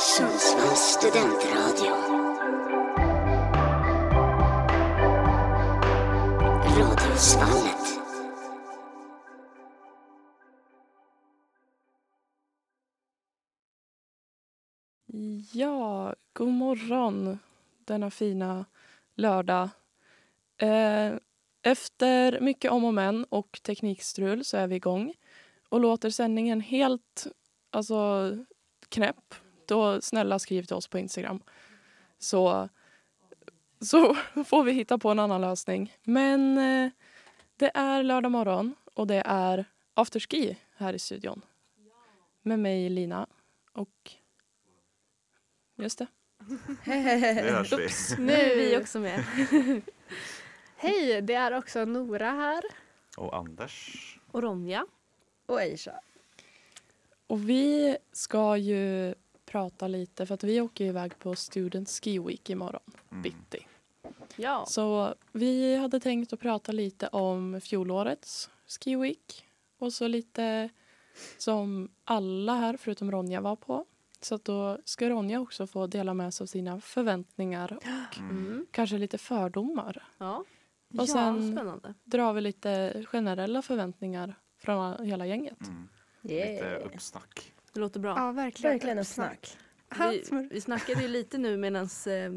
Sundsvalls 0.00 0.80
studentradio. 0.80 1.92
Radiosvallet. 6.78 8.00
Ja, 15.52 16.14
god 16.32 16.48
morgon 16.48 17.38
denna 17.84 18.10
fina 18.10 18.64
lördag. 19.14 19.68
Eh, 20.56 21.14
efter 21.62 22.40
mycket 22.40 22.70
om 22.70 22.84
och 22.84 22.94
men 22.94 23.24
och 23.24 23.60
teknikstrul 23.62 24.44
så 24.44 24.56
är 24.56 24.66
vi 24.66 24.76
igång. 24.76 25.14
Och 25.68 25.80
låter 25.80 26.10
sändningen 26.10 26.60
helt 26.60 27.26
alltså, 27.70 28.30
knäpp, 28.88 29.34
då 29.68 30.00
snälla 30.00 30.38
skriv 30.38 30.62
till 30.62 30.76
oss 30.76 30.88
på 30.88 30.98
Instagram. 30.98 31.42
Så, 32.18 32.68
så 33.80 34.14
får 34.44 34.64
vi 34.64 34.72
hitta 34.72 34.98
på 34.98 35.10
en 35.10 35.18
annan 35.18 35.40
lösning. 35.40 35.96
Men 36.04 36.58
eh, 36.58 36.90
det 37.56 37.70
är 37.74 38.02
lördag 38.02 38.32
morgon 38.32 38.74
och 38.94 39.06
det 39.06 39.22
är 39.26 39.64
afterski 39.94 40.58
här 40.76 40.92
i 40.92 40.98
studion. 40.98 41.42
Med 42.42 42.58
mig 42.58 42.88
Lina 42.88 43.26
och 43.72 44.12
Just 45.78 45.98
det. 45.98 46.06
Det 46.84 46.92
hörs 46.92 47.72
vi. 47.72 48.22
Nu 48.22 48.32
är 48.32 48.56
vi 48.56 48.76
också 48.78 49.00
med. 49.00 49.24
Hej, 50.76 51.22
det 51.22 51.34
är 51.34 51.58
också 51.58 51.84
Nora 51.84 52.30
här. 52.30 52.62
Och 53.16 53.36
Anders. 53.36 54.18
Och 54.30 54.42
Ronja. 54.42 54.86
Och 55.46 55.58
Aisha. 55.58 56.00
Och 57.26 57.48
vi 57.48 57.96
ska 58.12 58.56
ju 58.56 59.14
prata 59.50 59.88
lite, 59.88 60.26
för 60.26 60.34
att 60.34 60.44
vi 60.44 60.60
åker 60.60 60.84
iväg 60.84 61.18
på 61.18 61.34
Student 61.36 61.88
Ski 61.90 62.18
Week 62.18 62.50
imorgon 62.50 62.82
Mm. 63.10 63.22
bitti. 63.22 63.66
Ja. 64.36 64.64
Så 64.66 65.14
vi 65.32 65.76
hade 65.76 66.00
tänkt 66.00 66.32
att 66.32 66.40
prata 66.40 66.72
lite 66.72 67.08
om 67.08 67.60
fjolårets 67.60 68.50
Ski 68.66 68.96
Week 68.96 69.44
och 69.78 69.92
så 69.92 70.08
lite 70.08 70.68
som 71.38 71.88
alla 72.04 72.54
här 72.54 72.76
förutom 72.76 73.10
Ronja 73.10 73.40
var 73.40 73.56
på. 73.56 73.84
Så 74.20 74.34
att 74.34 74.44
då 74.44 74.78
ska 74.84 75.08
Ronja 75.10 75.40
också 75.40 75.66
få 75.66 75.86
dela 75.86 76.14
med 76.14 76.34
sig 76.34 76.44
av 76.44 76.46
sina 76.46 76.80
förväntningar 76.80 77.72
och 77.76 78.18
Mm. 78.18 78.66
kanske 78.70 78.98
lite 78.98 79.18
fördomar. 79.18 80.06
Ja. 80.18 80.36
Och 80.38 80.44
ja, 80.88 81.06
sen 81.06 81.52
spännande. 81.56 81.94
drar 82.04 82.32
vi 82.32 82.40
lite 82.40 83.02
generella 83.08 83.62
förväntningar 83.62 84.34
från 84.58 85.06
hela 85.06 85.26
gänget. 85.26 85.60
Mm. 85.68 85.88
Yeah. 86.22 86.52
Lite 86.54 86.76
uppsnack. 86.76 87.52
Det 87.72 87.80
låter 87.80 88.00
bra. 88.00 88.14
Ja, 88.16 88.32
verkligen. 88.32 88.72
Verkligen 88.74 88.98
uppsnack. 88.98 89.58
Vi, 89.98 90.48
vi 90.50 90.60
snackade 90.60 91.02
ju 91.02 91.08
lite 91.08 91.38
nu 91.38 91.56
medan 91.56 91.84
eh, 91.84 92.32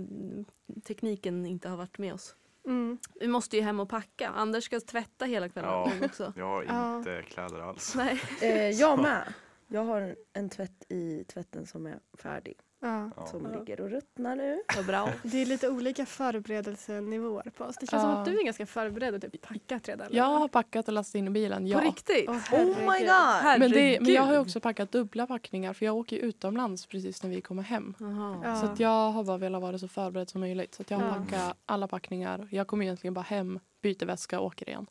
tekniken 0.83 1.45
inte 1.45 1.69
har 1.69 1.77
varit 1.77 1.97
med 1.97 2.13
oss. 2.13 2.35
Mm. 2.65 2.97
Vi 3.19 3.27
måste 3.27 3.55
ju 3.57 3.61
hem 3.61 3.79
och 3.79 3.89
packa. 3.89 4.29
Anders 4.29 4.63
ska 4.63 4.79
tvätta 4.79 5.25
hela 5.25 5.49
kvällen 5.49 5.69
Ja. 5.71 5.91
också. 6.03 6.33
Jag 6.37 6.45
har 6.45 6.63
Ja. 6.63 6.97
inte 6.97 7.21
kläder 7.27 7.59
alls. 7.59 7.95
Nej. 7.95 8.21
Eh, 8.41 8.69
jag 8.69 8.99
med. 9.01 9.33
Jag 9.67 9.83
har 9.85 10.15
en 10.33 10.49
tvätt 10.49 10.85
i 10.89 11.23
tvätten 11.23 11.65
som 11.67 11.85
är 11.85 11.99
färdig. 12.13 12.57
Ja. 12.83 13.09
Ja. 13.15 13.25
Som 13.25 13.51
ligger 13.51 13.81
och 13.81 13.89
ruttnar 13.89 14.35
nu. 14.35 14.61
Vad 14.75 14.85
bra. 14.85 15.09
Det 15.23 15.41
är 15.41 15.45
lite 15.45 15.69
olika 15.69 16.05
förberedelsenivåer 16.05 17.51
på 17.57 17.63
oss. 17.63 17.75
Det 17.79 17.87
känns 17.89 18.03
Ja. 18.03 18.11
som 18.11 18.19
att 18.19 18.25
du 18.25 18.39
är 18.39 18.43
ganska 18.45 18.65
förberedd 18.65 19.15
och 19.15 19.21
typ 19.21 19.41
packat 19.41 19.87
redan. 19.87 20.07
eller? 20.07 20.17
Jag 20.17 20.23
har 20.39 20.47
packat 20.47 20.87
och 20.87 20.93
lastat 20.93 21.15
in 21.15 21.27
i 21.27 21.29
bilen, 21.29 21.67
ja. 21.67 21.79
På 21.79 21.85
riktigt? 21.85 22.29
Oh 22.29 22.35
herregud. 22.35 22.77
my 22.77 22.85
god! 22.99 23.59
Men, 23.59 23.71
det, 23.71 23.99
men 24.01 24.13
jag 24.13 24.21
har 24.23 24.37
också 24.39 24.59
packat 24.59 24.91
dubbla 24.91 25.27
packningar 25.27 25.73
för 25.73 25.85
jag 25.85 25.95
åker 25.97 26.17
utomlands 26.17 26.85
precis 26.85 27.23
när 27.23 27.29
vi 27.29 27.41
kommer 27.41 27.63
hem. 27.63 27.93
Ja. 28.43 28.55
Så 28.55 28.65
att 28.65 28.79
jag 28.79 29.11
har 29.11 29.23
bara 29.23 29.37
velat 29.37 29.61
vara 29.61 29.77
så 29.79 29.87
förberedd 29.87 30.29
som 30.29 30.41
möjligt. 30.41 30.75
Så 30.75 30.81
att 30.81 30.91
jag 30.91 30.97
har 30.97 31.07
Ja. 31.07 31.13
packat 31.13 31.57
alla 31.65 31.87
packningar. 31.87 32.47
Jag 32.51 32.67
kommer 32.67 32.85
egentligen 32.85 33.13
bara 33.13 33.21
hem, 33.21 33.59
byter 33.81 34.05
väska 34.05 34.39
och 34.39 34.45
åker 34.45 34.69
igen. 34.69 34.85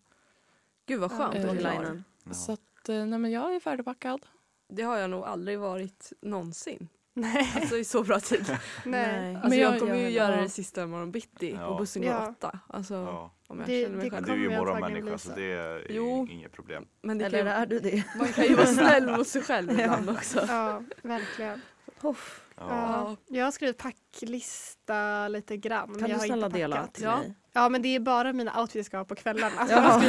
Gud 0.86 1.00
vad 1.00 1.10
skönt 1.12 1.34
Ja. 1.34 1.48
att. 1.50 1.54
Linen. 1.56 2.04
Ja. 2.24 2.32
Så 2.34 2.52
att, 2.52 2.88
eh, 2.88 3.04
nej 3.06 3.18
men 3.18 3.30
jag 3.30 3.54
är 3.54 3.60
färdigpackad. 3.60 4.26
Det 4.68 4.82
har 4.82 4.96
jag 4.96 5.10
nog 5.10 5.24
aldrig 5.24 5.58
varit 5.58 6.12
någonsin. 6.20 6.88
Nej. 7.14 7.52
Alltså 7.56 7.76
i 7.76 7.84
så 7.84 8.02
bra 8.02 8.20
tid. 8.20 8.56
Nej. 8.84 9.34
Alltså 9.34 9.48
Men 9.48 9.58
jag, 9.58 9.72
jag- 9.74 9.80
kommer 9.80 9.94
ju 9.94 10.02
jag- 10.02 10.10
göra 10.10 10.36
ja. 10.36 10.42
det 10.42 10.48
sista 10.48 10.82
imorgon 10.82 11.10
bitti 11.12 11.52
Ja. 11.52 11.66
och 11.66 11.78
bussen 11.78 12.02
går 12.02 12.10
Ja. 12.10 12.28
åtta. 12.28 12.58
Alltså 12.68 12.94
Ja. 12.94 13.30
om 13.48 13.58
jag 13.58 13.68
Det- 13.68 13.82
känner 13.84 13.96
mig 13.96 14.04
det 14.04 14.10
själv. 14.10 14.26
Men 14.28 14.38
du 14.38 14.46
är 14.46 14.50
ju 14.50 14.56
morgonmänniska 14.58 15.18
så 15.18 15.30
det 15.36 15.52
är 15.52 15.86
Jo. 15.90 16.26
inget 16.30 16.52
problem. 16.52 16.84
Men 17.02 17.18
det 17.18 17.24
Eller 17.24 17.38
kan, 17.38 17.46
är 17.48 17.66
du 17.66 17.78
det? 17.80 18.04
man 18.16 18.28
kan 18.32 18.44
ju 18.44 18.54
vara 18.54 18.66
snäll 18.80 19.16
mot 19.16 19.28
sig 19.28 19.42
själv 19.42 19.70
ibland 19.80 20.10
också. 20.10 20.44
Ja, 20.48 20.82
verkligen. 21.02 21.60
Uff. 22.02 22.40
Ja. 22.56 22.66
Ja. 22.68 23.16
Jag 23.36 23.44
har 23.44 23.52
skrivit 23.52 23.78
packlista 23.78 25.28
lite 25.28 25.56
grann. 25.56 25.90
men 25.90 26.00
Kan 26.00 26.10
jag 26.10 26.18
du 26.18 26.20
har 26.20 26.26
snälla 26.26 26.46
inte 26.46 26.58
dela 26.58 26.76
packat. 26.76 26.94
till 26.94 27.04
Ja. 27.04 27.16
mig? 27.18 27.34
Ja, 27.52 27.68
men 27.68 27.82
det 27.82 27.88
är 27.88 28.00
bara 28.00 28.32
mina 28.32 28.60
outfits 28.60 28.74
jag 28.76 28.86
ska 28.86 28.96
ha 28.96 29.04
på 29.04 29.14
kvällarna. 29.14 29.52
Alltså, 29.56 29.76
Ja. 29.76 30.02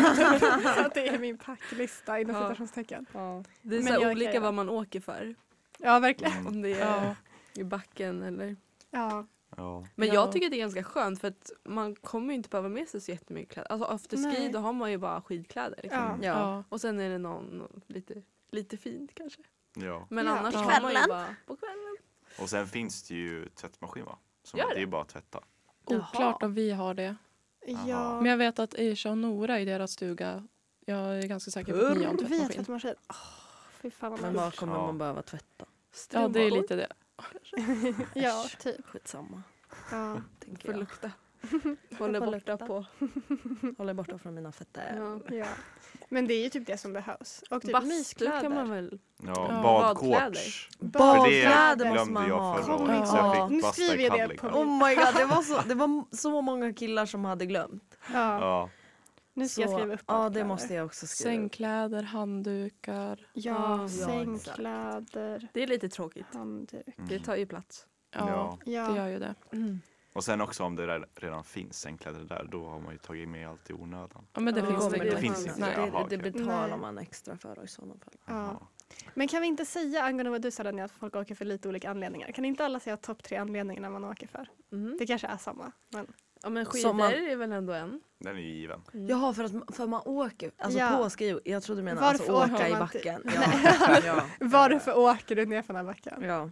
så 0.84 0.90
det 0.94 1.08
är 1.08 1.20
min 1.20 1.38
packlista 1.38 2.20
inom 2.20 2.36
Ja. 2.36 2.42
citationstecken. 2.42 3.06
Det 3.62 3.78
är 3.78 3.82
så 3.82 4.10
olika 4.12 4.40
vad 4.40 4.54
man 4.54 4.70
åker 4.70 5.00
för. 5.00 5.36
Ja, 5.82 6.00
verkligen. 6.00 6.34
Mm. 6.34 6.48
Om 6.48 6.62
det 6.62 6.74
är 6.74 7.06
Ja. 7.06 7.16
i 7.62 7.64
backen 7.64 8.24
eller... 8.24 8.56
Ja. 8.90 9.26
Ja. 9.58 9.88
Men 9.96 10.08
Ja. 10.08 10.14
jag 10.14 10.32
tycker 10.32 10.50
det 10.50 10.56
är 10.56 10.60
ganska 10.60 10.84
skönt 10.84 11.22
för 11.22 11.28
att 11.28 11.52
man 11.64 11.96
kommer 11.96 12.28
ju 12.28 12.34
inte 12.36 12.50
behöva 12.50 12.70
med 12.70 12.88
sig 12.90 13.02
så 13.02 13.12
jättemycket 13.12 13.54
kläder. 13.54 13.72
Alltså 13.72 13.88
afterski 13.88 14.50
då 14.54 14.60
har 14.60 14.74
man 14.74 14.92
ju 14.92 14.98
bara 14.98 15.22
skidkläder. 15.22 15.80
Liksom. 15.84 16.00
Ja. 16.00 16.18
Ja. 16.22 16.40
Ja. 16.40 16.64
Och 16.70 16.82
sen 16.82 17.00
är 17.00 17.10
det 17.10 17.18
någon, 17.18 17.46
någon 17.46 17.82
lite, 17.88 18.22
lite 18.52 18.78
fint 18.78 19.12
kanske. 19.16 19.42
ja. 19.76 20.08
Men 20.10 20.28
annars 20.28 20.56
har 20.56 20.82
man 20.82 20.92
ju 20.92 21.08
bara 21.08 21.36
på 21.48 21.56
kvällen. 21.56 21.98
Och 22.40 22.50
sen 22.50 22.68
finns 22.68 23.04
det 23.04 23.16
ju 23.16 23.50
tvättmaskin 23.50 24.06
va? 24.06 24.18
Som 24.44 24.60
Gör 24.60 24.66
det 24.66 24.72
är 24.72 24.76
det? 24.76 24.82
ju 24.82 24.88
bara 24.88 25.02
att 25.02 25.10
tvätta. 25.10 25.40
Oklart 25.86 26.44
om 26.44 26.54
vi 26.54 26.72
har 26.72 26.94
det. 26.94 27.16
Ja. 27.88 28.22
Men 28.22 28.26
jag 28.32 28.38
vet 28.38 28.60
att 28.60 28.74
Aisha 28.76 29.10
och 29.12 29.18
Nora 29.18 29.60
i 29.60 29.66
deras 29.66 29.92
stuga, 29.92 30.48
jag 30.86 31.00
är 31.18 31.28
ganska 31.28 31.52
säker 31.52 31.74
på 31.80 31.86
att 31.86 31.98
ni 31.98 32.04
har 32.06 32.12
en 32.12 32.18
Vi 32.18 32.24
har 32.24 32.28
tvättmaskin. 32.48 32.56
tvättmaskin. 32.66 32.96
Oh, 33.10 33.16
fy 33.82 33.92
fan 33.92 34.12
vad 34.12 34.22
Men 34.22 34.34
vad 34.34 34.56
kommer 34.56 34.74
Ja. 34.74 34.86
man 34.86 34.98
behöva 34.98 35.22
tvätta? 35.22 35.66
Ja, 36.14 36.28
det 36.28 36.40
är 36.40 36.50
Strumpor 36.50 36.58
lite 36.62 36.76
det. 36.76 36.88
Ja, 38.14 38.46
typ. 38.60 38.86
Skitsamma. 38.86 39.44
Ja. 39.92 40.22
Tänker 40.40 40.62
Får 40.66 40.72
jag. 40.74 40.80
lukta. 40.80 41.12
Håller 42.00 42.20
borta 42.20 42.32
lukta. 42.32 42.58
på. 42.58 42.86
Håller 43.78 43.94
borta 43.94 44.18
från 44.18 44.34
mina 44.36 44.52
fötter. 44.52 44.94
Ja. 44.98 45.36
ja. 45.36 45.46
Men 46.10 46.28
det 46.28 46.34
är 46.34 46.44
ju 46.44 46.50
typ 46.50 46.68
det 46.68 46.78
som 46.78 46.94
behövs. 46.94 47.44
Och 47.50 47.62
typ 47.62 47.72
Bastu 47.72 47.88
myskläder. 47.88 48.42
kan 48.42 48.54
man 48.56 48.70
väl. 48.70 49.00
Ja, 49.18 49.34
Ja. 49.50 49.62
Badkläder 50.80 51.90
måste 51.90 52.12
man 52.12 52.28
jag 52.28 52.40
ha. 52.40 52.62
Kom 52.64 52.90
jag 52.90 53.08
Ja. 53.08 53.48
Nu 53.52 53.62
skriver 53.62 54.18
jag 54.18 54.30
det 54.30 54.36
på- 54.36 54.48
Oh 54.48 54.88
my 54.88 54.96
god, 54.96 55.16
det 55.16 55.26
var, 55.26 55.42
så, 55.42 55.62
det 55.68 55.76
var 55.76 56.16
så 56.16 56.42
många 56.42 56.74
killar 56.74 57.06
som 57.06 57.26
hade 57.26 57.46
glömt. 57.46 57.98
Ja. 58.14 58.70
Nu 59.34 59.48
ska 59.48 59.62
jag 59.62 59.70
Så, 59.70 59.78
skriva 59.78 59.94
upp 59.94 60.02
Ja, 60.08 60.30
det 60.30 60.44
måste 60.46 60.74
jag 60.74 60.86
också 60.86 61.08
skriva 61.08 61.30
upp. 61.30 61.36
Sängkläder, 61.36 62.04
handdukar. 62.04 63.28
Ja, 63.34 63.80
Ja, 63.82 63.88
sängkläder, 63.90 65.48
Det 65.54 65.64
är 65.64 65.68
lite 65.68 65.90
tråkigt. 65.90 66.26
handduk. 66.34 66.88
Mm. 66.98 67.10
Det 67.10 67.20
tar 67.20 67.36
ju 67.36 67.46
plats. 67.46 67.88
Ja, 68.16 68.58
Ja. 68.66 68.88
det 68.90 68.96
gör 68.98 69.08
ju 69.08 69.20
det. 69.20 69.36
Och 70.14 70.24
sen 70.24 70.42
också 70.42 70.64
om 70.64 70.76
det 70.76 71.00
redan 71.16 71.44
finns 71.44 71.80
sängkläder 71.80 72.20
där, 72.20 72.48
då 72.52 72.66
har 72.68 72.80
man 72.80 72.92
ju 72.92 72.98
tagit 72.98 73.30
med 73.30 73.50
allt 73.50 73.70
i 73.70 73.74
onödan. 73.74 74.28
Ja, 74.34 74.40
men 74.42 74.54
det 74.54 74.60
Ja, 74.60 74.66
finns 74.66 74.90
det 74.90 74.98
det 75.00 75.18
finns 75.18 75.48
inte. 75.48 75.60
Nej. 75.60 75.74
Jaha, 75.78 76.08
det, 76.10 76.18
det 76.18 76.32
betalar 76.32 76.68
Nej. 76.68 76.78
man 76.78 76.98
extra 76.98 77.38
för 77.38 77.64
i 77.64 77.68
sådana 77.68 77.94
fall. 77.94 78.14
Ja. 78.26 78.68
Men 79.14 79.28
kan 79.28 79.42
vi 79.42 79.48
inte 79.48 79.66
säga 79.66 80.04
angående 80.04 80.32
vad 80.32 80.42
du 80.42 80.52
sa 80.52 80.64
Daniel, 80.64 80.86
att 80.86 80.92
folk 80.92 81.16
åker 81.16 81.36
för 81.36 81.46
lite 81.46 81.70
olika 81.70 81.90
anledningar? 81.90 82.32
Kan 82.32 82.46
inte 82.46 82.66
alla 82.66 82.80
säga 82.80 82.98
topp 82.98 83.24
tre 83.24 83.38
anledningar 83.38 83.90
man 83.90 84.06
åker 84.06 84.28
för? 84.28 84.48
Mm. 84.72 84.96
Det 85.00 85.08
kanske 85.08 85.28
är 85.28 85.38
samma. 85.38 85.72
Men... 85.90 86.08
Ja 86.44 86.50
men 86.50 86.66
skidor 86.66 86.94
man- 86.94 87.12
är 87.14 87.36
väl 87.36 87.52
ändå 87.52 87.74
en. 87.74 88.02
Den 88.18 88.36
är 88.36 88.42
ju 88.42 88.50
given. 88.54 88.82
Mm. 88.94 89.08
Jaha, 89.08 89.34
för, 89.34 89.44
att, 89.44 89.76
för 89.76 89.88
man 89.88 90.02
åker 90.06 90.52
alltså 90.58 90.80
Ja. 90.80 90.98
på 91.04 91.10
ski. 91.10 91.40
Jag 91.46 91.64
trodde 91.64 91.82
du 91.82 91.86
menade 91.86 92.02
Varför 92.08 92.34
alltså 92.34 92.54
åka 92.54 92.56
åker 92.66 92.76
i 92.76 92.80
backen. 92.80 93.24
Ja. 93.36 94.00
ja. 94.06 94.26
Varför 94.40 94.98
åker 94.98 95.36
du 95.36 95.46
ner 95.46 95.62
för 95.62 95.74
den 95.74 95.86
här 95.86 95.94
backen? 95.94 96.24
Ja. 96.24 96.50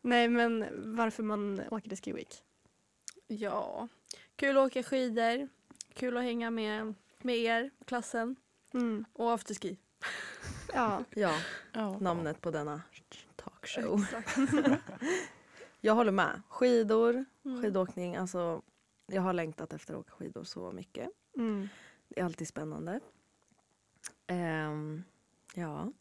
Nej 0.00 0.28
men 0.28 0.66
varför 0.96 1.22
man 1.22 1.60
åker 1.70 1.88
till 1.88 1.98
Ski 1.98 2.12
Week? 2.12 2.42
Ja. 3.26 3.88
Kul 4.36 4.56
att 4.58 4.66
åka 4.66 4.82
skidor. 4.82 5.48
Kul 5.94 6.16
att 6.16 6.22
hänga 6.22 6.50
med, 6.50 6.94
med 7.22 7.36
er, 7.38 7.70
klassen. 7.84 8.36
Mm. 8.74 9.04
Och 9.12 9.32
afterski. 9.32 9.78
Ja. 10.74 11.04
ja, 11.10 11.34
Ja. 11.72 11.98
namnet 11.98 12.40
på 12.40 12.50
denna 12.50 12.82
talkshow. 13.36 14.04
Jag 15.80 15.94
håller 15.94 16.12
med. 16.12 16.42
Skidor, 16.48 17.24
Mm. 17.44 17.62
skidåkning. 17.62 18.16
Alltså, 18.16 18.62
jag 19.08 19.22
har 19.22 19.32
längtat 19.32 19.72
efter 19.72 19.94
att 19.94 20.00
åka 20.00 20.10
skidor 20.12 20.44
så 20.44 20.72
mycket. 20.72 21.08
Mm. 21.36 21.68
Det 22.08 22.20
är 22.20 22.24
alltid 22.24 22.48
spännande. 22.48 23.00
Ehm, 24.26 25.02
ja, 25.54 25.92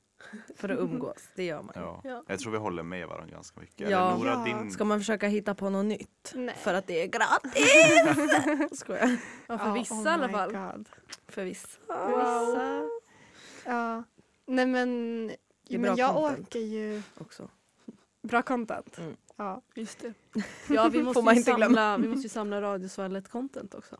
för 0.56 0.70
att 0.70 0.80
umgås. 0.80 1.30
Det 1.36 1.44
gör 1.44 1.62
man. 1.62 1.72
Ja. 1.76 2.02
Ja. 2.04 2.24
Jag 2.28 2.40
tror 2.40 2.52
vi 2.52 2.58
håller 2.58 2.84
med 2.84 3.08
varandra 3.08 3.36
ganska 3.36 3.60
mycket. 3.60 3.90
Ja. 3.90 4.18
Nora, 4.18 4.30
Ja. 4.32 4.44
din... 4.60 4.72
Ska 4.72 4.86
man 4.86 5.00
försöka 5.00 5.28
hitta 5.28 5.56
på 5.56 5.70
något 5.70 5.86
nytt? 5.86 6.32
Nej. 6.36 6.56
För 6.56 6.74
att 6.74 6.88
det 6.88 7.04
är 7.04 7.08
gratis! 7.08 8.80
Skojar. 8.80 9.18
Ja, 9.48 9.58
för 9.58 9.68
Ja, 9.68 9.74
vissa 9.74 9.94
oh 9.96 10.06
i 10.06 10.10
alla 10.10 10.30
fall. 10.30 10.52
God. 10.54 10.90
För 11.28 11.44
vissa. 11.44 11.68
Vissa. 11.88 12.84
Ja. 13.66 14.04
Nej 14.46 14.66
men, 14.66 15.26
men 15.70 15.96
jag 15.96 16.14
content. 16.16 16.48
åker 16.48 16.60
ju 16.60 17.02
Också. 17.18 17.50
Bra 18.22 18.42
content. 18.42 18.98
Mm. 18.98 19.16
Ja. 19.38 19.62
Just 19.76 20.00
det. 20.00 20.14
Ja, 20.70 20.90
vi 20.90 20.98
Får 20.98 21.04
måste, 21.06 21.22
man 21.24 21.34
ju 21.34 21.40
inte 21.40 21.52
glömma. 21.52 21.66
samla, 21.76 21.98
vi 21.98 22.08
måste 22.08 22.24
ju 22.24 22.30
samla 22.30 22.62
Radiosvallet 22.62 23.28
content 23.30 23.74
också. 23.74 23.98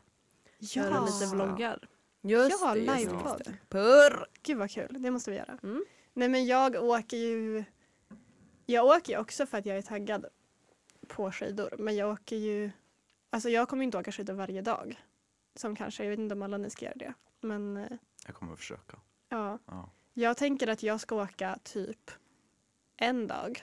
Göra 0.58 1.04
lite 1.04 1.26
vloggar. 1.34 1.88
Just 2.22 2.60
Ja, 2.62 2.74
det, 2.74 2.80
just 2.80 2.94
det, 2.94 2.98
livepodd. 2.98 3.42
det. 3.44 3.58
Purr! 3.68 4.26
Gud 4.42 4.56
vad 4.58 4.70
kul, 4.70 4.96
det 5.02 5.10
måste 5.10 5.30
vi 5.30 5.36
göra. 5.36 5.58
Mm. 5.62 5.84
Nej 6.14 6.28
men 6.28 6.46
jag 6.46 6.74
åker 6.76 7.16
ju 7.16 7.64
Jag 8.66 8.86
åker 8.86 9.12
ju 9.12 9.18
också 9.18 9.46
för 9.46 9.58
att 9.58 9.66
jag 9.66 9.76
är 9.78 9.82
taggad 9.82 10.26
på 11.08 11.32
skidor 11.32 11.74
men 11.78 11.96
jag 11.96 12.10
åker 12.12 12.36
ju 12.36 12.70
Alltså 13.30 13.48
jag 13.48 13.68
kommer 13.68 13.84
inte 13.84 13.98
åka 13.98 14.12
skidor 14.12 14.34
varje 14.34 14.62
dag. 14.62 15.00
Som 15.54 15.76
kanske, 15.76 16.02
jag 16.04 16.10
vet 16.10 16.18
inte 16.18 16.34
om 16.34 16.42
alla 16.42 16.56
ni 16.58 16.70
ska 16.70 16.84
göra 16.84 16.94
det. 16.96 17.14
Men 17.40 17.76
eh, 17.76 17.88
Jag 18.26 18.34
kommer 18.34 18.52
att 18.52 18.58
försöka. 18.58 18.96
ja. 19.28 19.58
Ja. 19.66 19.90
Jag 20.14 20.36
tänker 20.36 20.66
att 20.68 20.82
jag 20.82 21.00
ska 21.00 21.14
åka 21.22 21.58
typ 21.62 22.10
en 22.96 23.26
dag 23.26 23.62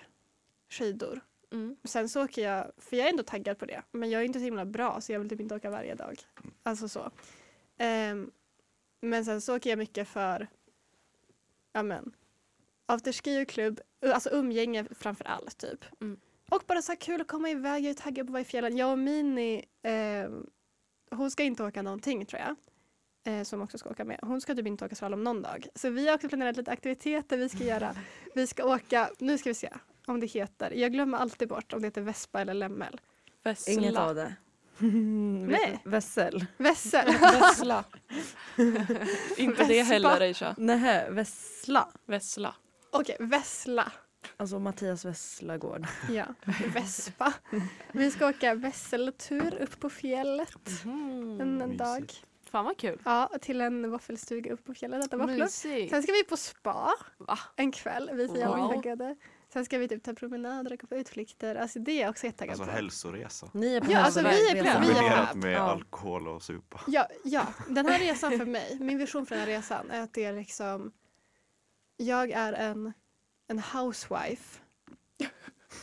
skidor. 0.70 1.22
Mm. 1.56 1.76
Sen 1.84 2.10
så 2.10 2.24
åker 2.24 2.42
jag, 2.42 2.72
för 2.78 2.98
jag 2.98 3.06
är 3.06 3.10
ändå 3.10 3.24
taggad 3.24 3.58
på 3.58 3.66
det, 3.66 3.82
men 3.92 4.10
jag 4.10 4.22
är 4.22 4.26
inte 4.26 4.40
så 4.40 4.46
himla 4.46 4.66
bra 4.66 5.02
så 5.02 5.12
jag 5.12 5.20
vill 5.20 5.30
typ 5.30 5.40
inte 5.40 5.56
åka 5.56 5.70
varje 5.70 5.96
dag. 5.96 6.20
Alltså 6.64 6.90
så. 6.90 7.12
Ehm, 7.78 8.32
men 9.02 9.26
sen 9.26 9.42
så 9.42 9.56
åker 9.56 9.70
jag 9.70 9.80
mycket 9.80 10.08
för, 10.08 10.48
ja 11.74 11.84
men, 11.84 12.14
afterski 12.86 13.44
och 13.44 13.48
klubb, 13.48 13.82
alltså 14.06 14.30
umgänge 14.30 14.86
framför 14.92 15.26
allt 15.26 15.58
typ. 15.58 15.86
Mm. 16.02 16.20
Och 16.50 16.64
bara 16.68 16.82
så 16.82 16.92
här 16.92 17.00
kul 17.00 17.22
att 17.22 17.28
komma 17.28 17.50
iväg, 17.50 17.84
jag 17.84 17.90
är 17.90 17.94
taggad 17.94 18.28
på 18.28 18.30
att 18.30 18.34
vara 18.34 18.42
i 18.42 18.46
fjällen. 18.46 18.78
Jag 18.78 18.92
och 18.92 19.00
Mini, 19.00 19.66
ehm, 19.84 20.50
hon 21.12 21.32
ska 21.32 21.44
inte 21.44 21.64
åka 21.64 21.82
någonting 21.82 22.26
tror 22.26 22.42
jag. 22.42 22.56
Eh, 23.28 23.44
som 23.44 23.62
också 23.62 23.78
ska 23.78 23.90
åka 23.90 24.06
med. 24.06 24.20
Hon 24.22 24.42
ska 24.42 24.56
typ 24.56 24.68
inte 24.68 24.86
åka 24.86 24.96
slalom 24.96 25.24
någon 25.24 25.42
dag. 25.42 25.68
Så 25.76 25.90
vi 25.90 26.08
har 26.08 26.16
också 26.16 26.30
planerat 26.30 26.58
lite 26.58 26.72
aktiviteter 26.72 27.38
vi 27.38 27.50
ska 27.50 27.64
göra. 27.64 27.96
Vi 28.36 28.48
ska 28.48 28.66
åka, 28.66 29.10
nu 29.20 29.38
ska 29.38 29.50
vi 29.50 29.54
se 29.54 29.70
om 30.06 30.20
det 30.20 30.26
heter, 30.28 30.72
jag 30.72 30.92
glömmer 30.94 31.18
alltid 31.18 31.48
bort 31.48 31.74
om 31.74 31.82
det 31.82 31.88
heter 31.88 32.02
Vespa 32.02 32.42
eller 32.42 32.54
Lämmel. 32.54 33.02
Vessla. 33.44 33.74
Inget 33.74 33.98
av 33.98 34.16
det. 34.16 34.36
Nej. 35.48 35.80
Vässel. 35.86 36.46
Vässel. 36.58 37.06
Vessla. 37.22 37.84
Inte 39.38 39.64
det 39.64 39.82
heller 39.84 40.22
Aisha. 40.22 40.56
Nähä, 40.58 41.10
Vessla. 41.10 41.90
Vessla. 42.06 42.56
Okej, 42.92 43.18
Vessla. 43.20 43.92
Alltså 44.38 44.60
Mattias 44.60 45.06
Vesslagård. 45.06 45.88
Ja, 46.10 46.26
Vespa. 46.74 47.34
Vi 47.92 48.12
ska 48.12 48.28
åka 48.28 48.56
vesseltur 48.56 49.56
upp 49.62 49.80
på 49.80 49.90
fjället 49.90 50.84
Mm. 50.84 51.42
en, 51.42 51.62
en 51.62 51.78
dag. 51.78 52.12
Fan 52.52 52.66
vad 52.66 52.78
kul. 52.78 53.00
Ja, 53.06 53.30
till 53.42 53.62
en 53.62 53.92
våffelstuga 53.92 54.54
uppe 54.54 54.64
på 54.64 54.74
fjället. 54.74 55.12
Sen 55.52 56.04
ska 56.04 56.12
vi 56.12 56.24
på 56.24 56.38
spa 56.38 56.92
Va? 57.18 57.40
en 57.56 57.72
kväll. 57.72 58.10
Vi 58.14 58.26
jävla 58.26 58.58
Wow. 58.58 59.16
Sen 59.56 59.66
ska 59.66 59.78
vi 59.78 59.88
typ 59.88 60.04
ta 60.04 60.14
promenader 60.14 60.74
och 60.74 60.80
gå 60.80 60.88
på 60.88 60.96
utflykter. 60.96 61.56
Alltså 61.56 61.80
det 61.80 61.92
är 61.92 62.02
jag 62.02 62.10
också 62.10 62.26
jättetaggad 62.26 62.52
Alltså 62.52 62.66
på. 62.66 62.72
hälsoresa. 62.72 63.50
Ni 63.54 63.76
är 63.76 63.82
på 63.82 63.92
Ja, 63.92 64.00
alltså, 64.00 64.22
vi 64.22 64.50
är 64.50 64.64
på-. 64.64 64.72
Kombinerat 64.80 65.36
med 65.36 65.54
Ja. 65.54 65.60
alkohol 65.60 66.28
och 66.28 66.44
supa. 66.44 66.82
Ja, 66.88 67.08
ja, 67.24 67.48
den 67.70 67.86
här 67.86 68.00
resan 68.00 68.38
för 68.38 68.46
mig, 68.46 68.78
min 68.80 68.98
vision 68.98 69.26
för 69.26 69.36
den 69.36 69.46
här 69.48 69.52
resan 69.58 69.92
är 69.92 70.02
att 70.02 70.14
det 70.14 70.24
är 70.26 70.34
liksom 70.34 70.92
Jag 71.98 72.32
är 72.32 72.54
en, 72.54 72.94
en 73.48 73.60
housewife 73.60 74.60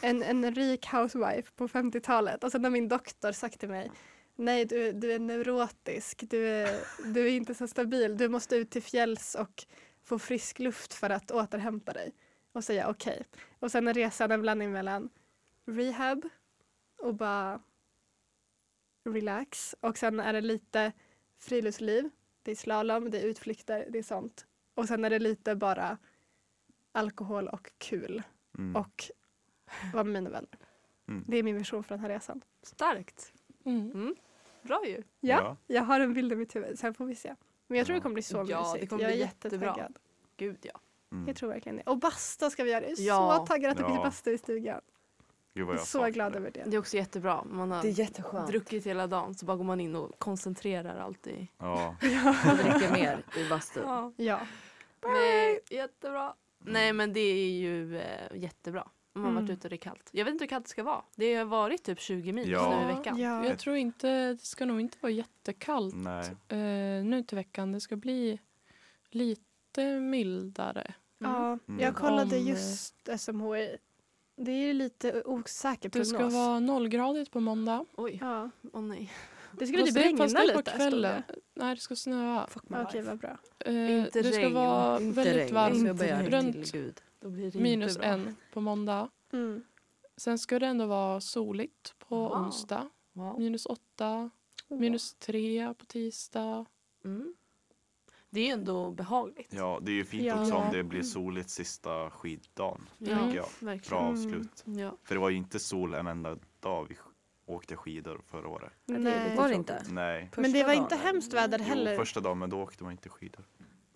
en, 0.02 0.22
en 0.22 0.54
rik 0.54 0.86
housewife 0.86 1.52
på 1.56 1.68
50-talet 1.68 2.44
och 2.44 2.52
sen 2.52 2.64
har 2.64 2.70
min 2.70 2.88
doktor 2.88 3.32
sagt 3.32 3.60
till 3.60 3.68
mig 3.68 3.90
Nej, 4.36 4.64
du, 4.64 4.92
du 4.92 5.12
är 5.12 5.18
neurotisk, 5.18 6.24
du 6.30 6.48
är, 6.48 6.80
du 7.04 7.26
är 7.26 7.30
inte 7.30 7.54
så 7.54 7.68
stabil, 7.68 8.16
du 8.16 8.28
måste 8.28 8.56
ut 8.56 8.70
till 8.70 8.82
fjälls 8.82 9.34
och 9.34 9.64
få 10.04 10.18
frisk 10.18 10.58
luft 10.58 10.94
för 10.94 11.10
att 11.10 11.30
återhämta 11.30 11.92
dig. 11.92 12.12
Och 12.52 12.64
säga 12.64 12.88
okej. 12.90 13.24
Och 13.58 13.70
sen 13.70 13.88
är 13.88 13.94
resan 13.94 14.30
en 14.30 14.42
blandning 14.42 14.72
mellan 14.72 15.08
rehab 15.64 16.28
och 16.98 17.14
bara 17.14 17.60
relax. 19.04 19.74
Och 19.80 19.98
sen 19.98 20.20
är 20.20 20.32
det 20.32 20.40
lite 20.40 20.92
friluftsliv, 21.38 22.10
det 22.42 22.50
är 22.50 22.54
slalom, 22.56 23.10
det 23.10 23.20
är 23.20 23.24
utflykter, 23.24 23.86
det 23.90 23.98
är 23.98 24.02
sånt. 24.02 24.46
Och 24.74 24.88
sen 24.88 25.04
är 25.04 25.10
det 25.10 25.18
lite 25.18 25.54
bara 25.56 25.98
alkohol 26.92 27.48
och 27.48 27.70
kul 27.78 28.22
Mm. 28.58 28.76
och 28.76 29.04
vara 29.92 30.04
med 30.04 30.12
mina 30.12 30.30
vänner. 30.30 30.58
Mm. 31.08 31.24
Det 31.28 31.36
är 31.36 31.42
min 31.42 31.56
vision 31.58 31.84
för 31.84 31.94
den 31.94 32.00
här 32.00 32.08
resan. 32.08 32.44
Starkt. 32.62 33.32
Mm. 33.64 33.90
Mm. 33.90 34.14
Bra 34.62 34.86
ju. 34.86 35.02
Ja, 35.20 35.56
jag 35.66 35.82
har 35.82 36.00
en 36.00 36.14
bild 36.14 36.32
i 36.32 36.36
mitt 36.36 36.56
huvud, 36.56 36.78
sen 36.78 36.94
får 36.94 37.04
vi 37.06 37.14
se. 37.14 37.34
Men 37.66 37.78
jag 37.78 37.86
tror 37.86 37.94
Ja. 37.94 37.98
det 37.98 38.02
kommer 38.02 38.14
bli 38.14 38.22
så 38.22 38.36
Ja, 38.36 38.42
det 38.44 38.72
mysigt. 38.72 38.90
kommer 38.90 39.02
jag 39.02 39.12
är 39.12 39.16
bli 39.16 39.22
jättebra. 39.24 39.58
jättetaggad. 39.66 39.98
Gud 40.36 40.58
ja. 40.62 40.80
Mm. 41.12 41.26
Jag 41.28 41.36
tror 41.36 41.48
verkligen 41.48 41.76
det. 41.76 41.82
Och 41.82 41.98
basta 41.98 42.50
ska 42.50 42.64
vi 42.64 42.70
göra. 42.70 42.84
Jag 42.84 42.98
är 42.98 43.02
Ja. 43.06 43.36
så 43.38 43.46
taggad 43.46 43.70
att 43.70 43.76
det 43.76 43.82
Ja. 43.82 43.88
finns 43.88 44.02
bastu 44.02 44.32
i 44.32 44.38
stugan. 44.38 44.80
Gud 45.54 45.66
vad 45.66 45.76
Jag 45.76 45.86
så 45.86 46.06
glad 46.06 46.32
det. 46.32 46.38
över 46.38 46.50
det. 46.50 46.62
Det 46.66 46.76
är 46.76 46.80
också 46.80 46.96
jättebra. 46.96 47.44
Man 47.44 47.70
har 47.70 47.82
Det 47.82 47.88
är 47.88 47.98
jätteskönt. 47.98 48.48
druckit 48.48 48.86
hela 48.86 49.06
dagen 49.06 49.34
så 49.34 49.46
bara 49.46 49.56
går 49.56 49.64
man 49.64 49.80
in 49.80 49.96
och 49.96 50.18
koncentrerar 50.18 50.98
alltid. 51.00 51.46
Ja. 51.58 51.96
Och 52.50 52.56
dricker 52.56 52.92
mer 52.92 53.24
i 53.36 53.48
bastun. 53.48 53.82
Ja. 53.86 54.12
Ja. 54.16 54.40
Nej, 55.06 55.60
jättebra. 55.70 56.34
Nej 56.64 56.92
men 56.92 57.12
det 57.12 57.20
är 57.20 57.50
ju 57.50 57.98
eh, 57.98 58.36
jättebra. 58.36 58.88
Om 59.14 59.22
man 59.22 59.24
har 59.24 59.40
varit 59.42 59.48
Mm. 59.48 59.58
ute 59.58 59.66
och 59.66 59.70
det 59.70 59.76
är 59.76 59.78
kallt. 59.78 60.08
Jag 60.12 60.24
vet 60.24 60.32
inte 60.32 60.44
hur 60.44 60.48
kallt 60.48 60.64
det 60.64 60.70
ska 60.70 60.82
vara. 60.82 61.02
Det 61.16 61.34
har 61.34 61.44
varit 61.44 61.82
typ 61.82 62.00
20 62.00 62.32
minus 62.32 62.50
Ja. 62.50 62.76
nu 62.86 62.92
i 62.92 62.96
veckan. 62.96 63.18
Ja. 63.18 63.46
Jag 63.46 63.58
tror 63.58 63.76
inte, 63.76 64.28
det 64.32 64.40
ska 64.42 64.64
nog 64.66 64.80
inte 64.80 64.98
vara 65.00 65.12
jättekallt 65.12 65.94
Nej. 65.96 66.30
eh, 66.48 67.04
nu 67.04 67.22
till 67.28 67.36
veckan. 67.36 67.72
Det 67.72 67.80
ska 67.80 67.96
bli 67.96 68.38
lite 69.10 70.00
mildare. 70.00 70.94
Ja. 71.22 71.58
Mm. 71.68 71.80
Jag 71.80 71.94
kollade 71.96 72.36
Om, 72.36 72.42
eh, 72.42 72.48
just 72.48 73.08
SMHI. 73.18 73.76
Det 74.36 74.50
är 74.52 74.74
lite 74.74 75.22
osäker 75.24 75.88
Det 75.88 75.90
prognos. 75.90 76.08
ska 76.08 76.28
vara 76.28 76.60
nollgradigt 76.60 77.30
på 77.30 77.40
måndag. 77.40 77.84
Oj, 77.96 78.18
Ja. 78.20 78.50
åh 78.72 78.82
nej. 78.82 79.12
Det 79.58 79.66
skulle 79.66 79.84
typ 79.84 79.94
det- 79.94 80.00
regna 80.00 80.26
det 80.26 80.42
lite. 80.42 80.54
på 80.54 80.62
kvällen. 80.62 81.22
det. 81.28 81.34
Nej, 81.54 81.74
det 81.74 81.80
ska 81.80 81.96
snöa. 81.96 82.46
Fuck 82.46 82.68
my 82.68 82.76
Okej, 82.78 83.02
vad 83.02 83.18
bra. 83.18 83.38
Eh, 83.58 83.98
Inte 84.06 84.22
det 84.22 84.32
ska 84.32 84.42
regn. 84.42 84.54
vara 84.54 85.00
Inte 85.00 85.16
väldigt 85.24 85.36
regn. 85.36 85.54
Varmt. 85.54 86.28
runt 86.56 86.72
Gud. 86.72 87.00
Då 87.20 87.28
blir 87.30 87.50
det 87.50 87.58
Minus 87.58 87.98
bra. 87.98 88.06
en 88.06 88.36
på 88.52 88.60
måndag. 88.60 89.08
Mm. 89.32 89.62
Sen 90.16 90.38
ska 90.38 90.58
det 90.58 90.66
ändå 90.66 90.86
vara 90.86 91.20
soligt 91.20 91.94
på 91.98 92.16
Wow. 92.16 92.32
onsdag. 92.32 92.88
Wow. 93.12 93.38
Minus 93.40 93.66
åtta. 93.66 94.30
Minus 94.68 95.14
tre 95.14 95.74
på 95.78 95.84
tisdag. 95.86 96.64
Mm. 97.04 97.34
Det 98.34 98.40
är 98.40 98.44
ju 98.44 98.50
ändå 98.50 98.90
behagligt. 98.90 99.52
Ja, 99.54 99.78
det 99.82 99.90
är 99.90 99.94
ju 99.94 100.04
fint 100.04 100.24
Ja. 100.24 100.40
också 100.40 100.54
om 100.54 100.72
det 100.72 100.82
blir 100.82 101.02
soligt 101.02 101.50
sista 101.50 102.10
skiddagen. 102.10 102.88
Ja, 102.98 103.06
tycker 103.06 103.36
jag. 103.36 103.46
Bra 103.60 103.70
verkligen. 103.70 104.02
avslut. 104.04 104.62
Ja. 104.64 104.96
För 105.04 105.14
det 105.14 105.20
var 105.20 105.30
ju 105.30 105.36
inte 105.36 105.58
sol 105.58 105.94
en 105.94 106.06
enda 106.06 106.38
dag 106.60 106.86
vi 106.88 106.96
åkte 107.46 107.76
skidor 107.76 108.20
förra 108.26 108.48
året. 108.48 108.72
det 108.84 108.98
Nej. 108.98 109.24
lite 109.30 109.36
Var 109.42 109.48
det 109.48 109.54
inte? 109.54 109.82
Nej. 109.90 110.30
Men 110.36 110.52
det 110.52 110.64
var 110.64 110.72
inte 110.72 110.94
dagen. 110.94 111.04
hemskt 111.06 111.32
väder 111.34 111.58
Jo, 111.58 111.64
heller. 111.64 111.96
första 111.96 112.20
dagen 112.20 112.38
men 112.38 112.50
då 112.50 112.60
åkte 112.62 112.82
man 112.84 112.92
inte 112.92 113.08
skidor. 113.08 113.44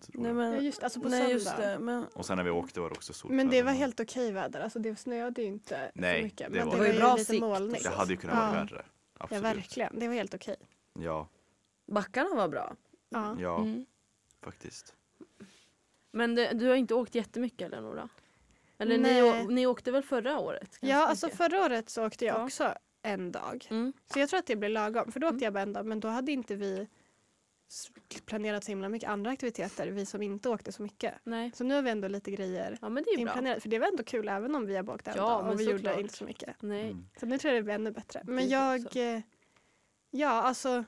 Nej, 0.07 0.33
men, 0.33 0.53
Ja, 0.53 0.59
just, 0.61 0.83
alltså 0.83 1.01
på 1.01 1.09
nej 1.09 1.31
just 1.31 1.57
det. 1.57 1.79
Men 1.79 2.05
Och 2.13 2.25
sen 2.25 2.37
när 2.37 2.43
vi 2.43 2.49
åkte 2.49 2.79
var 2.79 2.89
det 2.89 2.95
också 2.95 3.13
sol. 3.13 3.31
Men 3.31 3.49
det 3.49 3.63
var 3.63 3.71
helt 3.71 3.99
okej 3.99 4.31
väder. 4.31 4.59
Alltså 4.59 4.79
det 4.79 4.95
snöade 4.95 5.41
ju 5.41 5.47
inte 5.47 5.91
Nej, 5.95 6.19
så 6.19 6.23
mycket. 6.23 6.53
det 6.53 6.59
Men 6.59 6.67
var- 6.67 6.75
det 6.77 6.83
Det 6.83 6.87
var 6.87 6.93
ju 6.93 6.99
bra 6.99 7.17
sikt. 7.17 7.41
molnigt. 7.41 7.83
Det 7.83 7.89
hade 7.89 8.11
ju 8.13 8.17
kunnat 8.17 8.35
vara 8.37 8.47
Ja. 8.47 8.53
värre. 8.53 8.85
Ja, 8.85 9.23
Absolut. 9.23 9.43
verkligen. 9.43 9.99
Det 9.99 10.07
var 10.07 10.15
helt 10.15 10.33
okej. 10.33 10.55
Ja, 10.99 11.27
backarna 11.87 12.35
var 12.35 12.47
bra. 12.47 12.75
Ja. 13.09 13.35
ja 13.39 13.57
Mm. 13.57 13.85
Faktiskt. 14.43 14.95
Men 16.11 16.35
det, 16.35 16.53
du 16.53 16.67
har 16.67 16.75
inte 16.75 16.93
åkt 16.93 17.15
jättemycket 17.15 17.65
eller 17.67 17.81
Nora? 17.81 18.09
Eller 18.77 18.97
ni, 18.97 19.53
ni 19.55 19.67
åkte 19.67 19.91
väl 19.91 20.03
förra 20.03 20.39
året? 20.39 20.77
Ja, 20.81 21.07
alltså 21.07 21.25
mycket? 21.25 21.37
förra 21.37 21.65
året 21.65 21.89
så 21.89 22.05
åkte 22.07 22.25
jag 22.25 22.35
Ja. 22.39 22.43
också 22.45 22.73
en 23.01 23.31
dag. 23.31 23.67
Mm. 23.69 23.93
Så 24.13 24.19
jag 24.19 24.29
tror 24.29 24.39
att 24.39 24.45
det 24.45 24.55
blir 24.55 24.69
lagom. 24.69 25.11
För 25.11 25.19
då 25.19 25.27
åkte 25.27 25.35
Mm. 25.35 25.43
jag 25.43 25.53
bara 25.53 25.61
en 25.61 25.73
dag. 25.73 25.85
Men 25.85 25.99
då 25.99 26.07
hade 26.07 26.31
inte 26.31 26.55
vi 26.55 26.87
planerat 28.25 28.63
så 28.63 28.71
himla 28.71 28.89
mycket 28.89 29.09
andra 29.09 29.31
aktiviteter. 29.31 29.87
Vi 29.87 30.05
som 30.05 30.21
inte 30.21 30.49
åkte 30.49 30.71
så 30.71 30.81
mycket. 30.83 31.13
Nej. 31.23 31.51
Så 31.55 31.63
nu 31.63 31.75
har 31.75 31.81
vi 31.81 31.89
ändå 31.89 32.07
lite 32.07 32.31
grejer 32.31 32.77
Ja 32.81 32.89
men 32.89 33.03
det 33.03 33.09
är 33.09 33.17
ju 33.17 33.23
bra. 33.25 33.31
inplanerat. 33.31 33.61
För 33.61 33.69
det 33.69 33.79
var 33.79 33.87
ändå 33.87 34.03
kul 34.03 34.27
även 34.29 34.55
om 34.55 34.65
vi 34.65 34.75
har 34.75 34.89
åkt 34.89 35.07
en 35.07 35.13
Ja, 35.17 35.23
dag. 35.23 35.47
Och 35.51 35.59
vi 35.59 35.63
gjorde 35.63 35.77
såklart. 35.77 35.99
inte 35.99 36.13
så 36.17 36.23
mycket. 36.25 36.55
Nej. 36.61 36.85
Mm. 36.91 37.09
Så 37.19 37.25
nu 37.25 37.37
tror 37.37 37.53
jag 37.53 37.59
det 37.61 37.63
blir 37.63 37.73
ännu 37.75 37.91
bättre. 37.91 38.21
Men 38.23 38.49
jag... 38.49 38.85
också. 38.85 38.99
eh, 38.99 39.21
Ja, 40.11 40.29
alltså. 40.29 40.83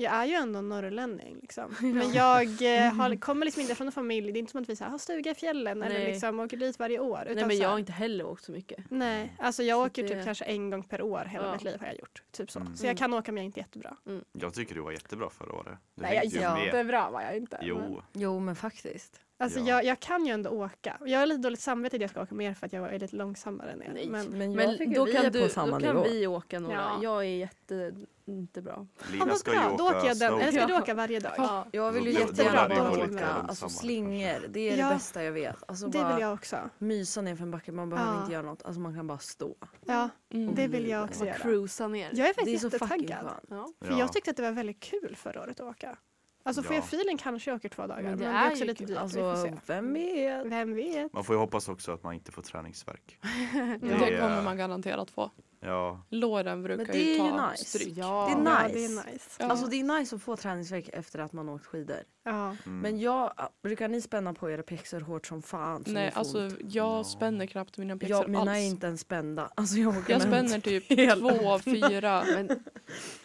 Jag 0.00 0.12
är 0.14 0.24
ju 0.24 0.32
ändå 0.34 0.60
norrlänning 0.60 1.38
liksom. 1.42 1.74
Men 1.80 2.12
jag 2.12 2.42
eh, 2.76 2.92
har, 2.94 3.16
kommer 3.20 3.44
liksom 3.44 3.62
inte 3.62 3.74
från 3.74 3.86
en 3.86 3.92
familj. 3.92 4.32
Det 4.32 4.38
är 4.38 4.40
inte 4.40 4.50
som 4.52 4.62
att 4.62 4.68
vi 4.68 4.76
så 4.76 4.84
här, 4.84 4.90
har 4.90 4.98
stuga 4.98 5.30
i 5.30 5.34
fjällen 5.34 5.82
eller 5.82 5.98
Nej. 5.98 6.12
liksom 6.12 6.40
åker 6.40 6.56
dit 6.56 6.78
varje 6.78 6.98
år. 6.98 7.22
Utan 7.22 7.36
Nej 7.36 7.46
men 7.46 7.58
jag 7.58 7.68
har 7.68 7.78
inte 7.78 7.92
heller 7.92 8.26
åkt 8.26 8.44
så 8.44 8.52
mycket. 8.52 8.84
Nej, 8.90 9.32
alltså 9.38 9.62
jag 9.62 9.76
Så 9.76 9.86
åker 9.86 10.02
det- 10.02 10.08
typ 10.08 10.24
kanske 10.24 10.44
en 10.44 10.70
gång 10.70 10.82
per 10.82 11.02
år 11.02 11.24
hela 11.24 11.46
Ja. 11.46 11.52
mitt 11.52 11.62
liv 11.64 11.76
har 11.80 11.86
jag 11.86 11.98
gjort. 11.98 12.22
Typ 12.30 12.50
så. 12.50 12.60
Mm. 12.60 12.76
Så 12.76 12.86
jag 12.86 12.98
kan 12.98 13.14
åka 13.14 13.32
men 13.32 13.36
jag 13.36 13.42
är 13.42 13.46
inte 13.46 13.60
jättebra. 13.60 13.96
Jag 14.32 14.54
tycker 14.54 14.74
du 14.74 14.80
var 14.80 14.92
jättebra 14.92 15.30
förra 15.30 15.52
året. 15.52 15.78
Du 15.94 16.02
Nej, 16.02 16.14
jag 16.32 16.64
jättebra 16.64 17.10
var 17.10 17.22
jag 17.22 17.36
inte. 17.36 17.56
men- 17.60 17.66
Jo, 17.68 18.02
Jo 18.12 18.38
men 18.40 18.56
faktiskt. 18.56 19.20
Alltså 19.40 19.58
Ja. 19.58 19.66
jag, 19.66 19.84
jag 19.84 20.00
kan 20.00 20.26
ju 20.26 20.32
ändå 20.32 20.50
åka. 20.50 20.98
Jag 21.04 21.18
har 21.18 21.26
lite 21.26 21.40
dåligt 21.42 21.60
samvete 21.60 21.96
att 21.96 22.00
jag 22.02 22.10
ska 22.10 22.22
åka 22.22 22.34
mer 22.34 22.54
för 22.54 22.66
att 22.66 22.72
jag 22.72 22.94
är 22.94 22.98
lite 22.98 23.16
långsammare 23.16 23.70
än 23.70 23.82
er. 23.82 23.90
Nej. 23.94 24.08
Men, 24.08 24.26
Men 24.38 24.52
Men 24.52 24.92
då 24.92 25.06
kan, 25.06 25.32
du, 25.32 25.42
på 25.42 25.48
samma 25.48 25.78
då 25.78 25.86
kan 25.86 25.96
nivå. 25.96 26.08
vi 26.08 26.26
åka 26.26 26.60
några. 26.60 26.74
Ja. 26.76 26.98
Jag 27.02 27.18
är 27.24 27.36
jätte, 27.36 27.92
inte 28.26 28.62
bra. 28.62 28.86
Lina 29.12 29.34
ska 29.34 29.50
ju 29.54 29.58
bra, 29.60 29.74
då 29.78 29.84
åker 29.84 29.98
åka 29.98 30.06
jag 30.08 30.18
den. 30.18 30.40
Eller 30.40 30.52
ska 30.52 30.66
du 30.66 30.74
åka 30.76 30.94
varje 30.94 31.20
dag? 31.20 31.32
Ja. 31.36 31.66
Jag 31.72 31.92
vill 31.92 32.06
ju 32.06 32.12
jättegärna 32.12 32.68
bara 32.68 32.90
åka 33.04 33.26
alltså, 33.26 33.68
slingor. 33.68 34.48
Det 34.48 34.60
är 34.60 34.76
Ja. 34.76 34.88
det 34.88 34.94
bästa 34.94 35.22
jag 35.24 35.32
vet. 35.32 35.56
Alltså, 35.68 35.86
Det 35.86 35.98
vill 36.12 36.20
jag 36.20 36.34
också. 36.34 36.56
mysa 36.78 37.20
ner 37.22 37.36
för 37.36 37.42
en 37.42 37.50
backe. 37.50 37.72
Man 37.72 37.90
behöver 37.90 38.12
Ja. 38.12 38.20
inte 38.20 38.32
göra 38.32 38.42
något. 38.42 38.62
Alltså, 38.64 38.80
man 38.80 38.94
kan 38.94 39.06
bara 39.06 39.18
stå. 39.18 39.54
Ja, 39.86 40.08
Mm. 40.34 40.54
det 40.54 40.66
vill 40.68 40.88
jag 40.88 41.04
också 41.04 41.24
göra. 41.26 41.36
cruisa 41.38 41.88
ner. 41.88 42.00
Jag 42.00 42.12
är 42.12 42.14
Det 42.16 42.28
är 42.28 42.34
faktiskt 42.34 42.64
jättetaggad. 42.64 43.30
För 43.48 43.90
Ja. 43.90 43.98
jag 43.98 44.12
tyckte 44.12 44.30
att 44.30 44.36
det 44.36 44.42
var 44.42 44.52
väldigt 44.52 44.80
kul 44.80 45.16
förra 45.16 45.42
året 45.42 45.60
att 45.60 45.66
åka. 45.66 45.96
Alltså 46.42 46.62
får 46.62 46.72
Ja. 46.74 46.78
jag 46.80 46.84
feeling 46.84 47.18
kanske 47.18 47.50
jag 47.50 47.56
åker 47.56 47.68
två 47.68 47.82
dagar. 47.86 48.02
Men 48.02 48.04
Men 48.04 48.18
det 48.18 48.24
det 48.24 48.30
är, 48.30 48.44
är 48.46 48.50
också 48.50 48.60
ju 48.64 48.68
lite 48.68 48.84
dyrt. 48.84 48.96
Alltså, 48.98 49.58
vem 49.66 49.92
vet? 49.94 50.46
Vem 50.46 50.74
vet? 50.74 51.12
Man 51.12 51.24
får 51.24 51.34
ju 51.34 51.38
hoppas 51.40 51.68
också 51.68 51.92
att 51.92 52.02
man 52.02 52.14
inte 52.14 52.32
får 52.32 52.42
träningsvärk. 52.42 53.18
Det 53.52 53.78
Det- 53.88 54.20
kommer 54.20 54.42
man 54.42 54.56
garanterat 54.56 55.10
få. 55.10 55.30
Ja, 55.60 56.02
Låren 56.10 56.62
brukar 56.62 56.76
Men 56.84 56.92
det 56.92 56.98
ju 57.02 57.10
är 57.10 57.24
ju 57.24 57.30
ta 57.30 57.50
nice. 57.50 57.64
stryk. 57.64 57.92
Ja. 57.96 58.30
Det 58.44 58.50
är 58.50 58.54
Ja, 58.54 58.62
nice. 58.66 58.74
det 58.78 58.84
är 58.84 59.12
nice. 59.12 59.30
Ja. 59.38 59.46
Alltså 59.46 59.66
det 59.66 59.76
är 59.80 59.98
nice 60.00 60.16
att 60.16 60.22
få 60.22 60.36
träningsvärk 60.36 60.88
efter 60.92 61.18
att 61.18 61.32
man 61.32 61.48
åkt 61.48 61.66
skidor. 61.66 61.96
Ja. 62.24 62.56
mm. 62.66 62.78
Men 62.80 62.98
jag, 63.00 63.32
brukar 63.62 63.88
ni 63.88 64.00
spänna 64.00 64.34
på 64.34 64.50
era 64.50 64.62
pexor 64.62 65.00
hårt 65.00 65.26
som 65.26 65.42
fan? 65.42 65.84
så 65.84 65.90
Nej, 65.90 66.12
alltså 66.14 66.38
jag 66.42 66.50
Ja. 66.98 67.04
spänner 67.04 67.46
knappt 67.46 67.78
mina 67.78 67.96
pjäxor 67.96 68.16
jag, 68.20 68.28
mina 68.28 68.40
alls. 68.40 68.50
är 68.50 68.62
inte 68.66 68.86
ens 68.86 69.00
spända. 69.00 69.50
Alltså 69.54 69.76
jag 69.76 69.94
Jag 70.08 70.22
spänner 70.22 70.60
typ 70.60 70.84
hela- 70.92 71.16
två 71.38 71.48
av 71.52 71.58
fyra. 71.58 72.24
Men, 72.34 72.50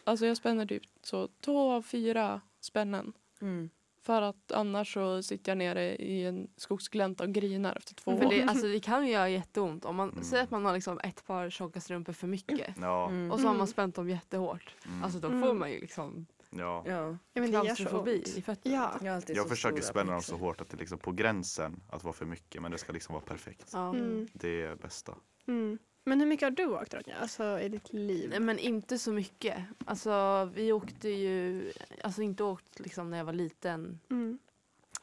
Alltså 0.03 0.25
jag 0.25 0.37
spänner 0.37 0.65
typ 0.65 0.83
så 1.03 1.27
två 1.45 1.71
av 1.71 1.81
fyra 1.81 2.41
spännen. 2.63 3.13
Mm. 3.41 3.69
För 4.01 4.21
att 4.21 4.51
annars 4.51 4.93
så 4.93 5.23
sitter 5.23 5.51
jag 5.51 5.57
nere 5.57 5.95
i 5.95 6.25
en 6.25 6.47
skogsglänta 6.57 7.23
och 7.23 7.31
grinar 7.33 7.75
efter 7.75 7.95
två 7.95 8.17
för 8.17 8.25
år. 8.25 8.29
det, 8.29 8.43
alltså, 8.43 8.67
det 8.67 8.79
kan 8.79 9.05
ju 9.07 9.11
göra 9.13 9.29
jätteont. 9.29 9.85
Om 9.85 9.95
man 9.95 10.09
Mm. 10.09 10.23
säger 10.23 10.43
att 10.43 10.51
man 10.51 10.65
har 10.65 10.73
liksom 10.73 10.99
ett 11.03 11.25
par 11.25 11.49
tjocka 11.49 11.81
strumpor 11.81 12.13
för 12.13 12.27
mycket 12.27 12.69
ja, 12.81 13.09
Mm. 13.09 13.31
och 13.31 13.39
så 13.39 13.43
har 13.45 13.53
man 13.53 13.55
Mm. 13.55 13.67
spänt 13.67 13.95
dem 13.95 14.09
jättehårt. 14.09 14.75
mm, 14.85 15.03
Alltså 15.03 15.19
då 15.19 15.27
Mm. 15.27 15.41
får 15.41 15.53
man 15.53 15.71
ju 15.71 15.79
liksom 15.79 16.25
ja. 16.49 16.83
Ja. 16.87 17.17
Ja, 17.33 17.41
men 17.41 17.43
det 17.43 17.49
gör 17.51 17.59
så 17.61 17.75
klaustrofobi 17.75 18.17
ont. 18.17 18.27
i 18.37 18.41
fötterna. 18.41 18.75
Ja. 18.75 19.05
Jag, 19.05 19.23
Jag 19.37 19.49
försöker 19.49 19.81
spänna 19.81 20.11
dem 20.11 20.21
så 20.21 20.37
hårt 20.37 20.61
att 20.61 20.69
det 20.69 20.75
är 20.75 20.79
liksom 20.79 20.97
på 20.99 21.11
gränsen 21.11 21.81
att 21.89 22.03
vara 22.03 22.13
för 22.13 22.25
mycket 22.25 22.61
men 22.61 22.71
det 22.71 22.77
ska 22.77 22.91
liksom 22.93 23.13
vara 23.13 23.23
perfekt. 23.25 23.69
Ja. 23.73 23.89
Mm. 23.89 24.27
Det 24.33 24.61
är 24.61 24.75
bästa. 24.75 25.15
Mm. 25.47 25.77
Men 26.03 26.19
hur 26.19 26.27
mycket 26.27 26.45
har 26.45 26.51
du 26.51 26.65
åkt 26.65 26.93
Ronja? 26.93 27.17
Alltså 27.17 27.59
i 27.59 27.69
ditt 27.69 27.93
liv? 27.93 28.29
Nej, 28.29 28.39
men 28.39 28.59
inte 28.59 28.97
så 28.99 29.11
mycket. 29.11 29.63
Alltså 29.85 30.45
vi 30.53 30.71
åkte 30.71 31.09
ju, 31.09 31.71
alltså 32.03 32.21
inte 32.21 32.43
åkt 32.43 32.79
liksom 32.79 33.09
när 33.09 33.17
jag 33.17 33.25
var 33.25 33.33
liten. 33.33 33.99
Mm. 34.09 34.39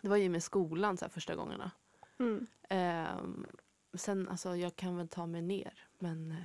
Det 0.00 0.08
var 0.08 0.16
ju 0.16 0.28
med 0.28 0.42
skolan 0.42 0.96
så 0.96 1.04
här, 1.04 1.10
första 1.10 1.34
gångerna. 1.34 1.70
Mm. 2.18 2.46
Ehm, 2.68 3.46
sen 3.94 4.28
alltså 4.28 4.56
jag 4.56 4.76
kan 4.76 4.96
väl 4.96 5.08
ta 5.08 5.26
mig 5.26 5.42
ner. 5.42 5.88
Men 5.98 6.30
eh, 6.30 6.36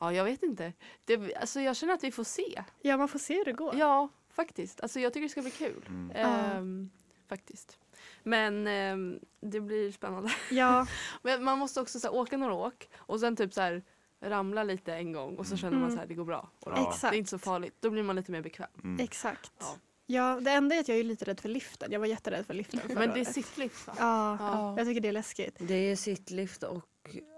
ja, 0.00 0.12
jag 0.12 0.24
vet 0.24 0.42
inte. 0.42 0.72
Det, 1.04 1.34
alltså 1.34 1.60
jag 1.60 1.76
känner 1.76 1.94
att 1.94 2.04
vi 2.04 2.12
får 2.12 2.24
se. 2.24 2.64
Ja, 2.80 2.96
man 2.96 3.08
får 3.08 3.18
se 3.18 3.34
hur 3.34 3.44
det 3.44 3.52
går. 3.52 3.74
Ja, 3.76 4.08
faktiskt. 4.28 4.80
Alltså 4.80 5.00
jag 5.00 5.12
tycker 5.12 5.22
det 5.22 5.28
ska 5.28 5.42
bli 5.42 5.50
kul. 5.50 5.84
Mm. 5.88 6.10
Ehm, 6.14 6.90
Faktiskt. 7.28 7.78
Men 8.22 8.66
ehm, 8.66 9.18
det 9.40 9.60
blir 9.60 9.92
spännande. 9.92 10.30
Ja, 10.50 10.86
Men 11.22 11.44
man 11.44 11.58
måste 11.58 11.80
också 11.80 12.00
så 12.00 12.06
här, 12.08 12.14
åka 12.14 12.36
några 12.36 12.54
åk 12.54 12.88
och 12.96 13.20
sen 13.20 13.36
typ 13.36 13.54
så 13.54 13.60
här, 13.60 13.82
ramla 14.20 14.62
lite 14.64 14.94
en 14.94 15.12
gång 15.12 15.36
och 15.36 15.46
så 15.46 15.56
känner 15.56 15.72
man 15.76 15.82
Mm. 15.82 15.94
så 15.94 16.00
här 16.00 16.06
det 16.06 16.14
går 16.14 16.24
bra. 16.24 16.50
Och 16.60 16.72
Ja. 16.76 16.88
exakt. 16.88 17.10
Det 17.12 17.16
är 17.16 17.18
inte 17.18 17.30
så 17.30 17.38
farligt. 17.38 17.74
Då 17.80 17.90
blir 17.90 18.02
man 18.02 18.16
lite 18.16 18.32
mer 18.32 18.42
bekväm. 18.42 18.68
Mm. 18.84 19.04
Exakt. 19.04 19.52
Ja. 19.58 19.76
Ja, 20.06 20.40
det 20.40 20.50
enda 20.50 20.74
är 20.76 20.80
att 20.80 20.88
jag 20.88 20.98
är 20.98 21.04
lite 21.04 21.24
rädd 21.24 21.40
för 21.40 21.48
liften. 21.48 21.92
Jag 21.92 22.00
var 22.00 22.06
jätterädd 22.06 22.46
för 22.46 22.54
liften 22.54 22.80
Men 22.88 23.10
det 23.10 23.20
är 23.20 23.24
sittlift 23.24 23.86
va? 23.86 23.94
Ja, 23.98 24.36
Ja. 24.40 24.74
jag 24.78 24.86
tycker 24.86 25.00
det 25.00 25.08
är 25.08 25.12
läskigt. 25.12 25.56
Det 25.58 25.74
är 25.74 25.96
sittlift 25.96 26.62
och 26.62 26.84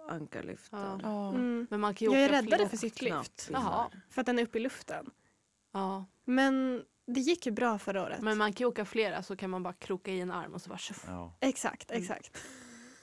ankarlyften. 0.09 0.79
Ja. 0.81 0.99
Ja. 1.03 1.29
Mm. 1.29 1.67
Men 1.71 1.81
man 1.81 1.95
kan 1.95 2.09
ju 2.11 2.15
Jag 2.19 2.25
är 2.25 2.29
räddare 2.29 2.69
för 2.69 2.77
sittlift. 2.77 3.51
För 4.11 4.21
att 4.21 4.27
den 4.27 4.39
är 4.39 4.43
uppe 4.43 4.59
i 4.59 4.61
luften. 4.61 5.11
Ja. 5.73 6.05
Men 6.25 6.83
det 7.07 7.21
gick 7.21 7.47
ju 7.47 7.53
bra 7.53 7.79
förra 7.79 8.03
året. 8.03 8.21
Men 8.23 8.39
man 8.39 8.53
kan 8.53 8.65
ju 8.65 8.69
åka 8.69 8.85
flera 8.85 9.23
så 9.23 9.37
kan 9.37 9.51
man 9.51 9.63
bara 9.63 9.73
kroka 9.75 10.11
i 10.13 10.21
en 10.21 10.31
arm 10.31 10.55
och 10.55 10.61
så 10.63 10.69
bara 10.69 10.79
tjoff. 10.79 11.05
Ja. 11.09 11.33
Exakt, 11.41 11.91
Mm. 11.91 12.03
exakt. 12.03 12.43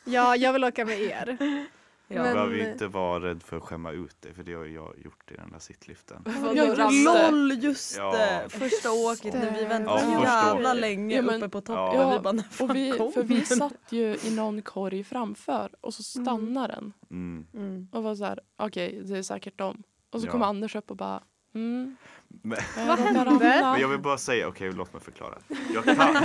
Ja, 0.05 0.35
jag 0.35 0.53
vill 0.53 0.63
åka 0.63 0.85
med 0.85 0.99
er. 1.01 1.37
Ja. 2.13 2.17
Du 2.17 2.23
Men- 2.23 2.33
behöver 2.33 2.55
ju 2.55 2.71
inte 2.71 2.87
vara 2.87 3.23
rädd 3.23 3.43
för 3.43 3.57
att 3.57 3.63
skämma 3.63 3.91
ut 3.91 4.21
dig 4.21 4.33
för 4.33 4.43
det 4.43 4.53
har 4.53 4.63
ju 4.65 4.73
jag 4.73 4.93
gjort 4.99 5.31
i 5.31 5.35
den 5.35 5.51
där 5.51 5.59
sittliften. 5.59 6.23
Ramlar? 6.25 7.31
LOL 7.31 7.63
just 7.63 7.97
Ja. 7.97 8.11
det! 8.11 8.49
Första 8.49 8.91
åket 8.91 9.33
när 9.33 9.51
vi 9.59 9.65
väntade 9.65 9.99
Ja, 10.01 10.05
så 10.13 10.19
första 10.19 10.47
jävla 10.47 10.73
länge 10.73 11.15
Ja, 11.15 11.21
men- 11.21 11.35
uppe 11.35 11.49
på 11.49 11.61
toppen. 11.61 11.99
Ja. 12.01 12.13
Vi 12.13 12.19
bara, 12.19 12.31
när 12.31 12.43
fan 12.43 12.69
Och 12.69 12.75
vi, 12.75 12.91
kommer 12.91 13.11
för 13.11 13.23
vi 13.23 13.45
satt 13.45 13.73
ju 13.89 14.17
i 14.23 14.35
någon 14.35 14.61
korg 14.61 15.03
framför 15.03 15.71
och 15.81 15.93
så 15.93 16.03
stannar 16.03 16.67
den 16.67 16.93
Mm. 17.11 17.45
Mm. 17.53 17.87
och 17.91 18.03
var 18.03 18.15
så 18.15 18.25
här, 18.25 18.39
okej 18.57 19.01
det 19.05 19.17
är 19.17 19.23
säkert 19.23 19.57
dem. 19.57 19.83
Och 20.09 20.21
så 20.21 20.27
Ja. 20.27 20.31
kom 20.31 20.43
Anders 20.43 20.75
upp 20.75 20.91
och 20.91 20.97
bara, 20.97 21.23
mm. 21.53 21.95
Men, 22.27 22.57
jag 22.77 22.85
Vad 22.87 22.99
hände? 22.99 23.25
ramla." 23.25 23.71
men 23.71 23.81
jag 23.81 23.87
vill 23.87 23.99
bara 23.99 24.17
säga, 24.17 24.47
okej 24.47 24.71
låt 24.71 24.93
mig 24.93 25.01
förklara. 25.01 25.37
Jag 25.73 25.83
kan, 25.83 26.15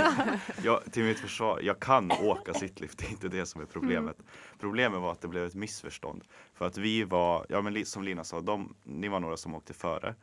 jag, 0.63 0.91
till 0.91 1.03
mitt 1.03 1.19
försvar, 1.19 1.59
jag 1.63 1.79
kan 1.79 2.11
åka 2.11 2.53
sittlift, 2.53 2.97
det 2.97 3.05
är 3.05 3.09
inte 3.09 3.27
det 3.27 3.45
som 3.45 3.61
är 3.61 3.65
problemet. 3.65 4.17
Problemet 4.59 5.01
var 5.01 5.11
att 5.11 5.21
det 5.21 5.27
blev 5.27 5.45
ett 5.45 5.55
missförstånd. 5.55 6.23
För 6.53 6.65
att 6.67 6.77
vi 6.77 7.03
var, 7.03 7.45
ja 7.49 7.61
men 7.61 7.85
som 7.85 8.03
Lina 8.03 8.23
sa, 8.23 8.41
de, 8.41 8.75
ni 8.83 9.07
var 9.07 9.19
några 9.19 9.37
som 9.37 9.55
åkte 9.55 9.73
före. 9.73 10.15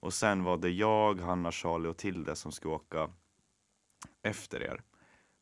Och 0.00 0.14
sen 0.14 0.44
var 0.44 0.56
det 0.56 0.70
jag, 0.70 1.20
Hanna, 1.20 1.52
Charlie 1.52 1.88
och 1.88 1.96
Tilde 1.96 2.36
som 2.36 2.52
skulle 2.52 2.74
åka 2.74 3.10
efter 4.22 4.62
er. 4.62 4.82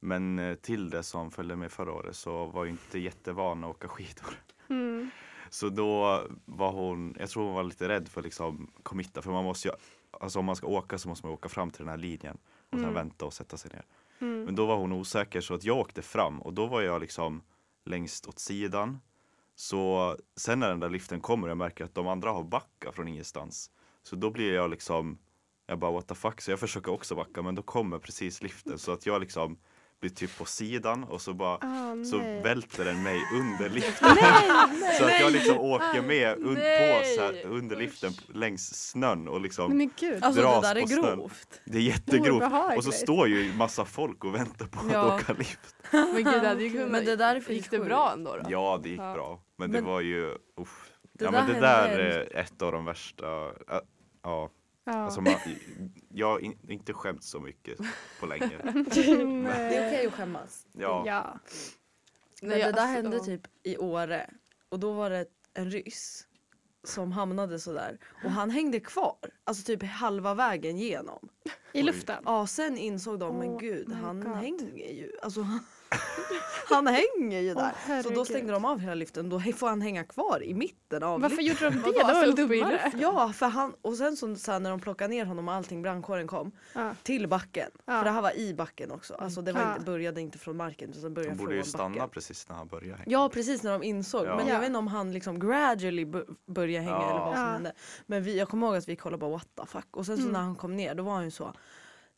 Men 0.01 0.39
eh, 0.39 0.55
Tilde 0.55 1.03
som 1.03 1.31
följde 1.31 1.57
med 1.57 1.73
förra 1.73 1.93
året 1.93 2.17
så 2.17 2.47
var 2.47 2.65
ju 2.65 2.71
inte 2.71 2.99
jättevan 2.99 3.65
att 3.65 3.71
åka 3.71 3.89
skidor. 3.89 4.35
Mm. 4.69 5.11
Så 5.51 5.69
då 5.69 6.23
var 6.45 6.73
hon, 6.73 7.17
jag 7.19 7.31
tror 7.31 7.45
hon 7.45 7.55
var 7.55 7.63
lite 7.63 7.89
rädd 7.89 8.09
för 8.09 8.23
liksom 8.23 8.71
committa 8.83 9.23
för 9.23 9.31
man 9.31 9.45
måste 9.45 9.69
ju, 9.69 9.75
alltså 10.11 10.39
om 10.39 10.45
man 10.45 10.57
ska 10.57 10.67
åka 10.67 10.99
så 10.99 11.09
måste 11.09 11.27
man 11.27 11.35
åka 11.35 11.49
fram 11.49 11.71
till 11.71 11.79
den 11.81 11.89
här 11.89 11.97
linjen 11.97 12.39
och 12.71 12.71
sen 12.71 12.81
Mm. 12.81 12.95
vänta 12.95 13.25
och 13.27 13.33
sätta 13.33 13.57
sig 13.57 13.71
ner. 13.75 13.85
Mm. 14.19 14.45
Men 14.45 14.55
då 14.55 14.67
var 14.67 14.77
hon 14.77 14.93
osäker 14.93 15.41
så 15.41 15.55
att 15.55 15.65
jag 15.65 15.79
åkte 15.79 16.03
fram 16.03 16.41
och 16.43 16.55
då 16.55 16.67
var 16.67 16.81
jag 16.81 17.01
liksom 17.01 17.43
längst 17.85 18.27
åt 18.29 18.39
sidan. 18.39 19.01
Så 19.55 20.17
sen 20.37 20.59
när 20.61 20.69
den 20.69 20.81
där 20.81 20.89
liften 20.91 21.21
kommer 21.21 21.47
och 21.47 21.51
jag 21.51 21.59
märker 21.59 21.85
att 21.85 21.95
de 21.95 22.07
andra 22.07 22.31
har 22.31 22.45
backat 22.45 22.95
från 22.95 23.09
ingenstans. 23.09 23.71
Så 24.03 24.17
då 24.17 24.31
blir 24.31 24.55
jag 24.55 24.71
liksom, 24.71 25.19
jag 25.67 25.79
bara 25.79 25.91
what 25.91 26.09
the 26.09 26.15
fuck, 26.15 26.41
så 26.41 26.51
jag 26.51 26.61
försöker 26.61 26.93
också 26.93 27.15
backa 27.15 27.43
men 27.43 27.55
då 27.55 27.63
kommer 27.63 27.99
precis 27.99 28.43
liften 28.43 28.79
så 28.79 28.93
att 28.93 29.07
jag 29.07 29.21
liksom 29.21 29.59
blir 30.01 30.11
typ 30.11 30.39
på 30.39 30.45
sidan 30.45 31.05
och 31.05 31.21
så 31.21 31.35
bara 31.35 31.55
Ah, 31.55 32.05
så 32.11 32.17
nej. 32.17 32.43
välter 32.43 32.85
den 32.85 33.03
mig 33.03 33.21
under 33.35 33.69
liften. 33.75 34.09
så 34.99 35.05
att 35.05 35.21
jag 35.21 35.33
liksom 35.33 35.59
åker 35.59 36.03
med 36.03 36.37
un- 36.39 36.45
på 36.55 36.61
Nej. 36.61 37.17
så 37.17 37.23
här, 37.23 37.47
under 37.47 37.77
liften 37.77 38.13
längs 38.35 38.91
snön 38.91 39.29
och 39.29 39.41
liksom 39.41 39.77
Men 39.77 39.91
gud. 40.01 40.25
Alltså 40.25 40.43
det 40.43 40.61
där 40.69 40.77
är 40.77 40.81
på 40.83 40.89
snön. 40.89 41.17
grovt. 41.19 41.61
det 41.65 41.79
är 41.79 41.83
jättegrovt. 41.83 42.43
Obehagligt. 42.43 42.79
Och 42.79 42.85
så 42.85 42.93
står 42.93 43.29
ju 43.29 43.53
massa 43.55 43.85
folk 43.85 44.25
och 44.25 44.35
väntar 44.35 44.67
på 44.67 44.81
att 44.81 44.93
Ja. 44.93 45.17
åka 45.17 45.33
lift. 45.33 45.77
Men 45.93 46.15
gud 46.15 46.25
det 46.43 46.49
hade 46.49 46.65
ju. 46.65 46.87
Men 46.87 47.05
det 47.05 47.17
där 47.17 47.37
är 47.37 47.53
Gick 47.53 47.71
det 47.71 47.79
bra 47.79 48.13
ändå 48.13 48.37
då? 48.37 48.43
Ja, 48.51 48.81
det 48.83 48.89
gick 48.89 49.01
Ja. 49.01 49.15
bra. 49.15 49.41
Men, 49.59 49.71
Men- 49.71 49.85
det 49.85 49.91
var 49.91 50.01
ju, 50.01 50.25
uff. 50.61 50.87
Det 51.13 51.25
Ja 51.25 51.31
där 51.31 51.43
men 51.45 51.55
det 51.55 51.61
där 51.61 51.89
är 51.99 52.37
ett 52.37 52.63
av 52.63 52.73
de 52.73 52.85
värsta, 52.85 53.47
äh, 53.47 53.53
ja. 54.23 54.51
Ja. 54.85 54.93
Alltså 54.93 55.21
man, 55.21 55.35
jag 56.09 56.27
har 56.27 56.39
in, 56.39 56.59
inte 56.69 56.93
skämt 56.93 57.25
så 57.25 57.41
mycket 57.41 57.79
på 58.21 58.27
länge. 58.27 58.61
Det 58.95 59.77
är 59.77 59.89
okej 59.89 60.07
att 60.07 60.13
skämmas. 60.15 60.67
Ja, 60.73 61.03
ja. 61.07 61.39
Men 62.43 62.51
Nej, 62.51 62.59
det 62.59 62.65
där 62.65 62.69
alltså, 62.69 62.87
hände 62.87 63.17
ja. 63.17 63.25
typ 63.25 63.43
i 63.63 63.77
Åre 63.77 64.31
och 64.69 64.81
då 64.81 64.93
var 64.93 65.11
det 65.11 65.27
en 65.55 65.71
ryss 65.71 66.27
som 66.85 67.13
hamnade 67.13 67.59
sådär 67.59 67.99
och 68.25 68.31
han 68.31 68.51
hängde 68.51 68.81
kvar, 68.81 69.19
alltså 69.45 69.65
typ 69.65 69.83
halva 69.83 70.35
vägen 70.35 70.79
genom. 70.79 71.29
I 71.73 71.83
luften. 71.83 72.23
Ja 72.27 72.47
sen 72.47 72.79
insåg 72.79 73.19
de, 73.19 73.39
men 73.39 73.59
gud 73.59 73.93
han 73.93 74.21
God. 74.21 74.35
hänger 74.35 74.93
ju. 74.93 75.13
Alltså, 75.23 75.47
han, 76.69 76.87
hänger 76.87 77.41
ju 77.41 77.55
där. 77.55 77.61
så 77.61 77.71
herregud. 77.87 78.15
då 78.15 78.25
stängde 78.25 78.53
de 78.53 78.65
av 78.65 78.79
hela 78.79 78.95
liften, 78.95 79.29
då 79.29 79.41
får 79.41 79.69
han 79.69 79.81
hänga 79.83 80.05
kvar 80.05 80.43
i 80.43 80.55
mitten 80.55 81.03
av 81.03 81.21
Varför 81.21 81.43
liften. 81.43 81.69
gjorde 81.69 81.77
de 81.77 81.91
det? 81.93 81.93
Vadå, 81.93 81.99
Det 81.99 82.05
var 82.05 82.21
väl 82.21 82.29
alltså, 82.29 82.43
uppe 82.45 82.55
i 82.55 82.61
dummare? 82.61 82.93
Ja, 83.01 83.33
för 83.33 83.47
han, 83.47 83.75
och 83.83 83.97
sen 83.97 84.17
så, 84.17 84.37
så 84.37 84.53
här, 84.53 84.61
när 84.61 84.71
de 84.71 84.81
plockade 84.81 85.11
ner 85.11 85.25
honom 85.25 85.49
och 85.49 85.55
allting, 85.55 85.83
brandkåren 85.83 86.27
kom 86.27 86.53
Ja. 86.75 86.95
till 87.03 87.29
backen. 87.29 87.71
Ja. 87.85 87.93
För 87.99 88.05
det 88.05 88.11
här 88.11 88.23
var 88.23 88.37
i 88.39 88.55
backen 88.55 88.91
också. 88.91 89.15
Alltså 89.15 89.43
det 89.43 89.51
inte, 89.51 89.81
började 89.87 90.21
inte 90.21 90.39
från 90.39 90.57
marken 90.57 90.91
utan 90.99 91.15
började 91.15 91.33
de 91.33 91.37
från 91.39 91.47
borde 91.47 91.57
ju 91.57 91.65
stanna 91.65 91.89
backen. 91.95 92.09
precis 92.11 92.49
när 92.49 92.57
han 92.57 92.69
började 92.69 92.97
hänga. 92.99 93.05
Ja 93.13 93.29
precis 93.29 93.63
när 93.63 93.73
de 93.73 93.83
insåg. 93.83 94.27
Ja. 94.27 94.37
Men 94.37 94.47
Ja. 94.47 94.53
jag 94.53 94.61
vet 94.61 94.67
inte 94.67 94.79
om 94.79 94.87
han 94.87 95.13
liksom 95.13 95.39
gradually 95.41 96.05
började 96.47 96.85
hänga 96.85 96.97
Ja. 96.97 97.11
eller 97.11 97.21
vad 97.21 97.35
som 97.35 97.43
Ja. 97.45 97.51
hände. 97.51 97.73
Men 98.07 98.23
vi, 98.23 98.39
jag 98.39 98.49
kommer 98.49 98.67
ihåg 98.67 98.77
att 98.77 98.89
vi 98.89 98.97
kollade 98.97 99.21
bara 99.21 99.31
what 99.31 99.49
the 99.61 99.67
fuck. 99.67 99.87
Och 99.97 100.07
sen 100.07 100.17
så 100.17 100.23
Mm. 100.23 100.33
när 100.33 100.41
han 100.41 100.55
kom 100.57 100.77
ner 100.77 100.95
då 100.95 101.03
var 101.03 101.13
han 101.15 101.25
ju 101.25 101.31
så 101.31 101.53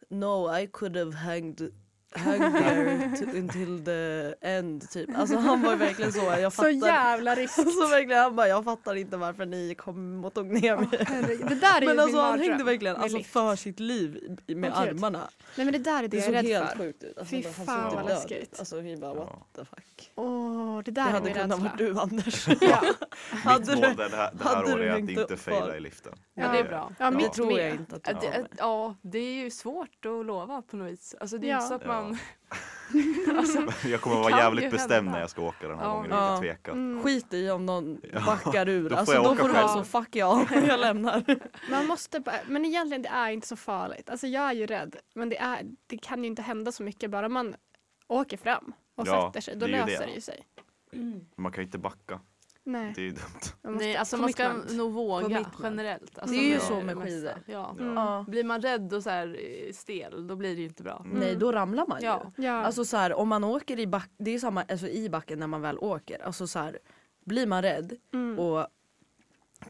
No 0.09 0.59
I 0.59 0.67
could 0.67 0.97
have 0.97 1.13
hanged 1.17 1.71
to, 2.13 3.25
until 3.37 3.85
the 3.85 4.35
end 4.41 4.91
typ. 4.91 5.19
Alltså 5.19 5.37
han 5.37 5.63
var 5.63 5.71
ju 5.71 5.77
verkligen 5.77 6.13
så. 6.13 6.21
Jag 6.21 6.53
Så 6.53 6.57
fattar. 6.63 6.71
jävla 6.71 7.35
risk. 7.37 7.59
Alltså 7.59 7.87
verkligen 7.87 8.23
han 8.23 8.37
bara 8.37 8.49
jag 8.49 8.65
fattar 8.65 8.95
inte 8.95 9.17
varför 9.17 9.47
ni 9.47 9.75
kom 9.75 10.25
och 10.25 10.35
tog 10.35 10.47
ner 10.47 10.77
mig. 10.77 10.89
Herregud, 11.09 11.47
Det 11.49 11.55
där 11.55 11.77
är 11.77 11.81
ju 11.81 11.87
Men 11.87 11.99
alltså 11.99 12.17
min 12.17 12.25
han 12.25 12.41
hängde 12.41 12.65
verkligen 12.65 12.97
alltså, 12.97 13.19
lift. 13.19 13.31
för 13.33 13.57
sitt 13.57 13.81
liv 13.81 14.37
med 14.47 14.57
gud. 14.57 14.73
armarna. 14.73 15.29
Nej 15.57 15.65
men 15.65 15.73
det 15.73 15.79
där 15.79 15.99
är 15.99 16.03
det, 16.03 16.09
Det 16.09 16.17
jag 16.17 16.25
såg 16.27 16.35
är 16.35 16.43
rädd 16.43 16.51
helt 16.53 16.71
för. 16.71 16.79
sjukt 16.79 17.05
ut. 17.05 17.19
Alltså, 17.19 17.31
Fy 17.37 17.43
såg 17.43 17.53
fan, 17.67 17.91
typ 17.91 17.95
vad 18.01 18.09
död 18.09 18.17
läskigt. 18.17 18.43
ut. 18.53 18.59
Alltså 18.59 18.81
vi 18.81 18.97
bara 18.97 19.11
Ja. 19.15 19.25
what 19.25 19.55
the 19.57 19.65
fuck. 19.65 20.13
Åh, 20.15 20.77
det 20.77 20.83
Det 20.83 20.91
där 20.91 21.07
är 21.09 21.11
hade 21.11 21.25
min 21.25 21.35
kunnat 21.35 21.51
rädsla. 21.51 21.65
vara 21.65 21.77
du 21.77 22.01
Anders. 22.01 22.49
Ja. 22.61 22.83
Hade 23.45 23.59
Mitt 23.77 23.81
mål 23.85 23.97
det 23.97 24.03
här, 24.17 24.31
det 24.35 24.45
här 24.45 24.55
hade 24.57 24.73
året 24.75 24.87
är 24.87 24.93
att 24.93 24.99
inte 25.11 25.37
faila 25.37 25.77
i 25.77 25.81
liften. 25.81 26.13
Ja, 26.35 26.49
det 26.53 26.59
är 26.59 26.65
bra. 26.65 26.93
Ja, 26.99 27.05
Ja. 27.05 27.11
Det 27.11 27.17
mitt 27.17 27.33
tror 27.33 27.51
jag 27.61 27.71
med. 27.71 27.75
inte 27.81 27.97
att 27.97 28.03
Ja, 28.07 28.13
du 28.21 28.27
det, 28.43 28.47
ja, 28.59 28.95
det 29.03 29.19
är 29.19 29.33
ju 29.45 29.51
svårt 29.51 30.07
att 30.07 30.27
lova 30.27 30.63
på 30.63 30.77
något 30.77 30.91
vis. 30.93 31.15
Alltså 31.21 31.39
det 31.39 31.47
är 31.47 31.51
Ja. 31.51 31.57
inte 31.57 31.69
så 31.69 31.75
att 31.75 31.87
man... 31.87 32.02
Ja. 32.11 32.17
alltså, 33.39 33.89
Jag 33.89 34.01
kommer 34.01 34.17
vara 34.17 34.31
kan 34.31 34.39
jävligt 34.39 34.71
bestämd 34.71 35.11
när 35.11 35.21
jag 35.21 35.31
ska 35.31 35.43
åka 35.43 35.69
den 35.69 35.79
här 35.79 35.85
Ja. 35.85 35.93
gången 35.95 36.11
Ja. 36.11 36.31
inte 36.35 36.41
tveka. 36.47 36.71
Mm. 36.71 37.03
Skit 37.03 37.35
i 37.35 37.51
om 37.51 37.67
någon 37.67 38.01
backar 38.27 38.69
ur. 38.69 38.83
Då 38.83 38.89
får 38.89 38.97
alltså, 38.97 39.15
jag 39.15 39.25
då 39.25 39.31
åka 39.31 39.41
får 39.41 39.49
du 39.49 39.55
vara 39.55 39.69
själv. 39.69 39.85
så 39.85 40.03
fuck 40.03 40.17
ja, 40.17 40.47
jag 40.69 40.81
lämnar. 40.81 41.25
Man 41.71 41.87
måste 41.87 42.21
bara, 42.21 42.37
men 42.47 42.65
egentligen 42.65 43.03
det 43.03 43.09
är 43.09 43.31
inte 43.31 43.47
så 43.47 43.57
farligt. 43.57 44.11
Alltså 44.11 44.27
jag 44.27 44.45
är 44.49 44.53
ju 44.53 44.67
rädd. 44.67 44.97
Men 45.15 45.29
det, 45.29 45.39
är, 45.39 45.63
det 45.87 45.99
kan 45.99 46.21
ju 46.25 46.27
inte 46.31 46.43
hända 46.43 46.73
så 46.73 46.83
mycket 46.83 47.11
bara 47.11 47.29
man 47.29 47.55
åker 48.09 48.37
fram 48.37 48.73
och 48.95 49.09
Ja, 49.09 49.27
sätter 49.29 49.41
sig. 49.41 49.57
Då 49.57 49.67
det 49.67 49.73
löser 49.73 49.99
det. 49.99 50.07
det 50.07 50.13
ju 50.15 50.21
sig. 50.21 50.45
Man 51.37 51.53
kan 51.53 51.63
ju 51.63 51.67
inte 51.67 51.79
backa. 51.79 52.21
Nej. 52.65 52.93
Det 52.97 53.01
är 53.01 53.05
ju 53.05 53.11
dumt. 53.11 53.23
Man 53.63 53.73
måste, 53.73 53.87
nej, 53.87 53.97
alltså 53.97 54.17
man 54.17 54.33
ska 54.33 54.53
nog 54.53 54.93
våga 54.93 55.23
Commitment. 55.23 55.55
generellt. 55.63 56.19
Alltså, 56.19 56.35
Det 56.37 56.43
är 56.43 56.47
ju 56.49 56.53
med 56.55 56.63
så 56.63 56.81
med 56.81 56.97
skidor. 56.99 57.35
Ja. 57.47 57.77
Mm. 57.81 57.95
Ja. 57.95 58.25
Blir 58.29 58.45
man 58.45 58.63
rädd 58.63 58.93
och 58.93 59.03
så 59.03 59.11
här 59.11 59.37
eh, 59.67 59.73
stel, 59.73 60.27
då 60.27 60.37
blir 60.37 60.55
det 60.55 60.61
ju 60.61 60.67
inte 60.67 60.83
bra. 60.83 61.03
Mm. 61.05 61.19
Nej 61.19 61.37
då 61.37 61.53
ramlar 61.53 61.87
man 61.87 62.01
ju. 62.01 62.07
Ja. 62.07 62.33
Ja. 62.37 62.53
Alltså 62.65 62.85
så 62.85 62.97
här, 62.97 63.13
om 63.15 63.29
man 63.29 63.45
åker 63.45 63.79
i 63.81 63.87
backen, 63.87 64.15
det 64.19 64.31
är 64.31 64.33
ju 64.33 64.41
samma 64.41 64.63
alltså, 64.63 64.89
i 64.89 65.09
backen 65.11 65.39
när 65.39 65.47
man 65.47 65.61
väl 65.63 65.79
åker. 65.79 66.23
Alltså 66.25 66.47
så 66.47 66.59
här, 66.59 66.79
blir 67.25 67.47
man 67.47 67.63
rädd 67.63 67.97
mm. 68.15 68.39
och 68.39 68.67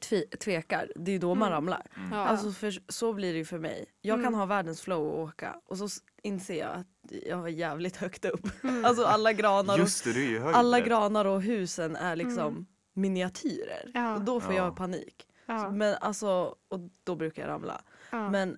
tve, 0.00 0.22
tvekar, 0.26 0.92
det 0.96 1.10
är 1.10 1.12
ju 1.12 1.18
då 1.18 1.34
man 1.34 1.48
Mm. 1.48 1.56
ramlar. 1.56 1.86
Ja. 2.10 2.16
Alltså 2.16 2.50
för, 2.52 2.78
så 2.88 3.12
blir 3.12 3.32
det 3.32 3.38
ju 3.38 3.44
för 3.44 3.58
mig. 3.58 3.84
Jag 4.00 4.16
kan 4.16 4.20
Mm. 4.26 4.34
ha 4.34 4.46
världens 4.46 4.80
flow 4.80 5.06
och 5.08 5.18
åka 5.20 5.56
och 5.66 5.78
så 5.78 5.88
inser 6.22 6.58
jag 6.58 6.70
att 6.70 6.86
jag 7.26 7.44
är 7.44 7.48
jävligt 7.48 7.96
högt 7.96 8.24
upp. 8.24 8.64
Mm. 8.64 8.84
Alltså 8.84 9.04
alla 9.04 9.32
granar 9.32 9.74
och, 9.74 9.80
Just 9.80 10.04
det, 10.04 10.10
ju 10.10 10.38
höjdrädd. 10.38 10.54
alla 10.56 10.80
granar 10.80 11.24
och 11.24 11.42
husen 11.42 11.96
är 11.96 12.16
liksom 12.16 12.38
Mm. 12.48 12.66
Miniatyrer. 12.92 13.90
Ja. 13.94 14.14
Och 14.14 14.20
då 14.22 14.40
får 14.40 14.54
Ja. 14.54 14.64
jag 14.64 14.76
panik. 14.76 15.26
ja. 15.46 15.70
Men 15.70 15.94
alltså, 16.00 16.54
och 16.68 16.80
då 17.04 17.16
brukar 17.16 17.42
jag 17.42 17.48
ramla. 17.48 17.80
ja. 18.10 18.30
Men 18.30 18.56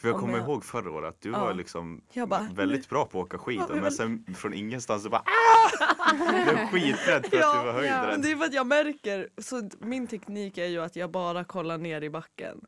För 0.00 0.08
jag 0.08 0.14
Om 0.14 0.20
kommer 0.20 0.38
jag- 0.38 0.48
ihåg 0.48 0.64
förra 0.64 0.90
året 0.90 1.08
att 1.08 1.20
du 1.20 1.30
Ja. 1.30 1.40
var 1.44 1.54
liksom 1.54 2.00
bara, 2.28 2.48
väldigt 2.54 2.88
bra 2.88 3.06
på 3.06 3.20
att 3.20 3.26
åka 3.26 3.38
skidor 3.38 3.66
Ja, 3.68 3.74
men- 3.74 3.82
men 3.82 3.92
sen 3.92 4.24
från 4.36 4.54
ingenstans 4.54 5.02
så 5.02 5.10
bara 5.10 5.22
ah! 5.22 5.70
Du 6.12 6.44
blev 6.54 6.66
skiträdd 6.66 7.26
för 7.26 7.36
att 7.36 7.42
Ja, 7.42 7.52
du 7.60 7.66
var 7.66 7.72
men 7.72 7.74
höjdrädd. 7.92 8.22
det 8.22 8.32
är 8.32 8.36
för 8.36 8.44
att 8.44 8.52
jag 8.54 8.66
märker, 8.66 9.28
så 9.38 9.70
min 9.78 10.06
teknik 10.06 10.58
är 10.58 10.66
ju 10.66 10.80
att 10.82 10.96
jag 10.96 11.10
bara 11.10 11.44
kollar 11.44 11.78
ner 11.78 12.02
i 12.02 12.10
backen. 12.10 12.60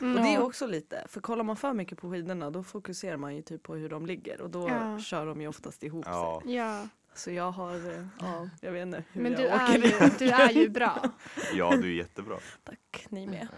Mm. 0.00 0.16
Och 0.16 0.22
det 0.22 0.34
är 0.34 0.42
också 0.42 0.66
lite, 0.66 1.06
för 1.08 1.20
kollar 1.20 1.44
man 1.44 1.56
för 1.56 1.72
mycket 1.72 1.98
på 1.98 2.10
skidorna 2.10 2.50
då 2.50 2.62
fokuserar 2.62 3.16
man 3.16 3.36
ju 3.36 3.42
typ 3.42 3.62
på 3.62 3.74
hur 3.74 3.88
de 3.88 4.06
ligger 4.06 4.40
och 4.40 4.50
då 4.50 4.68
Ja. 4.68 4.98
kör 4.98 5.26
de 5.26 5.40
ju 5.40 5.48
oftast 5.48 5.82
ihop 5.82 6.04
Ja. 6.08 6.40
sig. 6.44 6.54
ja. 6.54 6.88
Så 7.14 7.30
jag 7.30 7.50
har, 7.50 7.74
eh, 7.74 8.06
ja 8.20 8.48
jag 8.60 8.72
vet 8.72 8.82
inte 8.82 9.04
hur 9.12 9.22
Men 9.22 9.32
jag 9.32 9.40
du 9.40 9.46
är, 9.48 9.64
åker. 9.64 10.04
ju, 10.04 10.10
du 10.18 10.30
är 10.30 10.50
ju 10.52 10.68
bra. 10.68 11.02
ja, 11.54 11.76
du 11.76 11.90
är 11.92 11.96
jättebra. 11.96 12.36
Tack, 12.64 13.06
ni 13.08 13.26
med. 13.26 13.48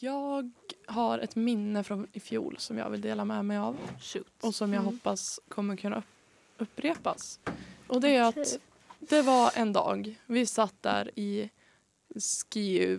Jag 0.00 0.50
har 0.86 1.18
ett 1.18 1.36
minne 1.36 1.84
från 1.84 2.06
i 2.12 2.20
fjol 2.20 2.56
som 2.58 2.78
jag 2.78 2.90
vill 2.90 3.00
dela 3.00 3.24
med 3.24 3.44
mig 3.44 3.58
av 3.58 3.76
Shoot. 4.00 4.26
och 4.40 4.54
som 4.54 4.72
jag 4.72 4.82
Mm. 4.82 4.94
hoppas 4.94 5.40
kommer 5.48 5.76
kunna 5.76 5.96
upp- 5.98 6.04
upprepas. 6.58 7.40
Och 7.86 8.00
det 8.00 8.08
är 8.16 8.28
Okej. 8.28 8.42
att 8.42 8.58
det 8.98 9.22
var 9.22 9.50
en 9.54 9.72
dag 9.72 10.14
vi 10.26 10.46
satt 10.46 10.74
där 10.82 11.10
i 11.18 11.50
Ski 12.50 12.98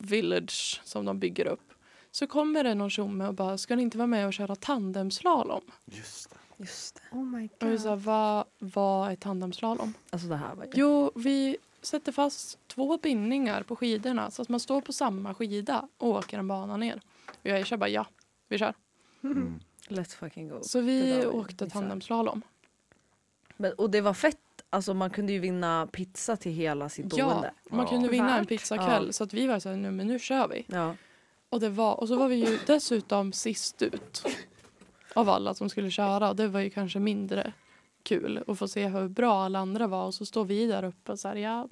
Village 0.00 0.80
som 0.84 1.04
de 1.04 1.18
bygger 1.18 1.46
upp. 1.46 1.72
Så 2.10 2.26
kommer 2.26 2.64
det 2.64 2.74
någon 2.74 2.90
tjomme 2.90 3.26
och 3.26 3.34
bara, 3.34 3.58
ska 3.58 3.76
ni 3.76 3.82
inte 3.82 3.98
vara 3.98 4.06
med 4.06 4.26
och 4.26 4.32
köra 4.32 4.56
tandemslalom? 4.56 5.62
Just 5.84 6.30
det. 6.30 6.36
Just 6.56 6.94
det. 6.94 7.16
Oh 7.16 7.24
my 7.24 7.48
Och 7.60 7.68
vi 7.68 7.78
sa, 7.78 7.90
god. 7.90 7.98
vad, 8.02 8.44
vad 8.58 9.10
är 9.12 9.16
tandemslalom? 9.16 9.94
Alltså 10.10 10.28
det 10.28 10.36
här 10.36 10.54
var 10.54 10.64
ju... 10.64 10.70
Jo, 10.74 11.12
vi 11.14 11.56
sätter 11.82 12.12
fast 12.12 12.58
två 12.66 12.98
bindningar 12.98 13.62
på 13.62 13.76
skidorna 13.76 14.30
så 14.30 14.42
att 14.42 14.48
man 14.48 14.60
står 14.60 14.80
på 14.80 14.92
samma 14.92 15.34
skida 15.34 15.88
och 15.96 16.08
åker 16.08 16.38
en 16.38 16.48
bana 16.48 16.76
ner. 16.76 17.00
Och 17.28 17.46
jag 17.46 17.66
kör 17.66 17.76
bara 17.76 17.88
ja, 17.90 18.06
vi 18.48 18.58
kör. 18.58 18.74
Mm. 19.22 19.60
Let's 19.88 20.16
fucking 20.16 20.48
go. 20.48 20.58
Så 20.62 20.80
vi 20.80 21.26
åkte 21.26 21.70
tandemslalom. 21.70 22.42
Men, 23.56 23.72
och 23.72 23.90
det 23.90 24.00
var 24.00 24.14
fett, 24.14 24.38
alltså 24.72 24.94
man 24.94 25.10
kunde 25.10 25.32
ju 25.32 25.38
vinna 25.38 25.88
pizza 25.92 26.36
till 26.36 26.52
hela 26.52 26.88
sitt 26.88 27.16
Ja, 27.16 27.24
boende. 27.26 27.52
man 27.70 27.80
Ja. 27.80 27.86
kunde 27.90 28.08
vinna 28.08 28.38
en 28.38 28.46
pizzakväll 28.46 29.06
Ja. 29.06 29.12
så 29.12 29.24
att 29.24 29.34
vi 29.34 29.46
var 29.46 29.58
så 29.58 29.68
här, 29.68 29.76
nu, 29.76 29.90
men 29.90 30.06
nu 30.06 30.18
kör 30.18 30.48
vi. 30.48 30.64
Ja. 30.66 30.94
Och, 31.48 31.60
det 31.60 31.68
var, 31.68 31.94
och 32.00 32.08
så 32.08 32.16
var 32.16 32.28
vi 32.28 32.36
ju 32.50 32.58
dessutom 32.66 33.32
sist 33.32 33.82
ut 33.82 34.24
av 35.14 35.28
alla 35.28 35.54
som 35.54 35.68
skulle 35.68 35.90
köra 35.90 36.28
och 36.30 36.36
det 36.36 36.48
var 36.48 36.60
ju 36.60 36.70
kanske 36.70 36.98
mindre 36.98 37.52
kul 38.02 38.44
att 38.46 38.58
få 38.58 38.68
se 38.68 38.88
hur 38.88 39.08
bra 39.08 39.44
alla 39.44 39.58
andra 39.58 39.86
var 39.86 40.06
och 40.06 40.14
så 40.14 40.26
står 40.26 40.44
vi 40.44 40.66
där 40.66 40.82
uppe 40.84 41.12
och 41.12 41.18
så 41.18 41.28
här, 41.28 41.36
ja, 41.36 41.68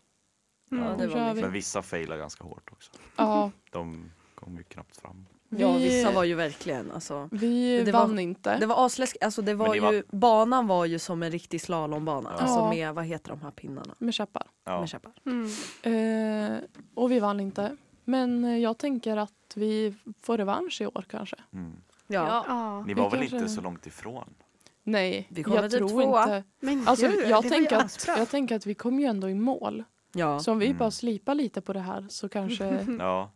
Mm. 0.72 0.84
Ja, 0.84 0.96
det 0.96 1.06
var 1.06 1.34
vi. 1.34 1.40
Men 1.40 1.52
vissa 1.52 1.82
failar 1.82 2.16
ganska 2.16 2.44
hårt 2.44 2.72
också. 2.72 2.92
Ja, 3.16 3.50
De 3.70 4.10
kom 4.34 4.56
ju 4.56 4.62
knappt 4.62 4.96
fram. 5.00 5.26
Ja, 5.50 5.72
vi, 5.72 5.84
vissa 5.84 6.10
var 6.10 6.24
ju 6.24 6.34
verkligen 6.34 6.90
alltså. 6.90 7.28
vi 7.32 7.82
det 7.84 7.92
var- 7.92 8.00
vann 8.00 8.18
inte. 8.18 8.56
Det 8.58 8.66
var 8.66 8.86
asläskigt, 8.86 9.24
alltså 9.24 9.42
det 9.42 9.54
var 9.54 9.68
ni 9.74 9.80
var- 9.80 9.92
ju, 9.92 10.02
banan 10.10 10.66
var 10.66 10.84
ju 10.84 10.98
som 10.98 11.22
en 11.22 11.30
riktig 11.30 11.60
slalombana. 11.60 12.30
Ja. 12.36 12.42
Alltså 12.42 12.58
Ja. 12.58 12.70
med, 12.70 12.94
vad 12.94 13.04
heter 13.04 13.30
de 13.30 13.40
här 13.40 13.50
pinnarna? 13.50 13.94
med 13.98 14.14
käppar. 14.14 14.46
Ja. 14.64 14.80
Med 14.80 14.88
käppar. 14.88 15.12
Mm. 15.26 15.46
Eh, 15.82 16.58
och 16.94 17.10
vi 17.12 17.20
vann 17.20 17.40
inte. 17.40 17.76
Men 18.04 18.44
eh, 18.44 18.58
jag 18.58 18.78
tänker 18.78 19.16
att 19.16 19.32
vi 19.54 19.94
får 20.22 20.38
revansch 20.38 20.80
i 20.80 20.86
år 20.86 21.04
kanske. 21.10 21.36
Mm. 21.52 21.72
Ja. 22.06 22.26
Ja. 22.26 22.44
Ja. 22.48 22.80
Ni 22.80 22.94
Vi 22.94 23.00
var 23.00 23.10
väl 23.10 23.20
kanske- 23.20 23.36
inte 23.36 23.48
så 23.48 23.60
långt 23.60 23.86
ifrån? 23.86 24.34
Nej, 24.82 25.26
Vi 25.30 25.42
jag 25.42 25.70
tror 25.70 25.88
tvåa. 25.88 26.22
inte. 26.22 26.44
Men 26.60 26.88
Alltså, 26.88 27.06
gud, 27.08 27.18
jag, 27.18 27.28
det 27.28 27.32
var 27.34 27.42
tänker 27.56 27.76
att, 27.76 28.04
jag 28.06 28.28
tänker 28.28 28.56
att 28.56 28.66
vi 28.66 28.74
kommer 28.74 28.98
ju 29.02 29.04
ändå 29.08 29.28
i 29.28 29.34
mål. 29.34 29.84
ja. 30.12 30.38
Så 30.40 30.52
om 30.52 30.58
vi 30.58 30.66
Mm. 30.66 30.78
bara 30.78 30.90
slipar 30.90 31.34
lite 31.34 31.60
på 31.60 31.72
det 31.72 31.80
här 31.80 32.06
så 32.08 32.28
kanske... 32.28 32.86
Ja. 32.98 33.30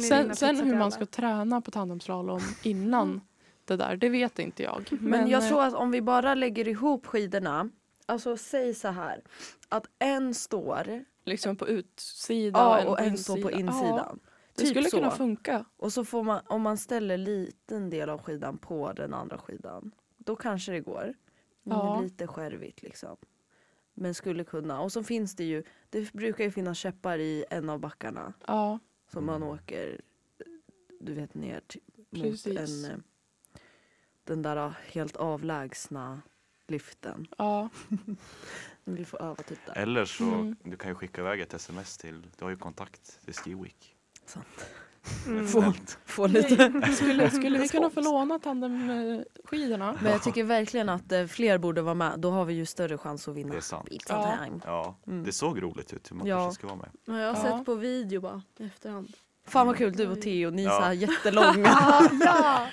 Sen 0.00 0.36
sen 0.36 0.56
hur 0.56 0.76
man 0.76 0.92
ska 0.92 1.06
träna 1.06 1.60
på 1.60 1.70
tandemslalom 1.70 2.40
innan 2.62 3.20
det 3.64 3.76
där, 3.76 3.96
det 3.96 4.08
vet 4.08 4.38
inte 4.38 4.62
jag. 4.62 4.88
Men, 5.00 5.28
jag 5.28 5.42
eh, 5.42 5.48
tror 5.48 5.62
att 5.62 5.74
om 5.74 5.90
vi 5.90 6.02
bara 6.02 6.34
lägger 6.34 6.68
ihop 6.68 7.06
skidorna, 7.06 7.70
alltså 8.06 8.36
säg 8.36 8.74
så 8.74 8.88
här. 8.88 9.22
Att 9.68 9.86
en 9.98 10.34
står 10.34 11.04
Liksom 11.24 11.56
på 11.56 11.68
utsida 11.68 12.58
ja, 12.58 12.86
och 12.90 12.98
på 12.98 13.04
en 13.04 13.18
står 13.18 13.36
på 13.42 13.50
insida. 13.50 13.72
Ja, 13.72 13.86
insidan. 13.88 14.20
det 14.54 14.62
Typ 14.62 14.70
skulle 14.70 14.90
så. 14.90 14.96
kunna 14.96 15.10
funka. 15.10 15.64
Och 15.76 15.92
så 15.92 16.04
får 16.04 16.22
man, 16.22 16.40
om 16.46 16.62
man 16.62 16.78
ställer 16.78 17.16
liten 17.16 17.90
del 17.90 18.08
av 18.10 18.22
skidan 18.22 18.58
på 18.58 18.92
den 18.92 19.14
andra 19.14 19.38
skidan. 19.38 19.90
Då 20.16 20.36
kanske 20.36 20.72
det 20.72 20.80
går. 20.80 21.14
Men 21.62 21.78
Ja. 21.78 22.00
lite 22.00 22.26
skärvigt 22.26 22.82
liksom. 22.82 23.16
Men 23.94 24.14
skulle 24.14 24.44
kunna. 24.44 24.80
Och 24.80 24.92
så 24.92 25.02
finns 25.02 25.36
det 25.36 25.44
ju, 25.44 25.62
det 25.90 26.12
brukar 26.12 26.44
ju 26.44 26.50
finnas 26.50 26.78
käppar 26.78 27.18
i 27.18 27.44
en 27.50 27.70
av 27.70 27.80
backarna. 27.80 28.32
Ja, 28.46 28.78
Som 29.12 29.26
man 29.26 29.42
åker, 29.42 30.00
du 31.00 31.14
vet 31.14 31.34
ner 31.34 31.60
till, 31.66 31.80
mot 32.10 32.22
Precis. 32.22 32.84
en, 32.84 32.90
eh, 32.90 32.98
den 34.24 34.42
där 34.42 34.56
ah, 34.56 34.74
helt 34.86 35.16
avlägsna 35.16 36.22
liften. 36.68 37.26
ja. 37.38 37.68
Vi 38.84 39.04
får 39.04 39.22
öva 39.22 39.34
typ 39.42 39.58
där. 39.66 39.74
Eller 39.78 40.04
så, 40.04 40.24
Mm. 40.24 40.56
du 40.64 40.76
kan 40.76 40.90
ju 40.90 40.94
skicka 40.94 41.20
iväg 41.20 41.40
ett 41.40 41.54
sms 41.54 41.96
till, 41.98 42.22
du 42.38 42.44
har 42.44 42.50
ju 42.50 42.56
kontakt 42.56 43.24
till 43.24 43.34
Ski 43.34 43.54
Week. 43.54 43.96
Mm. 45.26 45.46
Få, 45.48 45.74
få 46.04 46.26
lite. 46.26 46.56
Skulle, 46.96 47.30
skulle 47.30 47.58
vi 47.58 47.68
kunna 47.74 47.90
få 47.90 48.00
låna 48.00 48.38
tandemskidorna? 48.38 49.96
Men 50.02 50.12
jag 50.12 50.22
tycker 50.22 50.44
verkligen 50.44 50.88
att 50.88 51.12
eh, 51.12 51.26
fler 51.26 51.58
borde 51.58 51.82
vara 51.82 51.94
med. 51.94 52.20
Då 52.20 52.30
har 52.30 52.44
vi 52.44 52.54
ju 52.54 52.66
större 52.66 52.98
chans 52.98 53.28
att 53.28 53.34
vinna. 53.36 53.50
Det 53.50 53.56
är 53.56 53.60
sant. 53.60 53.88
Pizzatang. 53.88 54.60
Ja, 54.64 54.96
Mm. 55.06 55.24
det 55.24 55.32
såg 55.32 55.62
roligt 55.62 55.92
ut 55.92 56.10
hur 56.10 56.16
man 56.16 56.26
Ja. 56.26 56.38
kanske 56.40 56.58
ska 56.58 56.66
vara 56.66 56.76
med. 56.78 56.90
Ja, 57.04 57.20
jag 57.20 57.34
har 57.34 57.48
Ja. 57.50 57.56
sett 57.56 57.66
på 57.66 57.74
video 57.74 58.20
bara 58.20 58.42
i 58.58 58.64
efterhand. 58.64 59.12
Fan 59.48 59.66
vad 59.66 59.76
kul 59.76 59.92
du 59.92 60.06
och 60.08 60.22
Theo, 60.22 60.50
ni 60.50 60.62
är 60.64 60.66
Ja. 60.68 60.76
så 60.78 60.82
här 60.82 60.92
jättelånga. 60.92 61.56
Ja, 61.80 62.08
ja. 62.20 62.66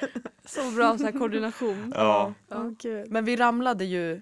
Så 0.45 0.71
bra 0.71 0.97
så 0.97 1.03
här, 1.03 1.11
koordination. 1.11 1.93
Ja, 1.95 2.33
gud. 2.79 3.11
Men 3.11 3.25
vi 3.25 3.35
ramlade 3.35 3.85
ju, 3.85 4.21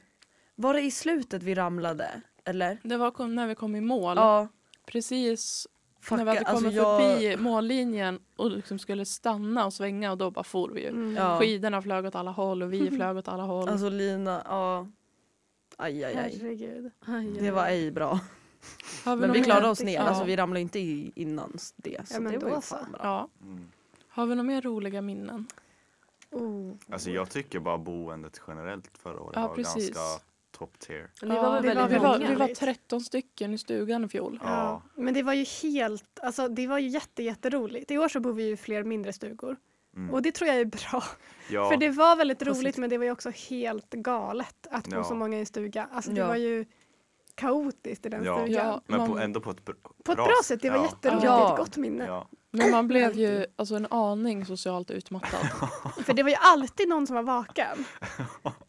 var 0.56 0.74
det 0.74 0.82
i 0.82 0.92
slutet 0.92 1.44
vi 1.44 1.56
ramlade? 1.56 2.22
Eller? 2.46 2.78
Det 2.84 2.98
var 2.98 3.28
när 3.28 3.48
vi 3.48 3.56
kom 3.56 3.76
i 3.76 3.82
mål. 3.82 4.18
Ja. 4.18 4.48
Precis 4.86 5.68
Fuck, 6.02 6.18
när 6.18 6.26
vi 6.26 6.30
hade 6.30 6.42
alltså 6.42 6.64
kommit 6.64 6.76
jag- 6.76 7.00
förbi 7.00 7.38
mållinjen 7.38 8.20
och 8.36 8.52
liksom 8.52 8.80
skulle 8.80 9.06
stanna 9.06 9.66
och 9.66 9.74
svänga 9.74 10.12
och 10.12 10.18
då 10.18 10.32
bara 10.32 10.44
for 10.44 10.70
vi 10.70 10.82
ju. 10.82 10.88
Mm. 10.88 11.16
Ja. 11.16 11.40
Skidorna 11.40 11.82
flög 11.82 12.06
åt 12.06 12.16
alla 12.16 12.32
håll 12.32 12.64
och 12.64 12.74
vi 12.74 12.92
flög 12.92 13.18
åt 13.18 13.28
alla 13.28 13.44
håll. 13.44 13.70
Alltså 13.70 13.90
Lina, 13.90 14.42
ja. 14.46 14.88
Aj 15.78 16.04
aj 16.04 16.16
aj. 16.18 16.38
Herregud. 16.42 16.92
Det 17.40 17.52
var 17.52 17.66
ej 17.68 17.92
bra. 17.92 18.20
Har 19.06 19.16
Men 19.16 19.32
vi 19.32 19.44
klarade 19.44 19.68
oss 19.70 19.84
ner, 19.84 19.94
Ja. 19.96 20.02
alltså 20.02 20.24
vi 20.24 20.36
ramlade 20.36 20.62
inte 20.62 20.80
i 20.80 21.12
innan 21.16 21.58
det. 21.76 22.08
Så 22.08 22.14
Ja, 22.16 22.20
men 22.20 22.32
det 22.34 22.38
var 22.40 22.50
då 22.50 22.56
ju 22.56 22.62
fan 22.62 22.92
bra. 22.92 23.00
Ja. 23.04 23.30
Mm. 23.44 23.66
Har 24.10 24.26
vi 24.26 24.36
några 24.36 24.44
mer 24.48 24.62
roliga 24.62 25.02
minnen? 25.02 25.48
Oh. 26.32 26.72
Alltså 26.92 27.10
jag 27.10 27.30
tycker 27.30 27.60
bara 27.60 27.78
boendet 27.78 28.42
generellt 28.48 28.98
förra 28.98 29.22
året 29.22 29.36
Ja, 29.36 29.48
var 29.48 29.56
precis. 29.56 29.94
ganska 29.96 30.26
top 30.62 30.80
tier. 30.80 31.10
Ni 31.22 31.28
var 31.36 31.62
väl 31.62 31.78
var 31.78 31.88
vi, 31.88 31.98
var, 31.98 32.20
vi 32.20 32.36
var 32.36 32.48
13 32.48 33.02
stycken 33.02 33.54
i 33.54 33.58
stugan 33.58 34.04
i 34.06 34.08
fjol. 34.08 34.40
Ja. 34.44 34.50
Ja. 34.50 34.82
Men 34.96 35.14
det 35.14 35.24
var 35.24 35.34
ju 35.34 35.46
helt, 35.64 36.20
alltså 36.24 36.48
det 36.48 36.68
var 36.68 36.78
ju 36.80 36.88
jätte, 36.88 37.24
jätteroligt. 37.24 37.92
I 37.92 37.98
år 37.98 38.08
så 38.08 38.20
bor 38.20 38.34
vi 38.34 38.44
ju 38.48 38.58
fler 38.58 38.84
mindre 38.84 39.14
stugor. 39.14 39.58
Mm. 39.96 40.14
Och 40.14 40.22
det 40.22 40.32
tror 40.32 40.48
jag 40.48 40.58
är 40.60 40.66
bra. 40.66 41.04
Ja, 41.50 41.70
För 41.70 41.78
det 41.78 41.90
var 41.90 42.16
väldigt 42.16 42.44
roligt 42.44 42.78
men 42.78 42.90
det 42.90 42.98
var 42.98 43.06
ju 43.06 43.12
också 43.12 43.30
helt 43.50 43.90
galet 43.90 44.68
att 44.72 44.88
bo 44.88 44.96
Ja. 44.96 45.04
så 45.04 45.16
många 45.16 45.38
i 45.38 45.40
en 45.40 45.46
stuga. 45.46 45.88
Alltså 45.92 46.12
det 46.12 46.20
Ja. 46.20 46.28
var 46.28 46.36
ju 46.36 46.66
kaotiskt 47.36 48.06
i 48.06 48.10
den 48.10 48.24
Ja. 48.24 48.38
stugan. 48.38 48.66
Ja, 48.66 48.82
men 48.88 49.08
på, 49.12 49.18
ändå 49.20 49.40
på 49.40 49.52
ett 49.52 49.64
br- 49.66 49.76
På 50.04 50.12
ett 50.12 50.18
bra 50.18 50.36
sätt, 50.46 50.62
det 50.62 50.70
var 50.70 50.78
ja. 50.78 50.84
jätteroligt. 50.84 51.24
Ja. 51.26 51.52
Ett 51.54 51.58
gott 51.60 51.78
minne. 51.78 52.06
Men 52.52 52.72
man 52.72 52.88
blev 52.88 53.18
ju 53.18 53.46
alltså, 53.56 53.76
en 53.76 53.88
aning 53.90 54.46
socialt 54.46 54.92
utmattad. 54.92 55.40
För 56.06 56.14
det 56.14 56.24
var 56.24 56.30
ju 56.30 56.36
alltid 56.40 56.90
någon 56.90 57.08
som 57.08 57.16
var 57.16 57.24
vaken. 57.24 57.86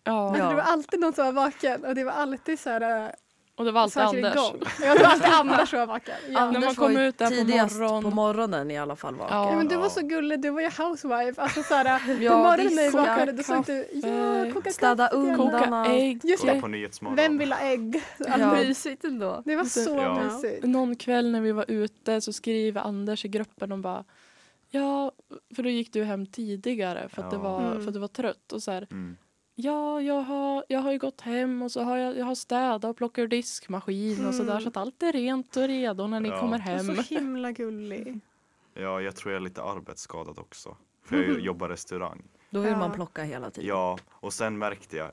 Ja. 0.05 0.29
Alltså, 0.29 0.49
det 0.49 0.55
var 0.55 0.63
alltid 0.63 1.01
någon 1.01 1.13
som 1.13 1.25
var 1.25 1.33
vaken 1.33 1.85
och 1.85 1.95
det 1.95 2.05
var 2.05 2.13
alltid 2.13 2.61
så 2.61 2.71
här, 2.71 3.05
äh, 3.05 3.11
Och 3.55 3.65
det 3.65 3.73
var 3.73 3.81
alltid 3.81 4.03
Anders. 4.03 4.35
Ja, 4.81 4.95
det 4.95 5.03
var 5.03 5.11
alltid 5.11 5.27
Anders 5.33 5.73
var 5.73 5.87
vaken. 5.87 6.15
Ja. 6.29 6.33
När 6.33 6.47
man 6.47 6.57
Anders 6.57 6.77
kom 6.77 6.97
ut 6.97 7.19
där 7.19 7.27
på 7.27 7.33
tidigast 7.33 7.79
morgon. 7.81 8.03
på 8.03 8.11
morgonen 8.11 8.71
i 8.71 8.79
alla 8.79 8.97
fall 8.97 9.15
vaken. 9.15 9.37
Ja. 9.37 9.51
Ja, 9.51 9.57
men 9.57 9.69
du 9.69 9.77
var 9.77 9.83
Ja. 9.85 9.91
så 9.91 10.01
gullig, 10.07 10.41
du 10.43 10.51
var 10.51 10.61
ju 10.61 10.71
housewife. 10.79 11.43
Alltså 11.43 11.63
så 11.63 11.75
här, 11.75 12.17
på 12.17 12.23
Ja, 12.23 12.39
morgonen 12.39 12.75
när 12.75 12.83
vi 12.83 12.91
vaknade 12.91 13.33
då 13.33 13.43
såg 13.43 13.65
du 13.67 13.87
ja, 13.93 14.53
koka 14.55 14.71
städa 14.71 15.09
undan. 15.09 15.37
Koka 15.37 15.59
allt. 15.59 15.89
ägg. 15.91 16.21
Just 16.25 16.47
det. 16.47 16.61
på 16.61 16.67
Nyhetsmorgon. 16.69 17.17
Vem 17.17 17.39
vill 17.39 17.53
ha 17.53 17.61
ägg? 17.61 18.03
Ja. 18.19 18.53
Mysigt 18.55 19.05
ändå. 19.05 19.43
Det 19.45 19.57
var 19.57 19.65
så 19.65 19.97
Ja. 19.97 20.23
mysigt. 20.25 20.65
Någon 20.65 20.97
kväll 20.97 21.31
när 21.31 21.41
vi 21.41 21.53
var 21.53 21.65
ute 21.71 22.21
så 22.21 22.33
skriver 22.33 22.81
Anders 22.81 23.25
i 23.25 23.29
gruppen 23.29 23.73
och 23.73 23.79
bara 23.79 24.05
Ja, 24.75 25.13
för 25.57 25.63
då 25.63 25.69
gick 25.69 25.93
du 25.93 26.05
hem 26.05 26.27
tidigare 26.27 27.09
för 27.09 27.23
att, 27.23 27.31
det 27.31 27.37
Ja. 27.37 27.43
var, 27.43 27.61
Mm. 27.61 27.81
för 27.81 27.89
att 27.89 27.95
du 27.95 28.01
var 28.01 28.09
trött. 28.09 28.53
Och 28.53 28.63
så 28.63 28.71
här, 28.71 28.87
Mm. 28.91 29.17
Ja, 29.63 30.01
jag 30.01 30.23
har, 30.23 30.65
jag 30.69 30.81
har 30.81 30.93
ju 30.93 30.99
gått 30.99 31.21
hem 31.21 31.63
och 31.63 31.73
så 31.73 31.83
har 31.83 31.97
jag, 31.97 32.19
jag 32.19 32.25
har 32.25 32.35
städat 32.35 32.85
och 32.85 32.97
plockat 32.97 33.23
ur 33.23 33.29
diskmaskin 33.29 34.27
och 34.27 34.35
så 34.35 34.43
där 34.43 34.51
Mm. 34.51 34.63
så 34.63 34.69
att 34.69 34.77
allt 34.77 35.03
är 35.03 35.13
rent 35.13 35.57
och 35.57 35.63
redo 35.69 36.07
när 36.07 36.21
ni 36.21 36.29
Ja. 36.29 36.41
kommer 36.41 36.59
hem. 36.59 36.97
så 36.97 37.03
himla 37.03 37.53
gullig. 37.53 38.21
Ja, 38.75 39.01
jag 39.01 39.17
tror 39.17 39.33
jag 39.33 39.41
är 39.41 39.45
lite 39.45 39.63
arbetsskadad 39.63 40.39
också. 40.39 40.77
För 41.05 41.17
jag 41.17 41.41
jobbar 41.41 41.69
restaurang. 41.69 42.23
Då 42.51 42.61
vill 42.61 42.71
Ja. 42.73 42.79
man 42.79 42.93
plocka 42.93 43.23
hela 43.23 43.51
tiden. 43.51 43.69
Ja, 43.69 43.99
och 44.11 44.33
sen 44.33 44.59
märkte 44.59 44.97
jag, 44.97 45.11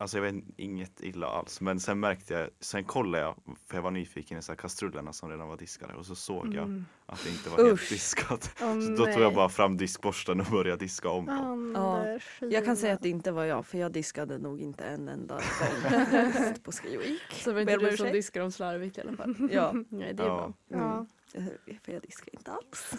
alltså 0.00 0.16
jag 0.18 0.32
vet 0.32 0.44
inget 0.56 1.00
illa 1.02 1.26
alls, 1.26 1.60
men 1.60 1.80
sen 1.80 2.00
märkte 2.00 2.34
jag, 2.34 2.48
sen 2.60 2.84
kollade 2.84 3.24
jag, 3.24 3.34
för 3.66 3.76
jag 3.76 3.82
var 3.82 3.90
nyfiken 3.90 4.38
i 4.38 4.42
så 4.42 4.52
här 4.52 4.56
kastrullerna 4.56 5.12
som 5.12 5.30
redan 5.30 5.48
var 5.48 5.56
diskade 5.56 5.94
och 5.94 6.06
så 6.06 6.14
såg 6.14 6.46
jag 6.54 6.64
Mm. 6.64 6.84
att 7.06 7.24
det 7.24 7.30
inte 7.30 7.50
var 7.50 7.56
helt 7.56 7.72
Usch. 7.72 7.88
diskat. 7.90 8.56
Åh, 8.62 8.80
Så 8.80 8.90
då 8.90 8.96
tog 9.12 9.22
jag 9.22 9.34
bara 9.34 9.48
fram 9.48 9.76
diskborsten 9.76 10.40
och 10.40 10.46
började 10.46 10.76
diska 10.84 11.08
om 11.08 11.26
dem. 11.26 11.76
Anders, 11.76 12.38
Jag 12.40 12.64
kan 12.64 12.76
säga 12.76 12.94
att 12.94 13.02
det 13.02 13.08
inte 13.08 13.32
var 13.32 13.44
jag 13.44 13.66
för 13.66 13.78
jag 13.78 13.92
diskade 13.92 14.38
nog 14.38 14.60
inte 14.60 14.84
en 14.84 15.08
enda 15.08 15.34
gång 15.34 16.54
på 16.62 16.72
skrivik. 16.72 17.20
Så 17.32 17.50
det 17.50 17.54
var 17.54 17.60
inte 17.72 17.90
du 17.90 17.96
som 17.96 18.12
diskar 18.12 18.40
dem 18.40 18.52
slarvigt 18.52 18.98
i 18.98 19.00
alla 19.00 19.16
fall. 19.16 19.34
Ja, 19.52 19.72
Nej, 19.88 20.14
det 20.14 20.22
är 20.22 20.26
Ja. 20.26 20.34
bra. 20.34 20.54
Ja, 20.78 21.06
mm. 21.34 21.50
för 21.82 21.92
jag 21.92 22.02
diskar 22.02 22.34
inte 22.34 22.52
alls. 22.52 22.94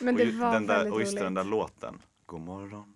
men 0.00 0.14
och, 0.14 0.18
det 0.20 0.24
ju- 0.24 0.38
var 0.38 0.52
den 0.52 0.66
där, 0.66 0.92
och 0.92 1.00
just 1.00 1.12
roligt. 1.12 1.22
den 1.24 1.34
där 1.34 1.44
låten, 1.44 1.98
God 2.26 2.40
morgon. 2.40 2.93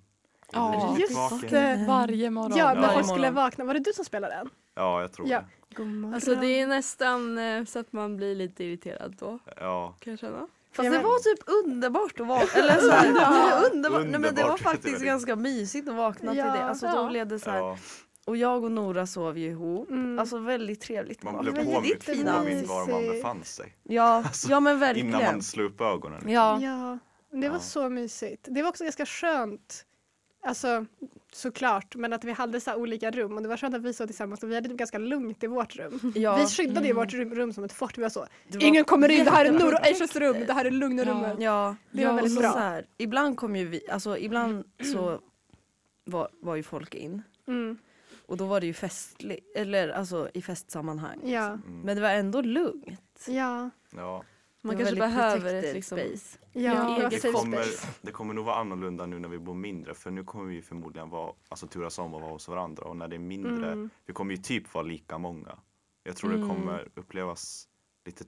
Ja, 0.52 0.96
just 0.98 1.14
vaken? 1.16 1.48
det. 1.50 1.84
Varje 1.88 2.30
morgon. 2.30 2.58
Ja, 2.58 2.74
när 2.74 2.88
folk 2.88 3.06
skulle 3.08 3.30
vakna. 3.30 3.64
Var 3.64 3.74
det 3.74 3.80
du 3.80 3.92
som 3.92 4.04
spelade 4.04 4.34
den? 4.34 4.50
Ja, 4.74 5.00
jag 5.00 5.12
tror 5.12 5.28
Ja. 5.28 5.40
det. 5.76 6.14
Alltså 6.14 6.34
det 6.34 6.60
är 6.60 6.66
nästan 6.66 7.38
eh, 7.38 7.64
så 7.64 7.78
att 7.78 7.92
man 7.92 8.16
blir 8.16 8.34
lite 8.34 8.64
irriterad 8.64 9.16
då. 9.18 9.38
Ja, 9.60 9.94
Kan 10.00 10.10
jag 10.12 10.20
känna. 10.20 10.46
Fast 10.72 10.90
det 10.90 10.98
var 10.98 11.18
typ 11.36 11.44
underbart 11.66 12.20
att 12.20 12.26
vakna. 12.26 12.60
Eller 12.60 12.80
så 12.80 12.90
här, 12.90 13.08
det 13.08 13.14
var 13.60 13.72
underbart. 13.74 14.00
Nej, 14.00 14.10
men 14.10 14.22
det 14.22 14.28
var 14.28 14.50
Underbart, 14.50 14.60
faktiskt 14.60 15.02
ganska 15.04 15.36
mysigt 15.36 15.88
att 15.88 15.94
vakna 15.94 16.34
Ja, 16.34 16.44
till 16.44 16.60
det. 16.60 16.66
Alltså, 16.66 16.86
då 16.86 17.08
blev 17.08 17.26
det 17.28 17.38
så 17.38 17.50
här. 17.50 17.58
ja. 17.58 17.78
Och 18.26 18.36
jag 18.36 18.64
och 18.64 18.72
Nora 18.72 19.06
sov 19.06 19.38
ju 19.38 19.46
ihop. 19.50 19.90
Mm. 19.90 20.18
Alltså 20.18 20.38
väldigt 20.38 20.80
trevligt. 20.80 21.22
Man 21.22 21.34
att 21.36 21.40
blev 21.42 21.52
påmind, 21.64 22.04
påmind 22.06 22.66
var 22.66 22.86
man 22.90 23.08
befann 23.16 23.44
sig. 23.44 23.74
Ja, 23.82 24.02
Alltså, 24.26 24.50
ja 24.50 24.60
men 24.60 24.78
verkligen. 24.78 25.08
Innan 25.08 25.22
man 25.24 25.42
slog 25.42 25.66
upp 25.66 25.80
ögonen. 25.80 26.22
Ja. 26.30 26.60
Ja, 26.62 26.98
det 27.32 27.48
var 27.48 27.56
Ja. 27.56 27.60
så 27.60 27.88
mysigt. 27.88 28.46
Det 28.50 28.62
var 28.62 28.68
också 28.68 28.84
ganska 28.84 29.06
skönt. 29.06 29.84
Alltså 30.42 30.86
såklart, 31.32 31.94
men 31.96 32.12
att 32.12 32.24
vi 32.24 32.32
hade 32.32 32.60
så 32.60 32.70
här 32.70 32.78
olika 32.78 33.10
rum 33.10 33.36
och 33.36 33.42
det 33.42 33.48
var 33.48 33.56
skönt 33.56 33.74
att 33.74 33.82
vi 33.82 33.92
sov 33.92 34.06
tillsammans 34.06 34.42
och 34.42 34.50
vi 34.50 34.54
hade 34.54 34.68
det 34.68 34.74
ganska 34.74 34.98
lugnt 34.98 35.44
i 35.44 35.46
vårt 35.46 35.76
rum. 35.76 36.12
ja. 36.16 36.36
Vi 36.36 36.46
skyddade 36.46 36.86
ju 36.86 36.90
Mm. 36.92 36.96
vårt 36.96 37.12
rum, 37.14 37.34
rum 37.34 37.52
som 37.52 37.64
ett 37.64 37.72
fort. 37.72 37.98
Vi 37.98 38.02
var 38.02 38.08
så, 38.08 38.20
var 38.20 38.62
ingen 38.62 38.84
kommer 38.84 39.08
in, 39.08 39.24
det 39.24 39.30
här 39.30 39.44
är 39.44 39.52
Nor 39.52 39.74
och. 39.74 39.86
Aishas 39.86 40.16
rum, 40.16 40.36
det 40.46 40.52
här 40.52 40.64
är 40.64 40.70
lugna 40.70 41.02
Ja. 41.02 41.10
rummet. 41.10 41.36
Ja, 41.40 41.76
Det 41.90 42.04
var 42.04 42.12
och 42.12 42.16
väldigt 42.18 42.34
så 42.34 42.40
bra. 42.40 42.52
Så 42.52 42.58
här, 42.58 42.86
ibland 42.98 43.36
kom 43.36 43.56
ju 43.56 43.64
vi, 43.64 43.90
alltså 43.90 44.18
ibland 44.18 44.64
så 44.92 45.20
var, 46.04 46.28
var 46.40 46.56
ju 46.56 46.62
folk 46.62 46.94
in. 46.94 47.22
Mm, 47.48 47.78
Och 48.26 48.36
då 48.36 48.46
var 48.46 48.60
det 48.60 48.66
ju 48.66 48.74
festligt, 48.74 49.56
eller 49.56 49.88
alltså 49.88 50.30
i 50.34 50.42
festsammanhang. 50.42 51.20
ja, 51.24 51.46
Mm. 51.46 51.80
Men 51.80 51.96
det 51.96 52.02
var 52.02 52.10
ändå 52.10 52.40
lugnt. 52.40 53.24
ja, 53.28 53.70
Ja. 53.96 54.24
Man 54.62 54.76
kanske 54.76 54.96
behöver 54.96 55.54
ett 55.54 55.74
liksom, 55.74 55.98
space. 55.98 56.38
ja. 56.52 57.00
Ja, 57.02 57.08
det 57.08 57.32
kommer, 57.32 57.62
space. 57.62 57.88
det 58.02 58.12
kommer 58.12 58.34
nog 58.34 58.44
vara 58.44 58.56
annorlunda 58.56 59.06
nu 59.06 59.18
när 59.18 59.28
vi 59.28 59.38
bor 59.38 59.54
mindre 59.54 59.94
för 59.94 60.10
nu 60.10 60.24
kommer 60.24 60.44
vi 60.44 60.62
förmodligen 60.62 61.10
vara, 61.10 61.32
alltså 61.48 61.66
turas 61.66 61.98
om 61.98 62.14
att 62.14 62.20
vara 62.22 62.32
hos 62.32 62.48
varandra 62.48 62.84
och 62.84 62.96
när 62.96 63.08
det 63.08 63.16
är 63.16 63.20
mindre, 63.20 63.66
Mm. 63.72 63.90
vi 64.06 64.12
kommer 64.12 64.34
ju 64.34 64.42
typ 64.42 64.74
vara 64.74 64.82
lika 64.84 65.18
många. 65.18 65.58
Jag 66.02 66.16
tror 66.16 66.34
Mm. 66.34 66.48
det 66.48 66.54
kommer 66.54 66.88
upplevas 66.94 67.68
lite, 68.06 68.24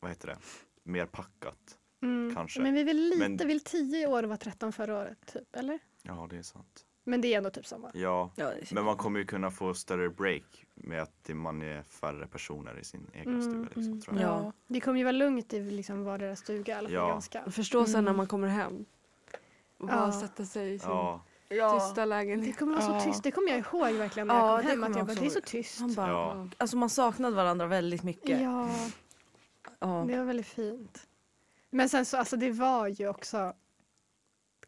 vad 0.00 0.10
heter 0.10 0.28
det, 0.28 0.38
mer 0.82 1.06
packat. 1.06 1.78
Mm. 2.02 2.34
Kanske. 2.34 2.60
Men 2.60 2.74
vi 2.74 2.84
vill 2.84 3.08
lite, 3.08 3.28
Men- 3.28 3.48
vill 3.48 3.60
10 3.64 4.06
år 4.06 4.22
och 4.22 4.28
var 4.28 4.36
13 4.36 4.72
förra 4.72 4.98
året, 4.98 5.32
typ, 5.32 5.56
eller? 5.56 5.78
Ja, 6.02 6.26
det 6.30 6.36
är 6.36 6.42
sant. 6.42 6.86
Men 7.04 7.20
det 7.20 7.34
är 7.34 7.38
ändå 7.38 7.50
typ 7.50 7.66
samma. 7.66 7.90
Ja, 7.94 8.30
Ja, 8.36 8.46
det 8.50 8.72
men 8.72 8.84
man 8.84 8.96
kommer 8.96 9.18
ju 9.18 9.24
kunna 9.26 9.50
få 9.50 9.74
större 9.74 10.08
break 10.10 10.64
med 10.74 11.02
att 11.02 11.12
det- 11.22 11.34
man 11.34 11.62
är 11.62 11.82
färre 11.82 12.26
personer 12.26 12.78
i 12.78 12.84
sin 12.84 13.06
egen 13.14 13.28
Mm, 13.28 13.42
stuga. 13.42 13.62
Liksom, 13.64 13.82
Mm. 13.82 14.00
tror 14.00 14.20
jag. 14.20 14.30
Ja. 14.30 14.52
Det 14.66 14.80
kommer 14.80 14.98
ju 14.98 15.04
vara 15.04 15.12
lugnt 15.12 15.52
i 15.52 15.60
liksom 15.60 16.04
vardera 16.04 16.36
stuga 16.36 16.72
i 16.74 16.76
alla 16.78 16.88
fall 16.88 16.94
Ja. 16.94 17.08
ganska. 17.08 17.50
Förstå 17.50 17.84
sen 17.84 17.94
Mm. 17.94 18.04
när 18.04 18.12
man 18.12 18.26
kommer 18.26 18.48
hem. 18.48 18.84
Och 19.78 19.86
bara 19.86 19.96
Ja. 19.96 20.12
sätta 20.20 20.44
sig 20.44 20.74
i 20.74 20.78
sin 20.78 20.88
Ja, 20.90 21.24
tysta 21.80 22.00
Det 22.00 22.06
lägenhet. 22.06 22.58
kommer 22.58 22.76
vara 22.80 23.00
så 23.00 23.06
tyst, 23.10 23.22
det 23.22 23.30
kommer 23.30 23.48
jag 23.48 23.58
ihåg 23.58 23.92
verkligen 23.92 24.26
när 24.26 24.34
Ja, 24.34 24.48
jag 24.50 24.56
kom 24.60 24.64
det 24.66 24.70
hem. 24.70 24.84
Att 24.92 24.96
jag 24.96 25.06
bara, 25.06 25.14
det 25.20 25.26
är 25.26 25.30
så 25.30 25.40
tyst. 25.40 25.80
Man 25.80 25.94
bara, 25.94 26.08
Ja. 26.10 26.48
Alltså 26.58 26.76
man 26.76 26.90
saknade 26.90 27.36
varandra 27.36 27.66
väldigt 27.66 28.02
mycket. 28.02 28.40
Ja, 28.42 28.68
Ja. 29.78 30.04
det 30.08 30.18
var 30.18 30.24
väldigt 30.24 30.46
fint. 30.46 31.06
Men 31.70 31.88
sen 31.88 32.04
så, 32.04 32.16
alltså 32.16 32.36
det 32.36 32.50
var 32.50 32.86
ju 32.88 33.08
också 33.08 33.52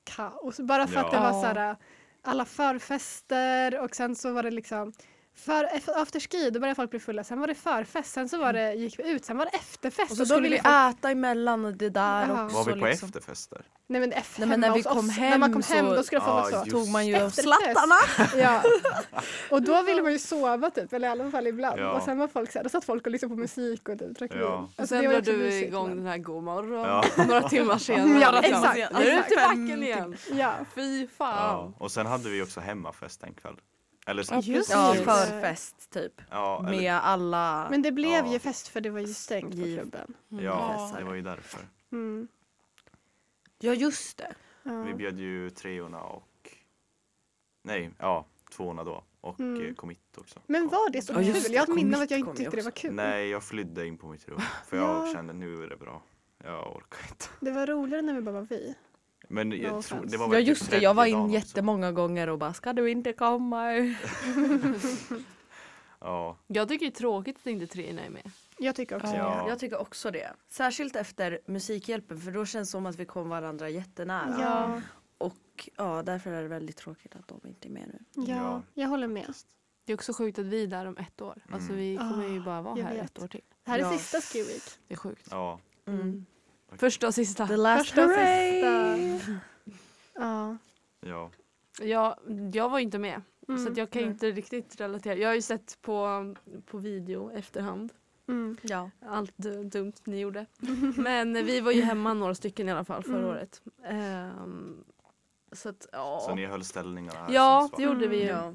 kaos. 0.05 0.61
Bara 0.61 0.87
för 0.87 1.01
att 1.01 1.11
det 1.11 1.19
var 1.21 1.33
så 1.33 1.47
här, 1.47 1.77
alla 2.23 2.45
förfester 2.45 3.81
och 3.81 3.97
sen 3.97 4.17
så 4.17 4.33
var 4.33 4.43
det 4.43 4.51
liksom 4.51 4.93
för 5.35 5.65
efter 5.65 6.03
afterski 6.03 6.51
då 6.51 6.61
började 6.61 6.75
folk 6.75 6.91
bli 6.91 7.01
fulla, 7.01 7.25
sen 7.25 7.41
var 7.41 7.47
det 7.47 7.55
förfest, 7.55 8.13
sen 8.13 8.29
så 8.29 8.39
var 8.39 8.53
det, 8.53 8.73
gick 8.75 8.99
vi 8.99 9.11
ut, 9.11 9.25
sen 9.25 9.37
var 9.37 9.45
det 9.45 9.51
efterfest. 9.57 10.11
Och 10.11 10.17
så 10.17 10.23
då 10.23 10.27
skulle 10.27 10.41
ville 10.43 10.57
vi 10.57 10.63
folk- 10.63 10.97
äta 10.99 11.11
emellan 11.11 11.65
och 11.65 11.73
det 11.73 11.89
där 11.89 12.27
Ja. 12.29 12.45
också. 12.45 12.57
var 12.57 12.65
vi 12.75 12.81
på 12.81 12.87
liksom. 12.87 13.07
efterfester? 13.09 13.63
Nej 13.87 14.01
men, 14.01 14.13
efter, 14.13 14.41
Nej, 14.41 14.49
men 14.49 14.61
när 14.61 14.73
vi 14.75 14.83
kom 14.83 14.99
oss, 15.09 15.19
när 15.19 15.39
man 15.39 15.53
kom 15.53 15.63
hem 15.63 15.77
hem 15.77 15.87
så- 15.89 15.95
då 15.97 16.03
skulle 16.03 16.21
folk 16.21 16.55
Ah, 16.55 16.65
så. 16.65 16.71
Tog 16.71 16.89
man 16.89 17.07
ju 17.07 17.17
av 17.17 17.31
slattarna. 17.31 17.95
Ja. 18.37 18.63
Och 19.51 19.63
då 19.63 19.83
ville 19.83 20.03
man 20.03 20.13
ju 20.13 20.19
sova 20.19 20.71
typ, 20.71 20.93
eller 20.93 21.09
i 21.09 21.11
alla 21.11 21.31
fall 21.31 21.47
ibland. 21.47 21.81
Ja. 21.81 21.93
Och 21.93 22.03
sen 22.03 22.19
var 22.19 22.29
folk 22.29 22.53
så 22.53 22.59
här, 22.59 22.65
då 22.65 22.69
satt 22.71 22.85
folk 22.85 23.07
och 23.07 23.13
lyssnade 23.13 23.35
på 23.35 23.41
musik 23.41 23.89
och 23.89 23.99
typ 23.99 24.19
drack 24.19 24.31
Ja. 24.35 24.37
vin. 24.39 24.47
Och 24.47 24.61
Alltså, 24.77 24.87
sen 25.01 25.07
också 25.19 25.33
du 25.33 25.37
mysigt, 25.37 25.69
igång 25.69 25.89
men- 25.89 25.97
den 25.97 26.07
här 26.07 26.19
god 26.19 26.43
morgon 26.43 26.81
Ja. 26.89 27.05
några 27.27 27.49
timmar 27.49 27.79
senare. 27.79 28.21
Ja, 28.21 28.41
exakt, 28.43 28.75
Nu 28.77 28.83
är 28.83 29.05
det 29.05 29.11
exakt. 29.13 29.29
till 29.29 29.37
backen 29.37 29.83
igen. 29.83 30.17
Ja. 30.33 30.53
Fy 30.75 31.07
fan. 31.07 31.37
Ja. 31.37 31.73
Och 31.79 31.93
sen 31.93 32.07
hade 32.07 32.29
vi 32.29 32.43
också 32.43 32.61
hemmafest 32.61 33.23
en 33.23 33.35
kväll. 33.35 33.55
Eller, 34.07 34.27
Ja, 34.31 34.41
Just 34.41 34.71
Ja, 34.71 34.93
det. 34.93 35.05
förfest 35.05 35.91
typ. 35.91 36.21
ja, 36.31 36.59
eller, 36.69 36.79
Med 36.81 36.95
alla. 36.95 37.67
Men 37.71 37.83
det 37.83 37.93
blev 37.93 38.27
Ja. 38.27 38.33
ju 38.33 38.39
fest 38.39 38.69
för 38.69 38.81
det 38.81 38.91
var 38.91 39.01
ju 39.01 39.15
stängt 39.15 39.51
på 39.51 39.63
klubben. 39.63 40.15
ja, 40.29 40.39
Ja. 40.41 40.95
det 40.99 41.05
var 41.05 41.15
ju 41.15 41.23
därför. 41.23 41.61
Mm. 41.93 42.29
Ja 43.59 43.75
just 43.75 44.19
det. 44.19 44.35
Ja. 44.63 44.83
Vi 44.83 44.95
bjöd 44.95 45.19
ju 45.19 45.51
treorna 45.51 46.01
och 46.03 46.29
Nej, 47.65 47.91
ja, 47.99 48.27
tvåorna 48.51 48.85
då. 48.85 49.05
Och 49.21 49.41
Mm. 49.41 49.61
mm. 49.63 49.75
commit 49.75 50.19
också. 50.19 50.41
Men 50.47 50.69
var 50.69 50.91
det 50.91 51.03
så 51.03 51.13
Ja, 51.13 51.17
kul? 51.17 51.53
Jag 51.53 51.61
har 51.61 51.69
ett 51.69 51.75
minne 51.75 51.97
av 51.97 52.03
att 52.03 52.11
jag 52.11 52.21
inte 52.21 52.35
tyckte 52.35 52.57
det 52.57 52.63
var 52.63 52.71
kul. 52.71 52.95
Nej, 52.95 53.29
jag 53.29 53.43
flydde 53.43 53.87
in 53.87 53.99
på 53.99 54.07
mitt 54.09 54.29
rum. 54.29 54.41
För 54.67 54.77
jag 54.77 55.09
Ja. 55.09 55.13
kände 55.13 55.33
nu 55.33 55.63
är 55.63 55.69
det 55.69 55.77
bra. 55.77 56.03
Jag 56.45 56.77
orkar 56.77 56.99
inte. 57.11 57.25
Det 57.41 57.51
var 57.51 57.67
roligare 57.67 58.03
när 58.03 58.15
vi 58.15 58.21
bara 58.21 58.33
var 58.33 58.47
vi. 58.51 58.75
Men 59.33 59.49
No 59.49 59.55
jag 59.55 59.69
tror, 59.69 59.79
offense. 59.99 60.07
det 60.07 60.17
var 60.17 60.27
Ja 60.27 60.31
väl 60.31 60.41
typ 60.41 60.49
just 60.49 60.71
det, 60.71 60.79
jag 60.79 60.95
var 60.95 61.07
in 61.07 61.17
också. 61.17 61.35
jättemånga 61.35 61.93
gånger 61.93 62.29
och 62.29 62.39
bara 62.39 62.53
ska 62.53 62.73
du 62.73 62.91
inte 62.91 63.13
komma? 63.13 63.73
Ja, 66.01 66.37
Jag 66.47 66.69
tycker 66.69 66.87
det 66.87 66.93
är 66.93 66.97
tråkigt 66.97 67.37
att 67.37 67.47
inte 67.47 67.67
treorna 67.67 68.03
är 68.05 68.11
med. 68.11 68.31
Jag 68.59 68.77
tycker 68.77 68.97
också 68.97 69.15
Ja. 69.15 69.43
det. 69.45 69.49
Jag 69.51 69.59
tycker 69.59 69.81
också 69.81 70.11
det. 70.11 70.33
Särskilt 70.49 70.97
efter 70.97 71.41
Musikhjälpen 71.47 72.19
för 72.21 72.31
då 72.33 72.47
känns 72.47 72.69
det 72.69 72.71
som 72.73 72.87
att 72.87 72.97
vi 72.97 73.05
kom 73.05 73.29
varandra 73.29 73.69
jättenära. 73.69 74.37
Ja, 74.41 74.81
Och 75.19 75.69
ja, 75.77 76.03
därför 76.03 76.31
är 76.33 76.43
det 76.43 76.49
väldigt 76.49 76.77
tråkigt 76.77 77.17
att 77.17 77.29
de 77.29 77.41
inte 77.45 77.69
är 77.69 77.71
med 77.71 77.89
nu. 77.89 78.23
ja, 78.27 78.37
Ja. 78.37 78.63
jag 78.75 78.89
håller 78.89 79.09
med. 79.09 79.35
Det 79.85 79.93
är 79.93 79.95
också 79.95 80.13
sjukt 80.13 80.39
att 80.39 80.47
vi 80.47 80.63
är 80.63 80.67
där 80.67 80.87
om 80.87 80.97
ett 80.97 81.21
år. 81.21 81.43
Alltså 81.53 81.73
vi 81.73 81.97
kommer 81.97 82.29
ju 82.29 82.41
Ah, 82.41 82.45
bara 82.45 82.63
vara 82.63 82.79
jag 82.79 82.85
här 82.87 82.95
vet. 82.95 83.05
ett 83.05 83.23
år 83.23 83.29
till. 83.29 83.41
Det 83.65 83.71
här 83.71 83.79
är 83.79 83.83
Ja. 83.83 83.93
sista 83.99 84.21
Ski 84.21 84.43
Week. 84.43 84.63
Det 84.89 84.95
är 84.95 84.99
sjukt. 84.99 85.29
Ja. 85.31 85.61
Mm. 85.87 86.27
Första 86.77 87.07
och 87.07 87.15
sista. 87.15 87.47
The 87.47 87.57
last 87.57 87.87
Första 87.87 88.05
och 88.05 88.11
sista. 88.11 89.43
Ja. 90.15 90.57
Ja. 91.01 91.31
Jag, 91.81 92.17
jag 92.55 92.69
var 92.69 92.79
inte 92.79 92.99
med. 92.99 93.23
Mm. 93.49 93.65
Så 93.65 93.71
att 93.71 93.77
jag 93.77 93.91
kan 93.91 94.03
inte 94.03 94.31
riktigt 94.31 94.81
relatera. 94.81 95.15
Jag 95.15 95.29
har 95.29 95.35
ju 95.35 95.43
sett 95.43 95.79
på, 95.83 96.35
på 96.67 96.79
video 96.79 97.31
efterhand. 97.33 97.93
Mm. 98.29 98.57
Ja. 98.63 98.91
Allt 99.07 99.33
du- 99.37 99.65
dumt 99.65 99.93
ni 100.05 100.21
gjorde. 100.21 100.47
Men 100.97 101.33
vi 101.33 101.61
var 101.61 101.73
ju 101.73 101.83
hemma 101.83 102.15
några 102.15 102.35
stycken 102.35 102.69
i 102.69 102.73
alla 102.73 102.85
fall 102.85 103.03
förra 103.03 103.17
Mm. 103.19 103.31
året. 103.31 103.63
Ehm, 103.85 104.85
så 105.53 105.69
att 105.69 105.87
ja. 105.93 106.23
Så 106.29 106.35
ni 106.35 106.47
höll 106.47 106.65
ställningarna 106.65 107.19
här 107.19 107.33
Ja, 107.35 107.71
det 107.77 107.83
gjorde 107.83 108.07
vi 108.09 108.17
ju. 108.21 108.27
ja. 108.29 108.55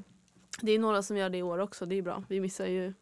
Det 0.60 0.72
är 0.72 0.78
några 0.78 1.02
som 1.02 1.16
gör 1.16 1.30
det 1.30 1.38
i 1.38 1.42
år 1.42 1.58
också. 1.58 1.86
Det 1.86 1.94
är 1.98 2.02
bra. 2.02 2.24
Vi 2.28 2.40
missar 2.40 2.66
ju 2.66 2.94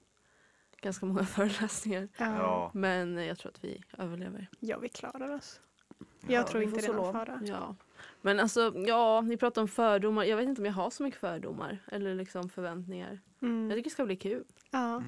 ganska 0.80 1.06
många 1.06 1.24
föreläsningar. 1.36 2.08
Ja. 2.16 2.26
Ja. 2.36 2.70
Men 2.74 3.16
jag 3.16 3.38
tror 3.38 3.52
att 3.52 3.64
vi 3.64 3.82
överlever. 3.98 4.48
ja, 4.60 4.78
vi 4.78 4.88
klarar 4.88 5.28
oss. 5.34 5.60
Ja, 5.98 6.06
Jag 6.34 6.46
tror 6.46 6.58
vi 6.58 6.64
inte 6.64 6.76
det 6.80 6.82
så 6.86 6.92
är 6.92 6.96
någon 6.96 7.04
lov. 7.06 7.12
fara. 7.12 7.40
Ja. 7.44 7.76
Men 8.22 8.40
alltså, 8.40 8.72
ja, 8.86 9.20
ni 9.20 9.36
pratar 9.36 9.62
om 9.62 9.68
fördomar. 9.68 10.24
Jag 10.24 10.36
vet 10.36 10.48
inte 10.48 10.60
om 10.62 10.66
jag 10.66 10.72
har 10.72 10.90
så 10.90 11.02
mycket 11.02 11.20
fördomar 11.20 11.78
eller 11.92 12.14
liksom 12.14 12.48
förväntningar. 12.48 13.20
Jag 13.40 13.48
Mm. 13.48 13.70
tycker 13.70 13.82
det 13.84 13.90
ska 13.90 14.04
bli 14.06 14.16
kul. 14.16 14.44
Ja. 14.70 14.90
Mm. 14.96 15.04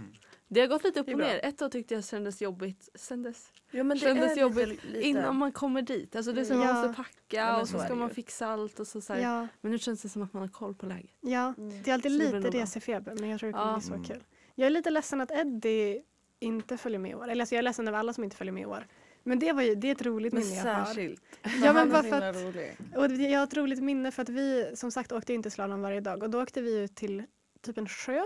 Det 0.49 0.61
har 0.61 0.69
gått 0.69 0.85
lite 0.85 1.01
upp 1.01 1.09
och 1.09 1.19
ner. 1.19 1.41
Ett 1.45 1.59
tag 1.59 1.73
tyckte 1.73 1.95
jag 1.95 2.05
kändes 2.05 2.43
jobbigt. 2.43 2.89
Kändes 3.09 3.53
Jo 3.71 3.85
men 3.85 3.97
det 3.97 4.01
Kändes 4.05 4.37
är 4.37 4.41
jobbigt 4.41 4.69
lite, 4.69 4.87
lite. 4.87 5.03
innan 5.09 5.37
man 5.37 5.53
kommer 5.53 5.83
dit. 5.83 6.17
Alltså 6.17 6.33
det 6.33 6.41
är 6.41 6.45
som 6.45 6.61
Ja. 6.61 6.65
man 6.73 6.75
måste 6.87 7.03
packa 7.03 7.37
Ja, 7.37 7.61
och 7.61 7.69
så 7.69 7.79
så 7.79 7.85
ska 7.85 7.95
man 7.95 8.09
ju. 8.09 8.15
fixa 8.15 8.47
allt 8.47 8.81
och 8.81 8.87
så, 8.87 9.01
så 9.01 9.13
här. 9.13 9.21
Ja. 9.21 9.47
Men 9.61 9.73
nu 9.73 9.79
känns 9.79 10.03
det 10.03 10.09
som 10.09 10.23
att 10.23 10.33
man 10.33 10.43
har 10.43 10.49
koll 10.49 10.75
på 10.75 10.87
läget. 10.87 11.11
ja, 11.21 11.55
Mm. 11.59 11.83
det 11.83 11.91
är 11.91 11.95
alltid 11.95 12.13
Så 12.13 12.19
lite 12.37 12.51
resefeber 12.59 13.15
men 13.21 13.29
jag 13.31 13.41
tror 13.41 13.47
det 13.49 13.53
kommer 13.53 13.71
Ja. 13.73 13.77
bli 13.79 13.87
så 13.87 13.95
Mm. 13.95 14.05
kul. 14.05 14.23
Jag 14.59 14.67
är 14.67 14.71
lite 14.71 14.91
ledsen 14.91 15.21
att 15.21 15.31
Eddie 15.31 16.03
inte 16.41 16.77
följer 16.77 16.99
med 16.99 17.11
i 17.11 17.15
år. 17.15 17.29
Eller 17.29 17.43
alltså 17.43 17.55
jag 17.55 17.59
är 17.59 17.63
ledsen 17.63 17.89
över 17.89 17.99
alla 17.99 18.13
som 18.13 18.25
inte 18.25 18.37
följer 18.37 18.53
med 18.53 18.63
i 18.63 18.67
år. 18.67 18.87
Men 19.23 19.39
det, 19.39 19.53
var 19.53 19.63
ju, 19.63 19.75
det 19.75 19.89
är 19.89 19.93
ett 19.93 20.03
roligt 20.03 20.33
Men 20.33 20.43
minne 20.43 20.57
jag 20.57 20.75
har. 20.75 20.85
särskilt. 20.85 21.23
Ja, 21.63 21.73
men 21.73 21.91
bara 21.93 22.03
för 22.03 22.23
att-. 22.23 22.97
Och 22.97 23.13
jag 23.13 23.39
har 23.39 23.45
ett 23.45 23.57
roligt 23.57 23.83
minne 23.83 24.11
för 24.11 24.23
att 24.23 24.29
vi 24.29 24.71
som 24.75 24.91
sagt 24.91 25.13
åkte 25.13 25.35
inte 25.35 25.51
slalom 25.51 25.83
varje 25.83 26.01
dag 26.01 26.23
och 26.23 26.31
då 26.31 26.43
åkte 26.43 26.61
vi 26.61 26.79
ut 26.79 26.95
till 26.95 27.23
typ 27.63 27.79
en 27.79 27.89
sjö 27.89 28.23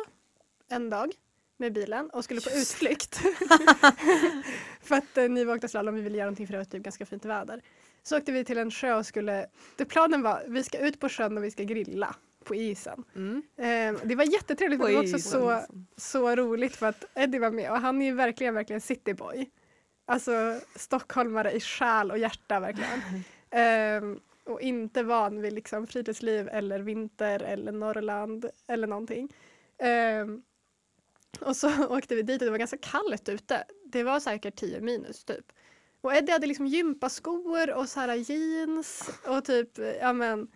en 0.68 0.90
dag 0.90 1.12
med 1.56 1.72
bilen 1.72 2.10
och 2.10 2.24
skulle 2.24 2.40
på 2.40 2.50
utflykt. 2.50 3.16
för 4.80 4.94
att 4.94 5.18
eh, 5.18 5.28
ni 5.28 5.44
var 5.44 5.54
åkte 5.54 5.68
slalom, 5.68 5.94
vi 5.94 6.00
ville 6.00 6.18
göra 6.18 6.26
någonting 6.26 6.46
för 6.46 6.52
det 6.52 6.58
var 6.58 6.64
typ 6.64 6.82
ganska 6.82 7.06
fint 7.06 7.24
väder. 7.24 7.62
Så 8.02 8.18
åkte 8.18 8.32
vi 8.32 8.44
till 8.44 8.58
en 8.58 8.70
sjö 8.70 8.94
och 8.94 9.06
skulle, 9.06 9.46
det 9.76 9.84
planen 9.84 10.22
var 10.22 10.44
vi 10.48 10.64
ska 10.64 10.78
ut 10.78 11.00
på 11.00 11.08
sjön 11.08 11.38
och 11.38 11.44
vi 11.44 11.50
ska 11.50 11.62
grilla 11.62 12.16
på 12.44 12.54
isen. 12.54 13.04
Mm. 13.14 13.42
Eh, 13.56 14.02
det 14.04 14.14
var 14.14 14.24
jättetrevligt 14.24 14.80
för 14.80 14.88
det 14.88 14.94
var 14.94 15.02
också 15.02 15.18
så, 15.18 15.60
så 15.96 16.36
roligt 16.36 16.76
för 16.76 16.86
att 16.86 17.04
Eddie 17.14 17.38
var 17.38 17.50
med 17.50 17.70
och 17.70 17.80
han 17.80 18.02
är 18.02 18.06
ju 18.06 18.14
verkligen, 18.14 18.54
verkligen 18.54 18.80
cityboy. 18.80 19.50
Alltså 20.06 20.60
stockholmare 20.76 21.52
i 21.52 21.60
själ 21.60 22.10
och 22.10 22.18
hjärta 22.18 22.60
verkligen. 22.60 23.00
Ehm, 23.50 24.20
och 24.44 24.60
inte 24.60 25.02
van 25.02 25.40
vid 25.40 25.52
liksom 25.52 25.86
friluftsliv 25.86 26.48
eller 26.48 26.80
vinter 26.80 27.42
eller 27.42 27.72
Norrland 27.72 28.46
eller 28.66 28.86
någonting. 28.86 29.28
Ehm, 29.78 30.42
och 31.40 31.56
så 31.56 31.86
åkte 31.88 32.14
vi 32.14 32.22
dit 32.22 32.42
och 32.42 32.44
det 32.44 32.50
var 32.50 32.58
ganska 32.58 32.78
kallt 32.78 33.28
ute. 33.28 33.64
Det 33.84 34.02
var 34.02 34.20
säkert 34.20 34.56
10 34.56 34.80
minus 34.80 35.24
typ. 35.24 35.52
Och 36.00 36.14
Eddie 36.14 36.32
hade 36.32 36.46
liksom 36.46 36.66
gympaskor 36.66 37.70
och 37.70 37.88
så 37.88 38.00
här 38.00 38.14
jeans 38.14 39.10
och 39.26 39.44
typ, 39.44 39.78
ja 40.00 40.12
men 40.12 40.48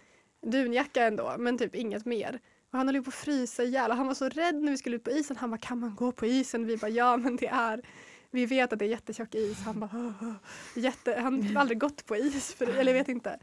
dunjacka 0.51 1.05
ändå, 1.05 1.35
men 1.39 1.59
typ 1.59 1.75
inget 1.75 2.05
mer. 2.05 2.41
Och 2.71 2.79
han 2.79 2.89
höll 2.89 2.95
ju 2.95 3.03
på 3.03 3.09
att 3.09 3.15
frysa 3.15 3.65
ihjäl 3.65 3.91
och 3.91 3.97
han 3.97 4.07
var 4.07 4.15
så 4.15 4.29
rädd 4.29 4.55
när 4.55 4.71
vi 4.71 4.79
skulle 4.79 4.97
ut 4.97 5.05
på 5.05 5.11
isen. 5.11 5.37
Han 5.37 5.51
bara, 5.51 5.59
kan 5.59 5.79
man 5.79 5.95
gå 5.95 6.13
på 6.13 6.27
isen? 6.27 6.67
Vi 6.67 6.77
bara, 6.77 6.89
ja 6.89 7.17
men 7.17 7.37
det 7.37 7.47
är 7.47 7.83
vi 8.31 8.47
vet 8.47 8.73
att 8.73 8.79
det 8.79 8.85
är 8.85 8.89
jättetjock 8.89 9.35
is. 9.35 9.59
Han 9.59 9.81
bara. 9.81 10.35
Jätte, 10.75 11.21
han 11.21 11.43
har 11.43 11.61
aldrig 11.61 11.79
gått 11.79 12.07
på 12.07 12.17
is, 12.17 12.55
för, 12.55 12.67
eller 12.67 12.93
jag 12.93 12.99
vet 12.99 13.09
inte. 13.09 13.39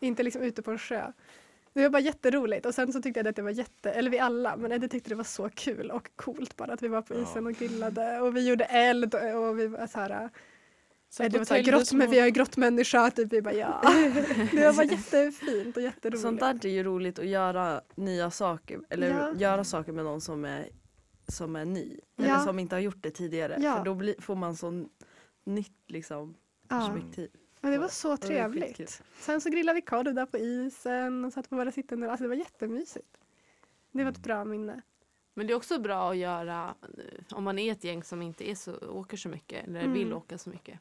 Inte 0.00 0.22
liksom 0.22 0.42
ute 0.42 0.62
på 0.62 0.70
en 0.70 0.78
sjö. 0.78 1.12
Det 1.72 1.82
var 1.82 1.90
bara 1.90 2.02
jätteroligt 2.02 2.66
och 2.66 2.74
sen 2.74 2.92
så 2.92 3.02
tyckte 3.02 3.20
jag 3.20 3.28
att 3.28 3.36
det 3.36 3.42
var 3.42 3.50
jätte, 3.50 3.92
eller 3.92 4.10
vi 4.10 4.18
alla, 4.18 4.56
men 4.56 4.72
Eddie 4.72 4.88
tyckte 4.88 5.10
det 5.10 5.14
var 5.14 5.24
så 5.24 5.50
kul 5.54 5.90
och 5.90 6.10
coolt 6.16 6.56
bara 6.56 6.72
att 6.72 6.82
vi 6.82 6.88
var 6.88 7.02
på 7.02 7.14
isen 7.14 7.46
och 7.46 7.52
grillade 7.52 8.20
och 8.20 8.36
vi 8.36 8.48
gjorde 8.48 8.64
eld 8.64 9.14
och 9.14 9.58
vi 9.58 9.66
var 9.66 9.86
så 9.86 9.98
här 9.98 10.30
Så 11.10 11.22
Eddie 11.22 11.38
var 11.38 11.44
så 11.44 11.54
här, 11.54 11.62
grott, 11.62 11.92
men 11.92 12.10
vi 12.10 12.18
är 12.18 12.28
grottmänniska, 12.28 13.10
typ. 13.10 13.32
Vi 13.32 13.42
bara 13.42 13.54
ja. 13.54 13.80
Det 14.52 14.70
var 14.76 14.84
jättefint 14.84 15.76
och 15.76 15.82
jätteroligt. 15.82 16.22
Sånt 16.22 16.40
där 16.40 16.66
är 16.66 16.68
ju 16.70 16.82
roligt 16.82 17.18
att 17.18 17.26
göra 17.26 17.80
nya 17.94 18.30
saker 18.30 18.80
eller 18.90 19.10
Ja. 19.10 19.32
göra 19.36 19.64
saker 19.64 19.92
med 19.92 20.04
någon 20.04 20.20
som 20.20 20.44
är, 20.44 20.68
som 21.28 21.56
är 21.56 21.64
ny. 21.64 22.00
Ja. 22.16 22.24
Eller 22.24 22.38
som 22.38 22.58
inte 22.58 22.74
har 22.74 22.80
gjort 22.80 23.02
det 23.02 23.10
tidigare. 23.10 23.56
Ja. 23.60 23.76
För 23.76 23.84
då 23.84 23.94
blir, 23.94 24.14
får 24.20 24.34
man 24.34 24.56
sån 24.56 24.88
nytt 25.44 25.82
liksom, 25.86 26.34
ja. 26.68 26.76
perspektiv. 26.78 27.30
Men 27.60 27.72
det 27.72 27.78
var 27.78 27.88
så 27.88 28.08
det 28.08 28.10
var 28.10 28.16
trevligt. 28.28 29.02
Sen 29.20 29.40
så 29.40 29.50
grillade 29.50 29.74
vi 29.76 29.82
korv 29.82 30.14
där 30.14 30.26
på 30.26 30.38
isen 30.38 31.24
och 31.24 31.32
satt 31.32 31.50
på 31.50 31.56
våra 31.56 31.72
sittande. 31.72 32.10
Alltså 32.10 32.22
det 32.24 32.28
var 32.28 32.36
jättemysigt. 32.36 33.16
Det 33.92 34.04
var 34.04 34.10
ett 34.10 34.18
bra 34.18 34.44
minne. 34.44 34.82
Men 35.34 35.46
det 35.46 35.52
är 35.52 35.56
också 35.56 35.78
bra 35.78 36.10
att 36.10 36.16
göra 36.16 36.74
eh, 36.98 37.36
om 37.36 37.44
man 37.44 37.58
är 37.58 37.72
ett 37.72 37.84
gäng 37.84 38.02
som 38.02 38.22
inte 38.22 38.50
är 38.50 38.54
så, 38.54 38.76
åker 38.88 39.16
så 39.16 39.28
mycket 39.28 39.66
eller 39.68 39.80
Mm. 39.80 39.92
vill 39.92 40.12
åka 40.12 40.38
så 40.38 40.50
mycket. 40.50 40.80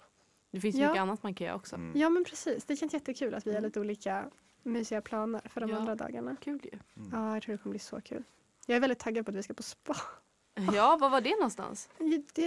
Det 0.58 0.62
finns 0.62 0.76
Ja. 0.76 0.88
mycket 0.88 1.02
annat 1.02 1.24
man 1.24 1.34
kan 1.34 1.48
göra 1.48 1.56
också. 1.56 1.76
Mm. 1.76 1.98
Ja 2.00 2.10
men 2.10 2.24
precis, 2.24 2.65
det 2.65 2.76
känns 2.76 2.93
jättekul 2.93 3.34
att 3.36 3.48
vi 3.48 3.54
har 3.54 3.62
lite 3.62 3.80
olika 3.80 4.30
mysiga 4.63 5.02
planer 5.02 5.41
för 5.50 5.62
de 5.62 5.70
Ja. 5.70 5.78
andra 5.78 5.96
dagarna. 5.96 6.36
Kul 6.41 6.60
ju. 6.63 6.80
Mm. 6.98 7.10
Ja, 7.12 7.34
jag 7.34 7.43
tror 7.43 7.54
det 7.54 7.58
kommer 7.63 7.72
bli 7.72 7.80
så 7.80 8.02
kul. 8.02 8.24
Jag 8.65 8.76
är 8.76 8.80
väldigt 8.80 9.00
taggad 9.00 9.26
på 9.26 9.30
att 9.32 9.36
vi 9.36 9.43
ska 9.43 9.54
på 9.54 9.63
spa. 9.63 9.96
Ja, 10.74 10.98
vad 11.02 11.12
var 11.12 11.22
det 11.22 11.36
någonstans? 11.36 11.89
Det, 12.34 12.41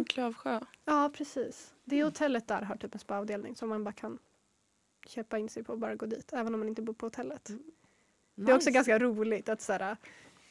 I 0.00 0.04
Klövsjö. 0.08 0.60
ja, 0.84 1.10
precis. 1.14 1.74
Det 1.84 2.02
hotellet 2.04 2.48
där 2.48 2.62
har 2.62 2.76
typ 2.76 2.94
en 2.94 3.00
spaavdelning 3.00 3.56
som 3.56 3.68
man 3.68 3.84
bara 3.84 3.92
kan 3.92 4.18
köpa 5.06 5.38
in 5.38 5.48
sig 5.48 5.62
på 5.64 5.72
och 5.72 5.78
bara 5.78 5.94
gå 5.94 6.06
dit, 6.06 6.32
även 6.32 6.54
om 6.54 6.60
man 6.60 6.68
inte 6.68 6.82
bor 6.82 6.92
på 6.94 7.06
hotellet. 7.06 7.50
Det 8.34 8.52
är 8.52 8.56
också 8.56 8.68
Nice. 8.68 8.70
ganska 8.70 8.98
roligt 8.98 9.48
att 9.48 9.60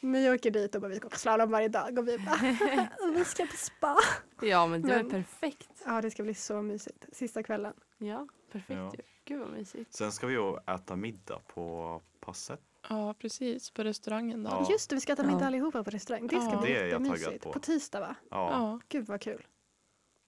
såhär, 0.01 0.12
ni 0.13 0.29
åker 0.31 0.51
dit 0.51 0.75
och 0.75 0.81
bara 0.81 0.88
vi 0.88 0.95
ska 0.95 1.07
åka 1.07 1.17
slalom 1.17 1.51
varje 1.51 1.67
dag 1.67 1.99
och 1.99 2.07
vi 2.07 2.17
bara 2.17 2.39
vi 3.15 3.25
ska 3.25 3.45
på 3.45 3.57
spa. 3.57 3.95
Ja, 4.41 4.67
men 4.67 4.81
det 4.81 4.88
var 4.88 4.95
Men- 5.03 5.09
perfekt. 5.09 5.69
Ja, 5.85 6.01
det 6.01 6.12
ska 6.12 6.23
bli 6.23 6.33
så 6.33 6.62
mysigt. 6.62 7.05
Sista 7.12 7.43
kvällen. 7.43 7.73
Ja, 7.97 8.27
perfekt 8.51 8.69
Ja. 8.79 8.91
ju. 8.97 9.03
Gud 9.25 9.39
vad 9.39 9.49
mysigt. 9.49 9.93
Sen 9.93 10.12
ska 10.12 10.27
vi 10.27 10.33
ju 10.33 10.57
äta 10.75 10.95
middag 10.95 11.39
på 11.47 12.01
passet. 12.19 12.62
Ja, 12.89 13.13
precis. 13.13 13.71
På 13.71 13.83
restaurangen 13.83 14.43
där. 14.43 14.51
Ja. 14.51 14.67
Just 14.71 14.89
det, 14.89 14.95
vi 14.95 15.01
ska 15.01 15.13
äta 15.13 15.23
middag 15.23 15.39
Ja. 15.41 15.47
allihopa 15.47 15.83
på 15.83 15.89
restaurang. 15.89 16.27
Det 16.27 16.41
ska 16.41 16.49
Ja. 16.51 16.62
bli 16.62 16.73
Det 16.73 16.79
är 16.79 16.83
jag 16.88 16.91
taggad 16.91 17.12
jättemysigt. 17.17 17.43
på. 17.43 17.53
På 17.53 17.59
tisdag 17.59 17.99
va? 17.99 18.15
Ja. 18.31 18.49
Ja. 18.51 18.79
Gud 18.89 19.05
vad 19.07 19.21
kul. 19.21 19.45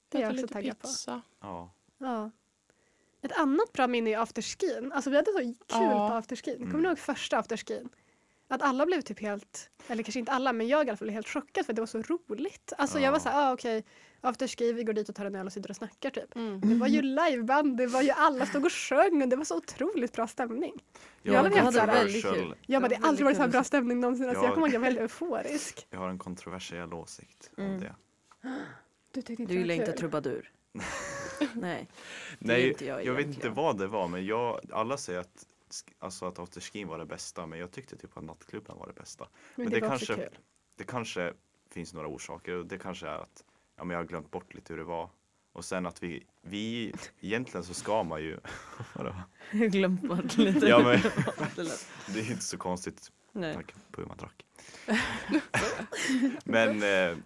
Det 0.10 0.18
är 0.18 0.22
jag 0.22 0.30
också 0.30 0.42
lite 0.42 0.54
taggad 0.54 0.80
på. 0.80 0.88
pizza. 0.88 1.22
ja. 1.42 1.74
Ja. 1.98 2.32
Ett 3.22 3.38
annat 3.40 3.74
bra 3.74 3.88
minne 3.88 4.10
är 4.10 4.18
afterskin. 4.18 4.92
Alltså 4.92 5.10
vi 5.10 5.16
hade 5.16 5.32
så 5.32 5.38
kul 5.38 5.56
Ja. 5.70 6.10
på 6.10 6.16
afterskin. 6.16 6.56
Kommer 6.58 6.70
Mm. 6.70 6.82
ni 6.82 6.88
ihåg 6.88 7.00
första 7.00 7.38
afterskin? 7.38 7.90
Att 8.52 8.62
alla 8.62 8.86
blev 8.86 9.02
typ 9.02 9.20
helt, 9.20 9.70
eller 9.88 10.04
kanske 10.04 10.20
inte 10.20 10.32
alla, 10.32 10.54
men 10.54 10.68
jag 10.68 10.88
i 10.88 10.90
alla 10.90 10.98
fall 10.98 11.06
blev 11.06 11.14
helt 11.14 11.28
chockad 11.28 11.66
för 11.66 11.74
att 11.74 11.76
det 11.76 11.82
var 11.82 11.88
så 11.88 12.02
roligt. 12.02 12.74
Alltså 12.78 13.00
jag 13.00 13.12
var 13.12 13.18
Ja. 13.20 13.24
så 13.24 13.30
här, 13.30 13.50
ah, 13.50 13.54
okej, 13.54 13.84
afterski, 14.22 14.74
vi 14.74 14.84
går 14.84 14.94
dit 14.94 15.10
och 15.10 15.16
tar 15.16 15.26
en 15.26 15.36
öl 15.36 15.46
och 15.46 15.54
sitter 15.54 15.70
och 15.70 15.76
snackar 15.76 16.10
typ. 16.10 16.36
Mm. 16.36 16.62
Det 16.62 16.76
var 16.76 16.88
ju 16.88 17.02
liveband, 17.02 17.78
det 17.78 17.88
var 17.88 18.02
ju 18.02 18.10
alla 18.12 18.46
stod 18.46 18.66
och 18.66 18.72
sjöng 18.72 19.22
och 19.22 19.28
det 19.30 19.36
var 19.36 19.46
så 19.46 19.58
otroligt 19.58 20.14
bra 20.14 20.28
stämning. 20.28 20.84
Jag, 21.22 21.36
Ja, 21.36 21.40
har 21.42 21.50
vi 21.50 21.58
en 21.58 21.66
hade 21.66 21.86
väldigt 21.86 22.24
kul. 22.24 22.56
Jag 22.68 22.82
bara, 22.82 22.88
det 22.90 22.96
har 22.96 23.08
aldrig 23.08 23.26
varit 23.26 23.36
så 23.38 23.42
här 23.42 23.50
bra 23.50 23.60
att 23.60 23.68
stämning 23.68 24.00
någonsin. 24.00 24.30
Alltså, 24.30 24.44
Ja. 24.44 24.48
jag 24.48 24.54
kommer 24.54 24.68
ihåg, 24.68 24.76
jag 24.76 24.80
var 24.80 24.86
väldigt 24.86 25.02
euforisk. 25.02 25.88
jag 25.90 26.00
har 26.00 26.10
en 26.10 26.20
kontroversiell 26.20 26.94
åsikt 26.94 27.52
om 27.58 27.64
Mm. 27.64 27.80
det. 27.80 27.96
Du 29.12 29.22
tyckte 29.22 29.42
inte 29.44 29.54
Du 29.54 29.60
gillar 29.60 29.76
inte 29.76 29.92
trubadur. 29.92 30.52
Nej. 31.54 31.88
Nej, 32.40 32.70
inte 32.70 32.86
jag 32.86 33.06
jag 33.06 33.14
vet 33.14 33.26
inte 33.28 33.50
vad 33.50 33.78
det 33.80 33.88
var 33.88 34.08
men 34.08 34.26
jag, 34.26 34.60
alla 34.72 34.98
säger 34.98 35.20
att, 35.20 35.46
alltså 36.00 36.26
att 36.26 36.40
afterskin 36.40 36.88
var 36.88 36.98
det 36.98 37.06
bästa 37.06 37.46
men 37.46 37.60
jag 37.60 37.72
tyckte 37.72 37.98
typ 37.98 38.18
att 38.18 38.24
nattklubben 38.24 38.78
var 38.78 38.88
det 38.88 38.94
bästa. 38.94 39.28
Men, 39.56 39.64
Men 39.66 39.74
det, 39.74 39.80
det 39.80 39.88
kanske- 39.88 40.16
kul. 40.16 40.38
Det 40.76 40.84
kanske 40.84 41.34
finns 41.70 41.94
några 41.94 42.08
orsaker 42.08 42.54
och 42.56 42.66
det 42.66 42.78
kanske 42.78 43.08
är 43.08 43.16
att 43.18 43.44
ja, 43.76 43.84
men 43.84 43.94
jag 43.94 44.00
har 44.04 44.08
glömt 44.08 44.32
bort 44.32 44.54
lite 44.54 44.74
hur 44.74 44.78
det 44.78 44.84
var. 44.84 45.10
Och 45.54 45.66
sen 45.66 45.86
att 45.86 46.04
vi, 46.04 46.24
vi 46.42 46.94
egentligen 47.20 47.64
så 47.64 47.74
ska 47.74 48.04
man 48.04 48.22
ju, 48.24 48.38
vadå? 48.96 49.16
Glömt 49.52 50.02
bort 50.02 50.38
lite. 50.38 50.66
Ja, 50.68 50.80
men- 50.84 51.00
det 52.14 52.20
är 52.20 52.32
inte 52.32 52.44
så 52.44 52.58
konstigt 52.58 53.12
Nej. 53.32 53.54
tack 53.54 53.74
på 53.92 54.02
hur 54.02 54.08
man 54.08 54.18
drack. 54.18 54.46
men 56.44 56.84
eh, 56.84 57.18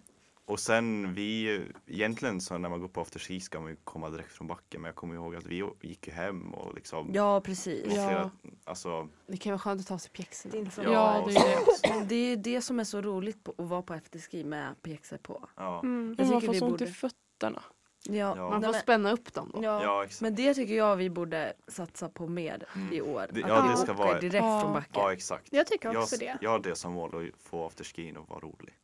och 0.46 0.60
sen 0.60 1.14
vi, 1.14 1.60
egentligen 1.86 2.40
så 2.40 2.58
när 2.58 2.68
man 2.68 2.80
går 2.80 2.88
på 2.88 3.00
afterski 3.00 3.40
ska 3.40 3.60
man 3.60 3.70
ju 3.70 3.76
komma 3.84 4.10
direkt 4.10 4.32
från 4.32 4.46
backen 4.46 4.80
men 4.80 4.88
jag 4.88 4.94
kommer 4.94 5.14
ihåg 5.14 5.36
att 5.36 5.46
vi 5.46 5.64
gick 5.80 6.06
ju 6.06 6.12
hem 6.12 6.54
och 6.54 6.74
liksom 6.74 7.10
Ja 7.14 7.40
precis. 7.40 7.84
det 7.84 7.94
Ja. 7.94 8.08
flera, 8.08 8.30
alltså, 8.64 9.08
Det 9.26 9.36
kan 9.36 9.52
vara 9.52 9.58
skönt 9.58 9.80
att 9.80 9.86
ta 9.86 9.98
sig. 9.98 10.10
Det 10.44 10.70
så- 10.70 10.82
Ja, 10.82 11.20
och 11.20 11.28
det 11.30 11.36
är 11.36 11.98
så- 11.98 12.04
Det 12.08 12.14
är 12.32 12.36
det 12.36 12.60
som 12.62 12.80
är 12.80 12.84
så 12.84 13.00
roligt 13.00 13.44
på, 13.44 13.54
att 13.58 13.68
vara 13.68 13.82
på 13.82 13.94
efterski 13.94 14.44
med 14.44 14.82
pjäxor 14.82 15.16
på. 15.16 15.48
Ja. 15.56 15.80
Mm. 15.82 16.14
Jag 16.18 16.24
Men 16.26 16.32
man 16.32 16.40
får 16.40 16.52
vi 16.52 16.58
så 16.58 16.66
ont 16.66 16.80
i 16.80 16.84
borde- 16.84 16.92
fötterna. 16.92 17.62
Ja, 18.08 18.14
Ja. 18.14 18.34
Man 18.50 18.62
får 18.62 18.72
men, 18.72 18.80
spänna 18.80 19.12
upp 19.12 19.32
dem 19.34 19.50
då. 19.54 19.62
ja. 19.64 19.82
Ja, 19.82 20.04
exakt. 20.04 20.20
men 20.22 20.34
det 20.34 20.54
tycker 20.54 20.74
jag 20.74 20.96
vi 20.96 21.10
borde 21.10 21.52
satsa 21.68 22.08
på 22.08 22.26
mer 22.28 22.66
Mm. 22.74 22.92
i 22.92 23.00
år. 23.00 23.26
Det- 23.32 23.42
Att 23.44 23.48
ja, 23.48 23.62
vi 23.62 23.68
det 23.68 23.76
ska 23.76 23.92
åker 23.92 24.04
vara- 24.04 24.20
direkt 24.20 24.44
Ja. 24.44 24.60
från 24.60 24.72
backen. 24.72 24.90
Ja, 24.94 25.12
exakt. 25.12 25.48
Jag 25.50 25.66
tycker 25.66 25.92
Jag, 25.92 26.02
också 26.02 26.16
det. 26.16 26.38
jag 26.40 26.50
har 26.50 26.58
det 26.58 26.76
som 26.76 26.92
mål 26.92 27.28
att 27.34 27.42
få 27.42 27.66
afterskin 27.66 28.16
och 28.16 28.28
vara 28.28 28.40
rolig. 28.40 28.74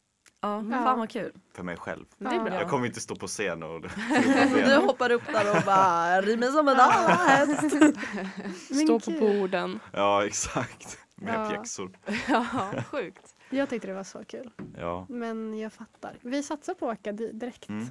Ja, 0.44 0.64
Ja. 0.70 0.78
fan 0.82 0.98
vad 0.98 1.10
kul. 1.10 1.32
För 1.54 1.62
mig 1.62 1.76
själv. 1.76 2.04
Det 2.18 2.26
är 2.28 2.40
bra. 2.44 2.54
Jag 2.54 2.70
kommer 2.70 2.86
inte 2.86 3.00
stå 3.00 3.16
på 3.16 3.26
scen 3.26 3.62
och 3.62 3.80
Du 4.54 4.76
hoppar 4.76 5.12
upp 5.12 5.22
där 5.32 5.56
och 5.58 5.62
bara 5.66 6.20
rimer 6.20 6.46
som 6.46 6.68
en 6.68 6.76
häst. 6.76 8.74
Stå 8.84 9.00
på 9.00 9.10
borden. 9.20 9.78
Ja, 9.92 10.26
exakt. 10.26 10.98
Med 11.14 11.34
Ja. 11.34 11.50
pjäxor. 11.50 11.98
Ja, 12.28 12.72
sjukt. 12.90 13.34
Jag 13.50 13.68
tyckte 13.70 13.86
det 13.88 13.94
var 13.94 14.04
så 14.04 14.24
kul. 14.24 14.50
Ja, 14.78 15.06
Men 15.08 15.58
jag 15.58 15.72
fattar. 15.72 16.16
Vi 16.20 16.42
satsar 16.42 16.74
på 16.74 16.90
att 16.90 16.98
åka 17.00 17.12
di- 17.12 17.32
direkt 17.32 17.68
mm, 17.68 17.86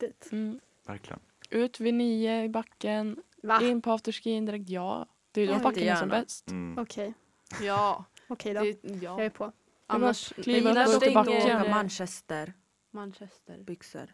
dit. 0.00 0.28
Mm. 0.32 0.60
verkligen. 0.86 1.20
Ut 1.50 1.80
vid 1.80 1.94
nio 1.94 2.42
i 2.44 2.48
backen, 2.48 3.16
Va? 3.42 3.60
in 3.62 3.82
på 3.82 3.92
afterskin 3.92 4.44
direkt. 4.46 4.68
Ja, 4.68 5.06
det 5.32 5.40
är 5.40 5.46
ju 5.46 5.52
då 5.52 5.58
backen 5.58 5.82
är 5.88 5.96
som 5.96 6.08
bäst. 6.08 6.50
Mm. 6.50 6.78
Okej, 6.78 7.14
Ja. 7.62 8.04
okej 8.28 8.54
då. 8.54 8.60
Det, 8.60 8.68
Jag 8.82 9.02
ja. 9.02 9.20
är 9.24 9.30
på. 9.30 9.52
Annars, 9.90 10.32
kliva 10.32 10.84
upp 10.86 11.06
och 11.06 11.12
backen. 11.14 11.70
Manchester, 11.70 12.52
Manchester. 12.90 13.58
byxor. 13.58 14.10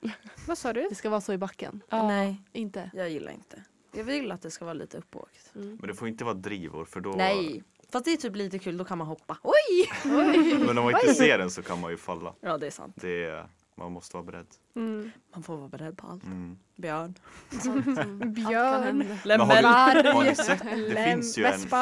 Vad 0.46 0.58
sa 0.58 0.72
du? 0.72 0.86
Det 0.88 0.94
ska 0.94 1.10
vara 1.10 1.20
så 1.20 1.32
i 1.32 1.38
backen. 1.38 1.82
Ja. 1.88 2.08
Nej, 2.08 2.42
Inte? 2.52 2.90
jag 2.94 3.10
gillar 3.10 3.32
inte. 3.32 3.64
Jag 3.92 4.04
vill 4.04 4.32
att 4.32 4.42
det 4.42 4.50
ska 4.50 4.64
vara 4.64 4.74
lite 4.74 4.98
uppåkt. 4.98 5.52
Mm. 5.54 5.76
Men 5.80 5.88
det 5.88 5.94
får 5.94 6.08
inte 6.08 6.24
vara 6.24 6.34
drivor 6.34 6.84
för 6.84 7.00
då... 7.00 7.10
Nej, 7.10 7.62
fast 7.92 8.04
det 8.04 8.12
är 8.12 8.16
typ 8.16 8.36
lite 8.36 8.58
kul, 8.58 8.76
då 8.76 8.84
kan 8.84 8.98
man 8.98 9.06
hoppa. 9.06 9.38
Oj! 9.42 9.90
Men 10.66 10.78
om 10.78 10.84
man 10.84 10.94
inte 10.94 11.14
ser 11.14 11.38
den 11.38 11.50
så 11.50 11.62
kan 11.62 11.80
man 11.80 11.90
ju 11.90 11.96
falla. 11.96 12.34
Ja 12.40 12.58
det 12.58 12.66
är 12.66 12.70
sant. 12.70 12.96
Det 13.00 13.24
är, 13.24 13.48
man 13.74 13.92
måste 13.92 14.16
vara 14.16 14.24
beredd. 14.24 14.46
Mm. 14.76 15.10
Man 15.34 15.42
får 15.42 15.56
vara 15.56 15.68
beredd 15.68 15.98
på 15.98 16.06
allt. 16.06 16.24
Mm. 16.24 16.58
Björn. 16.76 17.14
Björn. 18.34 19.02
Har, 19.02 19.26
Lämmel. 19.26 20.02
du, 20.04 20.10
har 20.10 20.24
ni 20.24 20.34
sett? 20.34 20.62
Det 20.64 21.04
finns 21.04 21.38
ju 21.38 21.44
en 21.44 21.60
så 21.60 21.76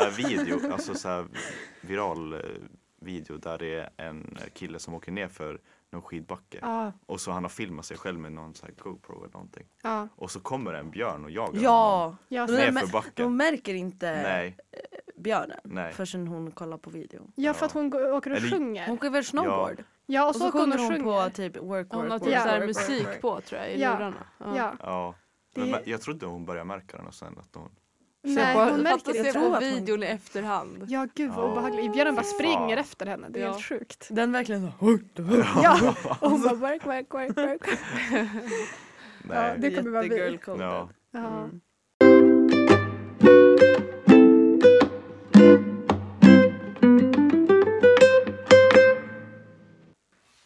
här 0.00 0.10
video, 0.10 0.72
alltså 0.72 0.94
så 0.94 1.08
här 1.08 1.26
viral 1.80 2.32
eh, 2.32 2.40
video 3.00 3.36
där 3.36 3.58
det 3.58 3.74
är 3.74 3.90
en 4.08 4.38
kille 4.54 4.78
som 4.78 4.94
åker 4.94 5.12
ner 5.12 5.28
för 5.28 5.60
någon 5.90 6.02
skidbacke 6.02 6.58
Ja, 6.62 6.92
och 7.06 7.20
så 7.20 7.30
han 7.30 7.44
har 7.44 7.48
filmat 7.48 7.84
sig 7.84 7.96
själv 7.96 8.18
med 8.20 8.32
någon 8.32 8.54
så 8.54 8.66
här 8.66 8.74
GoPro 8.74 9.18
eller 9.24 9.32
någonting 9.32 9.66
ja. 9.82 10.08
och 10.16 10.30
så 10.30 10.40
kommer 10.40 10.72
en 10.74 10.90
björn 10.90 11.24
och 11.24 11.30
jagar 11.30 11.46
honom 11.46 11.62
Ja! 11.64 12.16
Jag 12.28 12.50
Men- 12.50 12.58
ner 12.60 12.72
men- 12.72 12.86
för 12.86 12.92
backen. 12.92 13.12
De 13.14 13.36
märker 13.36 13.74
inte 13.74 14.22
Nej, 14.22 14.56
björnen 15.16 15.60
nej. 15.64 15.92
förrän 15.92 16.26
hon 16.28 16.50
kollar 16.50 16.78
på 16.78 16.90
videon. 16.90 17.32
Ja, 17.34 17.54
för 17.54 17.66
att 17.66 17.72
hon 17.72 17.90
går, 17.90 18.12
åker 18.12 18.30
och 18.30 18.36
Eller- 18.36 18.50
sjunger. 18.50 18.86
Hon 18.86 18.96
åker 18.96 19.10
väl 19.10 19.24
snowboard? 19.24 19.84
Ja, 20.06 20.22
och 20.22 20.28
Och 20.28 20.34
så, 20.34 20.40
så 20.40 20.48
åker 20.48 20.58
hon 20.58 20.70
sjunger 20.72 20.78
och 20.78 20.92
hon 20.92 21.04
sjunger. 21.04 21.24
på 21.30 21.36
typ 21.36 21.56
work, 21.56 21.86
Hon 21.90 22.00
har 22.00 22.08
work, 22.08 22.22
typ 22.22 22.32
Ja. 22.32 22.38
work, 22.38 22.42
så 22.42 22.48
här 22.48 22.58
work, 22.58 22.66
musik 22.66 23.06
work. 23.06 23.20
på 23.20 23.40
tror 23.40 23.60
jag 23.60 23.70
i 23.72 23.80
Ja. 23.80 23.92
lurarna. 23.98 24.26
Ja. 24.38 24.74
Ja. 24.82 25.14
Det- 25.54 25.60
Men, 25.60 25.70
men 25.70 25.80
jag 25.84 26.00
trodde 26.00 26.26
hon 26.26 26.44
började 26.44 26.64
märka 26.66 26.96
den 26.96 27.06
och 27.06 27.14
sen 27.14 27.38
att 27.38 27.54
hon 27.54 27.70
Nej, 28.22 28.54
bara, 28.54 28.70
hon 28.70 28.80
märker 28.82 29.12
se 29.12 29.22
det. 29.22 29.32
tror 29.32 29.48
på 29.50 29.54
att 29.56 29.62
hon- 29.62 29.74
videon 29.74 30.02
i 30.02 30.06
efterhand. 30.06 30.84
Ja, 30.88 31.06
gud 31.14 31.30
vad 31.30 31.44
Ja. 31.44 31.50
obehagligt. 31.52 31.92
Björnen 31.92 32.14
bara 32.14 32.24
springer 32.24 32.58
fan. 32.58 32.78
efter 32.78 33.06
henne. 33.06 33.26
Det 33.30 33.38
är 33.40 33.44
Ja. 33.44 33.52
helt 33.52 33.64
sjukt. 33.64 34.08
Den 34.10 34.32
verkligen 34.32 34.62
så. 34.62 34.72
Ja, 35.62 35.94
och 36.20 36.30
hon 36.30 36.42
bara 36.42 36.54
work, 36.54 36.86
work, 36.86 37.14
work, 37.14 37.36
work. 37.36 37.78
Ja, 39.28 39.34
Nej. 39.34 39.54
det 39.58 39.70
kommer 39.70 39.90
vara 39.90 40.02
vi. 40.02 40.08
Ja. 40.60 40.88
Ja. 41.10 41.20
Mm. 41.20 41.60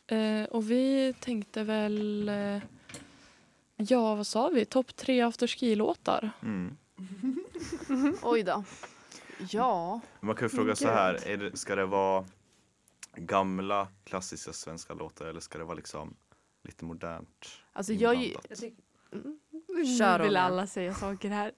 Eh, 0.06 0.44
och 0.44 0.70
vi 0.70 1.14
tänkte 1.20 1.62
väl... 1.64 2.28
Eh, 2.28 2.58
ja, 3.76 4.14
vad 4.14 4.26
sa 4.26 4.48
vi? 4.48 4.64
Topp 4.64 4.96
tre 4.96 5.20
afterski-låtar. 5.20 6.30
Mm. 6.42 6.76
Oj 8.22 8.42
då. 8.42 8.64
Ja. 9.50 10.00
Man 10.20 10.36
kan 10.36 10.44
ju 10.44 10.48
fråga 10.56 10.76
så 10.76 10.88
här, 10.88 11.28
är 11.28 11.36
det, 11.36 11.56
ska 11.56 11.74
det 11.76 11.86
vara 11.86 12.24
gamla 13.16 13.88
klassiska 14.04 14.52
svenska 14.52 14.94
låtar 14.94 15.26
eller 15.26 15.40
ska 15.40 15.58
det 15.58 15.64
vara 15.64 15.74
liksom 15.76 16.16
lite 16.62 16.84
modernt 16.84 17.46
Alltså 17.72 17.92
jag, 17.92 18.14
inblandat? 18.14 18.58
Kör, 19.98 20.18
nu 20.18 20.24
vill 20.24 20.32
Ronja. 20.32 20.40
alla 20.40 20.66
säga 20.66 20.94
saker 20.94 21.28
här. 21.28 21.52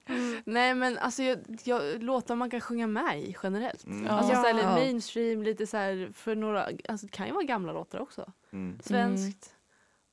Nej 0.45 0.75
men 0.75 0.97
alltså 0.97 1.23
jag, 1.23 1.39
jag, 1.63 2.03
låtar 2.03 2.35
man 2.35 2.49
kan 2.49 2.61
sjunga 2.61 2.87
med 2.87 3.19
i 3.23 3.35
generellt. 3.43 3.85
Mm. 3.85 4.05
Ja. 4.05 4.11
Alltså 4.11 4.33
så 4.33 4.41
här, 4.41 4.53
lite 4.53 4.65
Ja. 4.67 4.73
mainstream, 4.75 5.43
lite 5.43 5.67
så 5.67 5.77
här 5.77 6.11
för 6.13 6.35
några, 6.35 6.63
alltså 6.89 7.05
det 7.05 7.11
kan 7.11 7.27
ju 7.27 7.33
vara 7.33 7.43
gamla 7.43 7.73
låtar 7.73 7.99
också. 7.99 8.31
Mm. 8.51 8.79
Svenskt. 8.81 9.53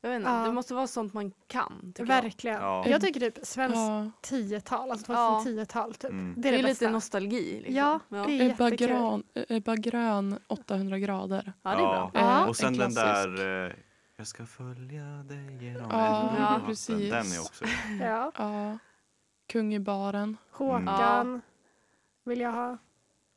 Jag 0.04 0.10
vet 0.10 0.18
inte, 0.20 0.30
Ja. 0.30 0.44
det 0.46 0.52
måste 0.52 0.74
vara 0.74 0.86
sånt 0.86 1.14
man 1.14 1.32
kan. 1.46 1.92
tycker 1.94 2.12
jag. 2.12 2.22
Verkligen. 2.22 2.60
Ja. 2.62 2.84
Jag 2.88 3.00
tycker 3.00 3.20
typ 3.20 3.38
svenskt 3.42 3.76
Ja. 3.76 4.10
10-tal, 4.22 4.90
alltså 4.90 5.12
Ja. 5.12 5.42
2010-tal 5.44 5.94
typ. 5.94 6.10
Mm. 6.10 6.34
Det 6.36 6.48
är 6.48 6.52
det, 6.52 6.58
lite 6.58 6.68
bästa. 6.70 6.90
nostalgi. 6.90 7.56
Liksom. 7.56 7.74
Ja, 7.76 8.00
det 8.08 8.16
är 8.16 8.50
Ebba 8.50 8.64
jättekul. 8.64 8.86
Grön, 8.88 9.22
Ebba 9.48 9.76
Grön 9.76 10.38
800 10.46 10.98
grader. 10.98 11.52
Ja, 11.62 11.70
det 11.70 11.76
är 11.76 11.78
bra. 11.78 12.10
Ja. 12.14 12.46
Och 12.46 12.56
sen 12.56 12.66
en 12.66 12.78
den 12.78 12.94
där 12.94 13.66
eh, 13.66 13.72
Jag 14.16 14.26
ska 14.26 14.46
följa 14.46 15.04
dig 15.04 15.64
genom 15.64 15.90
Ja, 15.90 16.60
precis. 16.66 17.10
Den 17.10 17.32
är 17.32 17.40
också 17.40 17.64
Ja. 18.00 18.32
Ja. 18.38 18.78
Kung 19.52 19.74
i 19.74 19.80
baren. 19.80 20.36
Håkan 20.50 21.40
vill 22.24 22.40
jag 22.40 22.52
ha. 22.52 22.78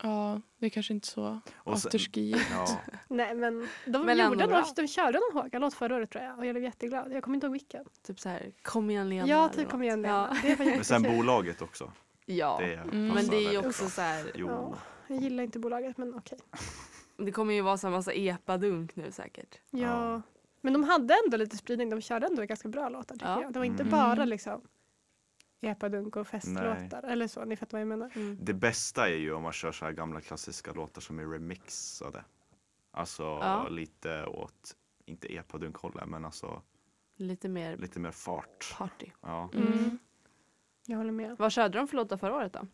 Ja, 0.02 0.40
det 0.58 0.66
är 0.66 0.70
kanske 0.70 0.92
inte 0.94 1.06
så 1.08 1.40
afterski. 1.64 2.30
ja. 2.52 2.80
Nej 3.08 3.34
men 3.34 3.68
de, 3.86 4.06
Men 4.06 4.18
gjorde 4.18 4.46
någon, 4.46 4.64
de 4.76 4.88
körde 4.88 5.18
någon 5.18 5.42
Håkan-låt 5.42 5.74
förra 5.74 5.96
året 5.96 6.10
tror 6.10 6.24
jag 6.24 6.38
och 6.38 6.46
jag 6.46 6.54
blev 6.54 6.64
jätteglad. 6.64 7.12
Jag 7.12 7.22
kommer 7.22 7.34
inte 7.36 7.46
ihåg 7.46 7.52
vilken. 7.52 7.84
Typ 8.06 8.20
så 8.20 8.28
här, 8.28 8.52
kom 8.62 8.90
igen 8.90 9.08
Lena. 9.08 9.28
Ja, 9.28 9.48
typ 9.48 9.68
kom 9.70 9.82
igen 9.82 10.04
Ja. 10.04 10.34
Lena. 10.42 10.56
Var 10.56 10.64
Men 10.64 10.84
sen 10.84 11.02
bolaget 11.02 11.62
också. 11.62 11.92
ja. 12.26 12.56
Det 12.60 12.74
Mm. 12.74 13.08
Men 13.08 13.26
det 13.26 13.36
är 13.36 13.52
ju 13.52 13.58
också 13.58 13.82
bra. 13.82 13.90
så 13.90 14.00
här, 14.00 14.30
Jo. 14.34 14.46
Ja, 14.48 14.74
jag 15.08 15.18
gillar 15.22 15.44
inte 15.44 15.58
bolaget 15.58 15.98
men 15.98 16.14
okej. 16.14 16.38
det 17.16 17.32
kommer 17.32 17.54
ju 17.54 17.60
vara 17.60 17.76
så 17.76 17.86
här 17.86 17.94
massa 17.94 18.12
epadunk 18.12 18.96
nu 18.96 19.10
säkert. 19.12 19.58
Ja. 19.70 19.80
Ja. 19.80 20.22
Men 20.60 20.72
de 20.72 20.84
hade 20.84 21.14
ändå 21.24 21.36
lite 21.36 21.56
spridning. 21.56 21.90
De 21.90 22.00
körde 22.00 22.26
ändå 22.26 22.42
ganska 22.42 22.68
bra 22.68 22.88
låtar 22.88 23.14
tycker 23.14 23.26
Ja. 23.30 23.42
jag. 23.42 23.52
Det 23.52 23.58
var 23.58 23.66
inte 23.66 23.82
Mm. 23.82 23.90
bara 23.90 24.24
liksom 24.24 24.60
epadunk 25.60 26.16
och 26.16 26.26
festlåtar. 26.26 26.88
Nej. 27.02 27.12
Eller 27.12 27.26
så, 27.26 27.44
ni 27.44 27.56
fattar 27.56 27.72
vad 27.72 27.80
jag 27.80 27.88
menar. 27.88 28.10
Mm. 28.14 28.38
Det 28.40 28.54
bästa 28.54 29.08
är 29.08 29.14
ju 29.16 29.32
om 29.32 29.42
man 29.42 29.52
kör 29.52 29.72
så 29.72 29.84
här 29.84 29.92
gamla 29.92 30.20
klassiska 30.20 30.72
låtar 30.72 31.00
som 31.00 31.18
är 31.18 31.26
remixade. 31.26 32.24
Alltså 32.90 33.22
Ja. 33.22 33.68
lite 33.68 34.24
åt, 34.26 34.76
inte 35.04 35.34
epadunk-hållet 35.34 36.08
men 36.08 36.24
alltså 36.24 36.62
Lite 37.16 37.48
mer 37.48 37.76
lite 37.76 38.00
mer 38.00 38.10
fart. 38.10 38.74
party. 38.78 39.06
Ja. 39.20 39.50
Mm. 39.54 39.98
Jag 40.86 40.96
håller 40.96 41.12
med. 41.12 41.36
Vad 41.38 41.52
körde 41.52 41.78
de 41.78 41.88
för 41.88 41.96
låtar 41.96 42.16
förra 42.16 42.34
året 42.36 42.52
då? 42.52 42.66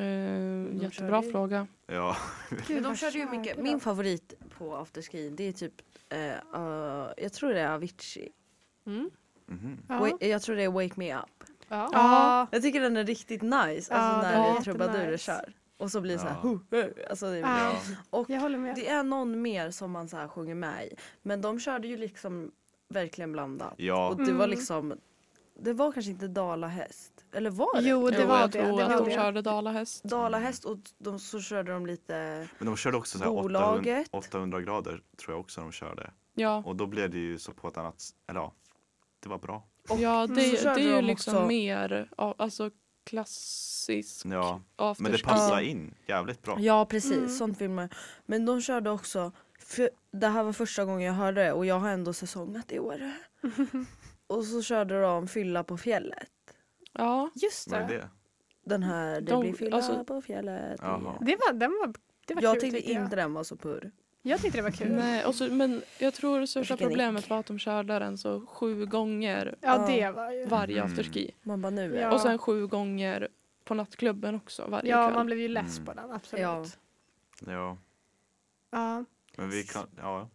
Eh, 0.00 0.82
jättebra 0.82 1.22
fråga. 1.22 1.66
ja. 1.86 2.16
Gud, 2.66 2.82
de 2.82 2.96
körde 2.96 3.18
ju 3.18 3.30
mycket. 3.30 3.58
Min 3.58 3.80
favorit 3.80 4.34
på 4.58 4.76
afterski 4.76 5.30
det 5.30 5.44
är 5.44 5.52
typ, 5.52 5.74
eh, 6.08 6.32
eh, 6.32 7.08
jag 7.16 7.32
tror 7.32 7.50
det 7.52 7.60
är 7.60 7.70
Avicii. 7.74 8.32
Mm. 8.86 9.10
Mhm. 9.46 9.78
Ja. 9.88 9.94
Wa- 10.00 10.24
Jag 10.26 10.42
tror 10.42 10.56
det 10.56 10.62
är 10.62 10.70
Wake 10.70 10.94
Me 10.96 11.16
Up. 11.18 11.44
Ja. 11.68 11.88
Ja. 11.92 12.46
Jag 12.50 12.62
tycker 12.62 12.80
den 12.80 12.96
är 12.96 13.04
riktigt 13.04 13.42
nice, 13.42 13.94
alltså 13.94 14.28
när 14.28 14.60
trubadurer 14.62 14.98
jättenice. 15.00 15.24
kör. 15.24 15.52
Och 15.78 15.90
så 15.90 16.00
blir 16.00 16.12
det 16.12 16.18
så 16.18 16.26
här, 16.26 16.36
Ja. 16.42 16.48
hu, 16.48 16.58
hu, 16.70 16.92
alltså 17.10 17.26
det 17.30 17.36
är 17.36 17.40
Ja. 17.40 17.72
Och 18.10 18.30
Jag 18.30 18.40
håller 18.40 18.58
med. 18.58 18.74
det 18.74 18.88
är 18.88 19.02
någon 19.02 19.42
mer 19.42 19.70
som 19.70 19.90
man 19.90 20.08
så 20.08 20.16
här 20.16 20.28
sjunger 20.28 20.54
med 20.54 20.84
i. 20.86 20.96
Men 21.22 21.40
de 21.40 21.60
körde 21.60 21.88
ju 21.88 21.96
liksom 21.96 22.50
verkligen 22.88 23.32
blandat. 23.32 23.74
Ja. 23.76 24.08
Och 24.08 24.16
det 24.16 24.32
var 24.32 24.44
Mm. 24.44 24.50
liksom, 24.50 24.94
det 25.60 25.72
var 25.72 25.92
kanske 25.92 26.10
inte 26.10 26.28
dalahäst. 26.28 27.12
Eller 27.32 27.50
var 27.50 27.80
det? 27.82 27.88
Jo, 27.88 28.10
det 28.10 28.18
Jo, 28.22 28.26
var 28.28 28.40
jag 28.40 28.50
det. 28.50 28.62
tror 28.66 28.78
det, 28.78 28.84
att 28.84 28.90
var 28.92 28.98
de 28.98 29.08
det. 29.08 29.14
körde 29.14 29.42
dalahäst. 29.42 30.04
Dalahäst 30.04 30.64
och 30.64 30.78
de, 30.98 31.18
så 31.18 31.40
körde 31.40 31.72
de 31.72 31.86
lite, 31.86 32.48
Men 32.58 32.66
de 32.66 32.76
körde 32.76 32.96
också 32.96 33.18
så 33.18 33.24
här 33.24 33.30
800, 33.32 33.42
Bolaget. 33.60 34.08
800 34.10 34.60
grader 34.60 35.02
tror 35.16 35.34
jag 35.34 35.40
också 35.40 35.60
de 35.60 35.72
körde. 35.72 36.10
Ja, 36.34 36.62
Och 36.66 36.76
då 36.76 36.86
blev 36.86 37.10
det 37.10 37.18
ju 37.18 37.38
så 37.38 37.52
på 37.52 37.68
ett 37.68 37.76
annat, 37.78 38.02
eller 38.26 38.40
ja, 38.40 38.52
det 39.22 39.28
var 39.28 39.38
bra. 39.38 39.64
Och 39.88 39.98
ja 40.00 40.26
så 40.26 40.32
det, 40.34 40.40
det 40.62 40.68
är 40.70 40.78
ju 40.96 41.02
liksom 41.02 41.34
också- 41.36 41.46
mer 41.46 42.08
alltså 42.38 42.70
klassisk 43.04 44.26
Ja. 44.26 44.60
afterski. 44.76 45.02
Men 45.02 45.12
det 45.12 45.22
passar 45.24 45.60
in 45.60 45.94
jävligt 46.06 46.42
bra. 46.42 46.56
ja 46.60 46.86
precis, 46.86 47.12
Mm. 47.16 47.28
sånt 47.28 47.60
man 47.60 47.88
Men 48.26 48.46
de 48.46 48.60
körde 48.62 48.90
också, 48.90 49.32
för 49.60 49.90
det 50.12 50.26
här 50.28 50.42
var 50.42 50.52
första 50.52 50.84
gången 50.84 51.06
jag 51.06 51.14
hörde 51.14 51.42
det 51.44 51.52
och 51.52 51.66
jag 51.66 51.78
har 51.78 51.88
ändå 51.90 52.12
säsongat 52.12 52.72
i 52.72 52.78
år. 52.78 53.00
och 54.26 54.44
så 54.44 54.62
körde 54.62 55.00
de 55.02 55.28
Fylla 55.28 55.64
på 55.64 55.76
fjället. 55.76 56.28
Ja, 56.92 57.30
Just 57.34 57.70
Vad 57.70 57.80
är 57.80 57.88
det. 57.88 57.94
det? 57.96 58.08
Den 58.64 58.82
här, 58.82 59.20
det 59.20 59.32
De- 59.32 59.40
blir 59.40 59.52
fylla 59.52 59.76
alltså- 59.76 60.04
på 60.04 60.22
fjället. 60.22 60.80
Jaha. 60.82 61.18
det 61.20 61.36
var, 61.46 61.52
den 61.52 61.70
var, 61.70 61.94
det 62.26 62.34
var 62.34 62.42
Jag 62.42 62.52
kul 62.54 62.60
tyckte 62.60 62.76
tyckte 62.76 62.92
jag. 62.92 63.04
inte 63.04 63.16
den 63.16 63.32
var 63.34 63.44
så 63.44 63.56
purr. 63.56 63.92
Jag 64.28 64.40
tyckte 64.40 64.58
det 64.58 64.62
var 64.62 64.70
kul. 64.70 64.92
nej, 64.92 65.24
och 65.24 65.34
så, 65.34 65.44
men 65.52 65.82
jag 65.98 66.14
tror 66.14 66.40
det 66.40 66.46
största 66.46 66.76
problemet 66.76 67.30
var 67.30 67.38
att 67.38 67.46
de 67.46 67.58
körde 67.58 67.98
den 67.98 68.18
så 68.18 68.46
sju 68.46 68.86
gånger 68.86 69.54
Ja, 69.60 69.68
Ja. 69.80 69.86
det 69.96 70.10
var 70.10 70.30
ju. 70.32 70.46
varje 70.46 70.78
Mm. 70.80 70.90
afterski. 70.90 71.30
Man 71.42 71.62
bara 71.62 71.70
nu 71.70 71.94
Ja. 71.96 72.12
Och 72.12 72.20
sen 72.20 72.38
sju 72.38 72.66
gånger 72.66 73.28
på 73.64 73.74
nattklubben 73.74 74.34
också 74.34 74.66
varje 74.68 74.90
Ja, 74.90 75.04
kväll. 75.06 75.14
man 75.14 75.26
blev 75.26 75.38
ju 75.38 75.48
less 75.48 75.76
Mm. 75.78 75.86
på 75.86 75.92
den. 75.92 76.10
Absolut. 76.10 76.42
Ja. 76.42 76.64
Ja. 77.46 77.52
Ja. 77.52 77.76
ja. 78.70 79.04
Men 79.36 79.50
vi 79.50 79.62
kan, 79.64 79.86
ja. 79.96 80.28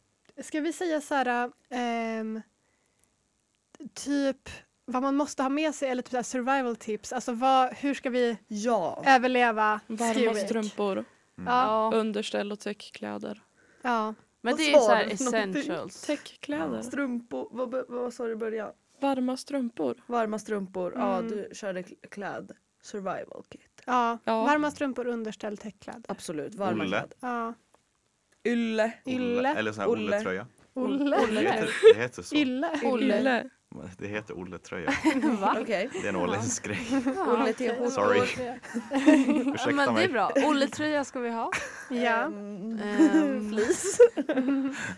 Ska 0.44 0.60
vi 0.60 0.74
säga 0.74 1.02
så 1.02 1.16
här, 1.16 1.52
ehm, 1.70 2.42
typ 3.94 4.50
vad 4.86 5.02
man 5.02 5.16
måste 5.16 5.44
ha 5.44 5.50
med 5.50 5.76
sig 5.76 5.90
eller 5.90 6.02
typ 6.02 6.12
så 6.12 6.24
survival 6.24 6.76
tips. 6.76 7.14
Alltså 7.14 7.34
vad, 7.34 7.74
hur 7.74 7.94
ska 7.94 8.10
vi 8.10 8.38
Ja. 8.48 9.04
överleva 9.08 9.80
Varma 9.88 10.34
strumpor, 10.34 10.92
Mm. 11.38 11.54
Ja, 11.54 11.92
Ja, 11.94 11.98
underställ 11.98 12.52
och 12.52 12.60
täckkläder. 12.60 13.42
Ja. 13.84 14.14
men 14.42 14.52
Vad 14.54 14.60
det 14.60 14.74
är 14.74 14.80
så 14.80 14.92
här 14.92 15.06
essentials. 15.08 16.02
Täckkläder. 16.02 16.82
Strumpor, 16.82 17.48
vad, 17.52 17.72
vad, 17.72 17.86
vad 17.88 18.14
sa 18.14 18.26
du 18.26 18.32
i 18.32 18.36
början? 18.36 18.72
Varma 19.00 19.38
strumpor. 19.38 19.96
Varma 20.08 20.40
strumpor, 20.40 20.94
ja 20.96 21.18
Mm. 21.18 21.32
du 21.32 21.50
körde 21.56 21.82
kl- 21.82 22.08
kläd. 22.10 22.52
Survival 22.84 23.44
kit. 23.50 23.82
ja. 23.86 24.18
Ja. 24.24 24.44
Varma 24.44 24.72
strumpor, 24.72 25.08
underställ, 25.08 25.58
täckkläder. 25.58 26.04
Absolut, 26.08 26.56
varma 26.56 26.84
Olle. 26.84 26.90
kläder. 26.90 27.18
Ja. 27.20 27.54
Ylle. 28.44 28.94
Ylle. 29.06 29.56
Eller 29.56 29.72
sån 29.72 29.82
här 29.82 29.90
Olle. 29.90 30.04
Olle-tröja. 30.16 30.48
Olle. 30.74 31.18
Det 31.28 31.42
heter, 31.42 31.94
det 31.94 32.00
heter 32.02 32.22
så. 32.24 32.36
Ylle. 32.36 32.80
Olle. 32.84 33.50
Det 33.98 34.08
heter 34.08 34.34
Olle-tröja. 34.40 34.94
Okej. 35.62 35.90
Det 35.94 36.06
är 36.06 36.10
en 36.10 36.16
åländsk 36.16 36.64
grej. 36.66 36.88
Olle 37.28 37.54
TH. 37.54 37.90
Sorry. 37.90 38.20
Ursäkta 39.54 39.72
men 39.72 39.78
det 39.78 39.84
är 39.84 39.94
mig. 39.94 40.08
bra. 40.08 40.32
Olle-tröja 40.46 41.04
ska 41.04 41.20
vi 41.20 41.30
ha. 41.30 41.52
Ja. 41.90 42.22
Mm. 42.24 42.80
Ehm, 42.84 43.50
Flis. 43.50 44.00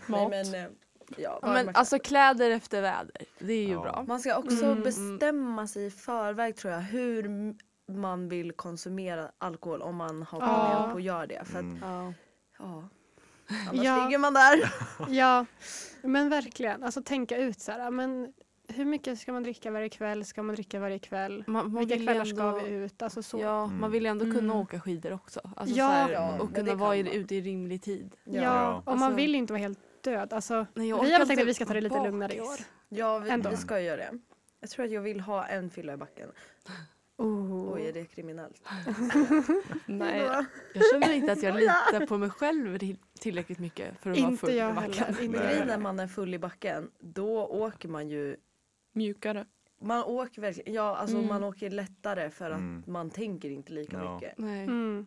Mat. 0.06 0.30
Nej, 0.30 0.44
men, 0.50 0.54
eh, 0.64 0.70
ja, 1.16 1.38
men 1.42 1.70
alltså 1.76 1.98
kläder 1.98 2.50
efter 2.50 2.82
väder. 2.82 3.16
Det 3.38 3.52
är 3.52 3.64
ju 3.66 3.72
Ja. 3.72 3.80
bra. 3.82 4.04
Man 4.08 4.20
ska 4.20 4.36
också 4.36 4.64
Mm. 4.64 4.82
bestämma 4.82 5.66
sig 5.66 5.86
i 5.86 5.90
förväg 5.90 6.56
tror 6.56 6.72
jag 6.72 6.80
hur 6.80 7.26
m- 7.26 7.54
man 7.88 8.28
vill 8.28 8.52
konsumera 8.52 9.30
alkohol 9.38 9.82
om 9.82 9.96
man 9.96 10.22
har 10.22 10.40
Ja. 10.40 10.46
planerat 10.46 10.90
på 10.92 10.96
att 10.96 11.02
göra 11.02 11.26
det. 11.26 11.42
För 11.44 11.58
att, 11.58 11.64
Mm. 11.64 11.78
Ja. 11.82 12.12
ja. 12.58 12.88
Annars 13.70 13.84
Ja. 13.84 14.04
ligger 14.04 14.18
man 14.18 14.34
där. 14.34 14.72
ja, 15.08 15.46
men 16.02 16.28
verkligen. 16.28 16.82
Alltså 16.82 17.02
tänka 17.02 17.36
ut 17.36 17.60
så 17.60 17.72
här, 17.72 17.90
men 17.90 18.32
hur 18.68 18.84
mycket 18.84 19.18
ska 19.18 19.32
man 19.32 19.42
dricka 19.42 19.70
varje 19.70 19.88
kväll? 19.88 20.24
Ska 20.24 20.42
man 20.42 20.54
dricka 20.54 20.80
varje 20.80 20.98
kväll? 20.98 21.44
Man, 21.46 21.72
man 21.72 21.78
Vilka 21.86 21.96
kvällar 22.04 22.12
ändå, 22.24 22.36
ska 22.36 22.52
vi 22.54 22.70
ut? 22.74 23.02
Alltså 23.02 23.22
så. 23.22 23.40
Ja, 23.40 23.64
Mm. 23.64 23.80
man 23.80 23.90
vill 23.90 24.02
ju 24.02 24.08
ändå 24.08 24.24
kunna 24.24 24.38
Mm. 24.38 24.56
åka 24.56 24.80
skidor 24.80 25.12
också. 25.12 25.40
Alltså 25.56 25.76
Ja. 25.76 25.86
så 25.88 25.92
här, 25.92 26.10
Ja, 26.12 26.38
och 26.40 26.54
kunna 26.54 26.74
vara 26.74 26.96
man. 26.96 27.06
ute 27.06 27.34
i 27.34 27.40
rimlig 27.40 27.82
tid. 27.82 28.16
Ja, 28.24 28.42
Ja. 28.42 28.74
och 28.76 28.84
man 28.86 29.02
Alltså- 29.02 29.16
vill 29.16 29.30
ju 29.30 29.36
inte 29.36 29.52
vara 29.52 29.60
helt 29.62 29.78
död. 30.04 30.32
Alltså, 30.32 30.66
Nej, 30.74 30.88
jag 30.88 31.02
vi 31.04 31.12
har 31.12 31.26
tänkt 31.26 31.42
att 31.42 31.48
vi 31.48 31.54
ska 31.54 31.64
ta 31.64 31.74
det 31.74 31.80
lite 31.80 31.94
vara 31.94 32.04
lugnare 32.08 32.34
i 32.34 32.40
år. 32.40 32.44
bakis. 32.46 32.66
Ja, 32.88 33.18
vi, 33.18 33.42
vi 33.50 33.56
ska 33.56 33.80
göra 33.80 33.96
det. 33.96 34.18
Jag 34.60 34.70
tror 34.70 34.84
att 34.86 34.92
jag 34.92 35.02
vill 35.02 35.20
ha 35.20 35.46
en 35.46 35.70
fylla 35.70 35.92
i 35.92 35.96
backen. 35.96 36.28
Oh. 37.18 37.74
Oj, 37.74 37.86
är 37.86 37.92
det 37.92 38.04
kriminellt? 38.04 38.62
Nej. 39.86 40.18
Jag 40.74 40.82
känner 40.92 41.12
inte 41.12 41.32
att 41.32 41.42
jag 41.42 41.54
litar 41.60 42.06
på 42.06 42.18
mig 42.18 42.30
själv 42.30 42.78
till- 42.78 42.98
tillräckligt 43.20 43.58
mycket 43.58 43.98
för 44.00 44.10
att 44.10 44.18
vara 44.20 44.30
Inte 44.30 44.46
full 44.46 44.54
jag 44.54 44.70
i 44.70 44.74
backen. 44.74 44.92
heller. 44.92 45.22
Inte 45.22 45.36
jag 45.38 45.46
grejen 45.46 45.58
när 45.66 45.72
heller. 45.72 45.82
man 45.82 46.00
är 46.00 46.06
full 46.06 46.34
i 46.34 46.38
backen, 46.38 46.90
då 47.00 47.46
åker 47.46 47.88
man 47.88 48.08
ju 48.08 48.36
Mjukare. 48.94 49.46
man 49.80 50.04
åker 50.04 50.40
verkligen, 50.42 50.74
ja 50.74 50.96
alltså 50.96 51.16
Mm. 51.16 51.28
man 51.28 51.44
åker 51.44 51.70
lättare 51.70 52.30
för 52.30 52.50
att 52.50 52.58
Mm. 52.58 52.82
man 52.86 53.10
tänker 53.10 53.50
inte 53.50 53.72
lika 53.72 53.96
Ja. 53.96 54.14
mycket. 54.14 54.38
Nej. 54.38 54.62
Mm. 54.64 55.06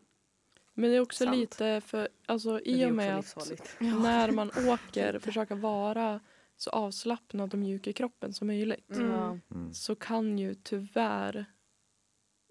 Men 0.74 0.90
det 0.90 0.96
är 0.96 1.00
också 1.02 1.24
Sant. 1.24 1.38
lite 1.38 1.82
för, 1.82 2.08
alltså 2.26 2.60
i 2.60 2.86
och 2.86 2.92
med 2.96 3.18
att 3.20 3.36
när 3.80 4.32
man 4.32 4.52
åker 4.70 5.20
försöka 5.20 5.56
vara 5.56 6.20
så 6.58 6.70
avslappnad 6.70 7.54
och 7.54 7.60
mjuk 7.60 7.88
i 7.88 7.94
kroppen 7.94 8.34
som 8.34 8.48
möjligt 8.48 8.90
Mm. 8.98 9.40
Mm. 9.52 9.74
så 9.74 9.96
kan 9.96 10.38
ju 10.40 10.54
tyvärr 10.54 11.46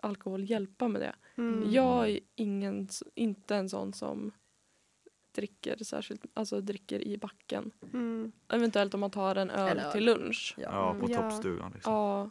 alkohol 0.03 0.51
hjälpa 0.51 0.89
med 0.89 1.01
det. 1.01 1.15
Mm. 1.37 1.71
Jag 1.73 2.11
är 2.11 2.21
ingen, 2.35 2.89
inte 3.15 3.57
en 3.57 3.69
sån 3.69 3.93
som 3.93 4.33
dricker 5.37 5.85
särskilt, 5.85 6.25
alltså 6.35 6.61
dricker 6.61 7.01
i 7.09 7.19
backen. 7.19 7.71
Mm. 7.93 8.33
Eventuellt 8.53 8.95
om 8.95 9.01
man 9.01 9.11
tar 9.11 9.37
en 9.37 9.51
öl 9.51 9.79
öl. 9.79 9.93
till 9.93 10.05
lunch. 10.05 10.55
Ja. 10.59 10.63
Ja, 10.73 11.01
på 11.07 11.13
Ja. 11.13 11.17
toppstugan 11.31 11.73
liksom. 11.75 11.93
Ja, 11.93 12.31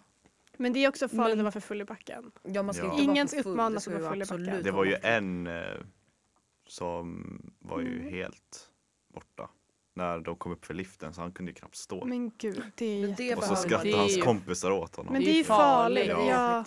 Men 0.57 0.73
det 0.73 0.79
är 0.83 0.89
också 0.89 1.07
farligt 1.07 1.23
Men- 1.23 1.31
att 1.39 1.43
vara 1.43 1.51
för 1.51 1.59
full 1.59 1.81
i 1.81 1.85
backen. 1.85 2.31
ja, 2.43 2.63
man 2.63 2.73
ska 2.73 2.85
Ja. 2.85 2.93
Ingen 2.99 3.07
vara 3.15 3.27
för 3.27 3.43
full. 3.43 3.51
uppmanas 3.51 3.87
att 3.87 3.93
ju 3.93 3.97
vara 3.99 4.25
full 4.25 4.43
i 4.43 4.45
backen. 4.45 4.63
Det 4.63 4.71
var 4.71 4.85
ju 4.85 4.95
en 5.03 5.47
eh, 5.47 5.63
som 6.67 7.39
var 7.59 7.79
ju 7.79 7.99
Mm. 7.99 8.13
helt 8.13 8.69
borta. 9.13 9.49
När 9.97 10.19
de 10.19 10.35
kom 10.35 10.51
upp 10.51 10.65
för 10.65 10.73
liften 10.73 11.13
så 11.13 11.21
han 11.21 11.31
kunde 11.31 11.51
ju 11.51 11.55
knappt 11.55 11.75
stå. 11.75 12.05
Men 12.05 12.31
gud, 12.37 12.63
det 12.75 12.85
är 12.85 13.07
Men 13.07 13.15
det. 13.15 13.35
Och 13.35 13.43
så 13.43 13.55
skrattade 13.55 13.89
Det 13.89 13.93
är 13.93 13.97
hans 13.97 14.17
ju- 14.17 14.21
kompisar 14.21 14.71
åt 14.71 14.95
honom. 14.95 15.13
Men 15.13 15.21
Det 15.23 15.31
är 15.31 15.37
ju 15.37 15.43
farligt. 15.43 16.07
Ja. 16.07 16.29
Ja. 16.29 16.63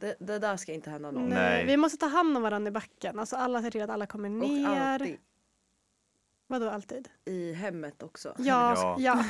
Det, 0.00 0.16
det 0.20 0.38
där 0.38 0.56
ska 0.56 0.72
inte 0.72 0.90
hända 0.90 1.10
någon. 1.10 1.22
Nej. 1.28 1.38
Nej. 1.38 1.66
Vi 1.66 1.76
måste 1.76 1.98
ta 1.98 2.06
hand 2.06 2.36
om 2.36 2.42
varandra 2.42 2.68
i 2.68 2.72
backen. 2.72 3.18
Alltså 3.18 3.36
alla 3.36 3.62
ser 3.62 3.70
till 3.70 3.82
att 3.82 3.90
alla 3.90 4.06
kommer 4.06 4.28
Och 4.28 4.34
ner. 4.48 5.16
Vadå 6.48 6.70
alltid? 6.70 7.08
i 7.24 7.52
hemmet 7.52 8.02
också. 8.02 8.34
Ja, 8.38 8.74
Ja. 8.76 8.96
ja. 8.98 9.24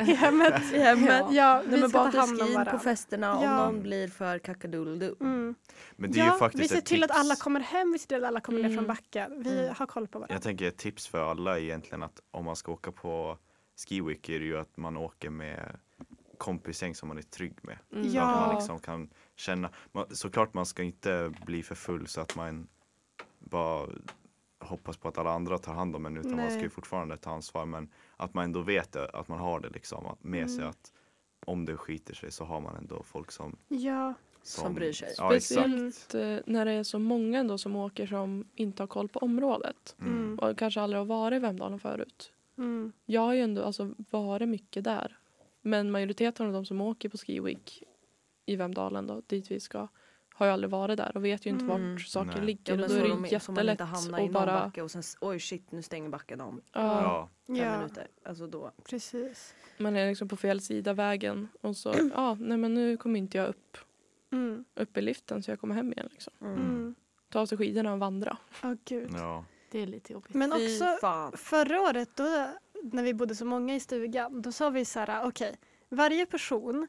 I 0.00 0.14
hemmet. 0.14 0.72
I 0.72 0.78
hemmet. 0.78 1.24
Ja, 1.30 1.62
Nej, 1.68 1.80
vi 1.82 1.88
ska 1.88 2.10
ta 2.10 2.18
hand 2.18 2.30
om 2.32 2.36
skin 2.38 2.46
på 2.46 2.52
varandra. 2.58 2.78
festerna 2.78 3.36
om 3.36 3.56
någon 3.56 3.82
blir 3.82 4.08
för 4.08 4.38
kakadulldu. 4.38 5.14
Mm. 5.20 5.54
Men 5.96 6.12
det 6.12 6.20
är 6.20 6.26
ja, 6.26 6.32
ju 6.32 6.38
faktiskt 6.38 6.64
vi 6.64 6.68
ser 6.68 6.78
ett 6.78 6.84
till 6.86 7.00
tips. 7.00 7.10
att 7.10 7.18
alla 7.20 7.36
kommer 7.36 7.60
hem, 7.60 7.92
vi 7.92 7.98
ser 7.98 8.06
till 8.08 8.16
att 8.24 8.28
alla 8.28 8.40
kommer 8.40 8.58
ner 8.58 8.64
Mm. 8.68 8.76
från 8.76 8.86
backen. 8.86 9.42
Vi 9.42 9.58
Mm. 9.64 9.74
har 9.78 9.86
koll 9.86 10.06
på 10.08 10.18
varandra. 10.18 10.34
Jag 10.34 10.42
tänker 10.42 10.68
ett 10.68 10.76
tips 10.76 11.06
för 11.06 11.30
alla 11.30 11.58
är 11.58 11.62
egentligen 11.62 12.02
att 12.02 12.20
om 12.30 12.44
man 12.44 12.56
ska 12.56 12.72
åka 12.72 12.92
på 12.92 13.38
skiweek 13.88 14.28
är 14.28 14.38
det 14.38 14.44
ju 14.46 14.58
att 14.58 14.76
man 14.76 14.96
åker 14.96 15.30
med 15.30 15.76
kompisgäng 16.38 16.94
som 16.94 17.08
man 17.08 17.18
är 17.18 17.22
trygg 17.22 17.58
med. 17.62 17.78
Mm. 17.92 18.10
Så 18.12 18.18
att 18.20 18.46
man 18.46 18.54
liksom 18.56 18.78
kan 18.78 19.10
känna, 19.36 19.70
man, 19.92 20.06
såklart 20.10 20.54
man 20.54 20.66
ska 20.66 20.82
inte 20.82 21.32
bli 21.46 21.62
för 21.62 21.74
full 21.74 22.06
så 22.06 22.20
att 22.20 22.36
man 22.36 22.66
bara 23.38 23.86
hoppas 24.64 24.96
på 24.96 25.08
att 25.08 25.18
alla 25.18 25.30
andra 25.30 25.58
tar 25.58 25.74
hand 25.74 25.96
om 25.96 26.06
en 26.06 26.16
utan 26.16 26.36
man 26.36 26.46
ska 26.46 26.54
ju 26.54 26.60
Nej. 26.60 26.68
fortfarande 26.70 27.16
ta 27.16 27.30
ansvar 27.30 27.66
men 27.66 27.88
att 28.16 28.34
man 28.34 28.44
ändå 28.44 28.60
vet 28.60 28.92
det, 28.92 29.08
att 29.08 29.28
man 29.28 29.38
har 29.38 29.60
det 29.60 29.68
liksom 29.68 30.06
att- 30.06 30.24
med 30.24 30.50
sig 30.50 30.58
Mm. 30.58 30.70
att 30.70 30.92
om 31.46 31.64
det 31.64 31.76
skiter 31.76 32.14
sig 32.14 32.32
så 32.32 32.44
har 32.44 32.60
man 32.60 32.76
ändå 32.76 33.02
folk 33.02 33.30
som 33.30 33.56
Ja, 33.68 34.14
Som 34.42 34.74
bryr 34.74 34.92
sig. 34.92 35.14
Ja, 35.18 35.30
speciellt 35.30 36.14
när 36.46 36.64
det 36.64 36.72
är 36.72 36.82
så 36.82 36.98
många 36.98 37.38
ändå 37.38 37.58
som 37.58 37.76
åker 37.76 38.06
som 38.06 38.44
inte 38.54 38.82
har 38.82 38.86
koll 38.88 39.08
på 39.08 39.18
området. 39.18 39.96
Mm. 40.00 40.12
Mm. 40.12 40.38
Och 40.38 40.58
kanske 40.58 40.80
aldrig 40.80 41.00
har 41.00 41.06
varit 41.06 41.36
i 41.36 41.38
Vemdalen 41.38 41.80
förut. 41.80 42.32
mm. 42.58 42.92
Jag 43.06 43.20
har 43.20 43.34
ju 43.34 43.40
ändå 43.40 43.62
alltså 43.62 43.94
varit 44.10 44.48
mycket 44.48 44.84
där. 44.84 45.18
Men 45.62 45.90
majoriteten 45.90 46.46
av 46.46 46.52
de 46.52 46.66
som 46.66 46.80
åker 46.80 47.08
på 47.08 47.18
Ski 47.18 47.40
Week 47.40 47.82
i 48.46 48.56
Vemdalen 48.56 49.06
då, 49.06 49.22
dit 49.26 49.50
vi 49.50 49.60
ska, 49.60 49.88
har 50.36 50.46
ju 50.46 50.52
aldrig 50.52 50.70
varit 50.70 50.96
där 50.96 51.12
och 51.16 51.24
vet 51.24 51.46
ju 51.46 51.50
inte 51.50 51.64
Mm. 51.64 51.92
vart 51.94 52.02
saker 52.02 52.36
Nej. 52.36 52.44
ligger. 52.46 52.76
Ja, 52.78 52.82
och 52.82 52.88
då 52.88 52.94
är 52.94 53.00
de 53.00 53.08
det 53.08 53.14
man 53.14 53.30
jättelätt 53.30 53.80
att 53.80 54.32
bara... 54.32 54.46
backe 54.64 54.82
och 54.82 54.90
sen 54.90 55.02
oj 55.20 55.40
shit 55.40 55.72
nu 55.72 55.82
stänger 55.82 56.08
backen 56.08 56.40
om 56.40 56.60
Ja, 56.72 56.80
Ja, 57.02 57.28
fem 57.46 57.56
ja 57.56 57.76
minuter. 57.76 58.08
Alltså 58.24 58.46
då. 58.46 58.70
precis. 58.88 59.54
man 59.78 59.96
är 59.96 60.08
liksom 60.08 60.28
på 60.28 60.36
fel 60.36 60.60
sida 60.60 60.92
vägen 60.92 61.48
och 61.60 61.76
så, 61.76 61.94
ja, 62.14 62.34
nej 62.40 62.58
men 62.58 62.74
nu 62.74 62.96
kommer 62.96 63.18
inte 63.18 63.38
jag 63.38 63.48
upp, 63.48 63.78
Mm. 64.32 64.64
upp 64.74 64.96
i 64.96 65.02
liften 65.02 65.42
så 65.42 65.50
jag 65.50 65.60
kommer 65.60 65.74
hem 65.74 65.92
igen 65.92 66.08
liksom. 66.10 66.32
Mm. 66.40 66.54
Mm. 66.54 66.94
Ta 67.28 67.40
av 67.40 67.46
sig 67.46 67.58
skidorna 67.58 67.92
och 67.92 67.98
vandra. 67.98 68.36
Åh 68.64 68.74
gud. 68.84 69.10
ja. 69.14 69.44
Det 69.70 69.82
är 69.82 69.86
lite 69.86 70.12
jobbigt. 70.12 70.34
Men 70.34 70.52
också 70.52 70.84
förra 71.36 71.80
året 71.80 72.08
då, 72.14 72.48
när 72.82 73.02
vi 73.02 73.14
bodde 73.14 73.34
så 73.34 73.44
många 73.44 73.74
i 73.74 73.80
stugan, 73.80 74.42
då 74.42 74.52
sa 74.52 74.70
vi 74.70 74.84
så 74.84 74.98
här, 75.00 75.26
okej, 75.28 75.56
varje 75.88 76.26
person 76.26 76.86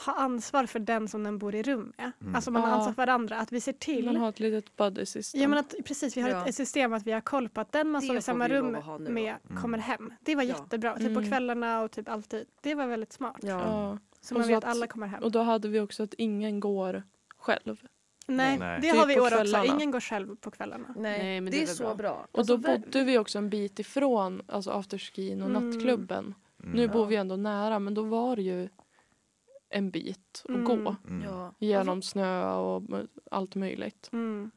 har 0.00 0.14
ansvar 0.14 0.66
för 0.66 0.78
den 0.78 1.08
som 1.08 1.24
den 1.24 1.38
bor 1.38 1.54
i 1.54 1.62
rum 1.62 1.92
med. 1.98 2.12
Mm. 2.20 2.34
Alltså 2.34 2.50
man 2.50 2.62
har 2.62 2.68
ansvar 2.70 2.92
för 2.92 3.02
varandra, 3.06 3.36
att 3.38 3.52
vi 3.52 3.60
ser 3.60 3.72
till 3.72 4.04
Man 4.04 4.16
har 4.16 4.28
ett 4.28 4.40
litet 4.40 4.76
buddy 4.76 5.06
system. 5.06 5.40
Ja 5.42 5.48
men 5.48 5.58
att 5.58 5.74
precis, 5.84 6.16
vi 6.16 6.20
har 6.20 6.28
Ja. 6.30 6.46
ett, 6.46 6.54
system 6.54 6.92
att 6.92 7.06
vi 7.06 7.12
har 7.12 7.20
koll 7.20 7.48
på 7.48 7.60
att 7.60 7.72
den 7.72 7.90
man 7.90 8.02
står 8.02 8.16
i 8.16 8.22
samma 8.22 8.48
rum 8.48 8.74
ha 8.74 8.98
med 8.98 9.36
Mm. 9.50 9.62
kommer 9.62 9.78
hem. 9.78 10.12
Det 10.20 10.34
var 10.36 10.42
Ja. 10.42 10.48
jättebra. 10.48 10.96
Typ 10.96 11.04
på 11.14 11.20
Mm. 11.20 11.26
kvällarna 11.30 11.80
och 11.82 11.90
typ 11.90 12.08
alltid. 12.08 12.46
Det 12.62 12.74
var 12.74 12.86
väldigt 12.86 13.12
smart. 13.12 13.36
Ja. 13.42 13.98
Så 14.20 14.34
Och 14.34 14.38
man 14.38 14.44
så 14.44 14.48
vet 14.54 14.58
att- 14.64 14.70
alla 14.70 14.86
kommer 14.86 15.06
hem. 15.06 15.22
Och 15.22 15.30
då 15.32 15.42
hade 15.42 15.68
vi 15.68 15.80
också 15.80 16.02
att 16.02 16.14
ingen 16.14 16.60
går 16.60 17.02
själv. 17.38 17.86
Nej, 18.26 18.58
Nej. 18.58 18.78
det 18.82 18.90
Typ 18.90 18.98
har 19.00 19.06
vi 19.06 19.14
i 19.14 19.20
år 19.20 19.40
också. 19.40 19.64
Ingen 19.64 19.90
går 19.90 20.00
själv 20.00 20.36
på 20.36 20.50
kvällarna. 20.50 20.94
Nej, 20.96 21.40
det, 21.40 21.50
det 21.50 21.62
är 21.62 21.66
så 21.66 21.82
bra. 21.82 21.94
bra. 21.94 22.26
Och 22.32 22.38
Alltså, 22.38 22.56
då 22.56 22.68
ver- 22.68 22.78
bodde 22.78 23.04
vi 23.04 23.18
också 23.18 23.38
en 23.38 23.50
bit 23.50 23.78
ifrån 23.78 24.42
alltså 24.48 24.70
afterskin 24.70 25.42
och 25.42 25.50
Mm. 25.50 25.70
nattklubben. 25.70 26.34
Mm. 26.62 26.72
Nu 26.76 26.88
bor 26.88 27.02
Ja. 27.02 27.06
vi 27.06 27.16
ändå 27.16 27.36
nära 27.36 27.78
men 27.78 27.94
då 27.94 28.02
var 28.02 28.36
det 28.36 28.42
ju 28.42 28.68
en 29.70 29.90
bit 29.90 30.42
att 30.44 30.48
Mm. 30.54 30.64
gå. 30.64 30.96
Mm. 31.08 31.52
Genom 31.58 32.02
snö 32.02 32.52
och 32.54 32.82
allt 33.30 33.54
möjligt. 33.54 34.10
Mm. 34.12 34.50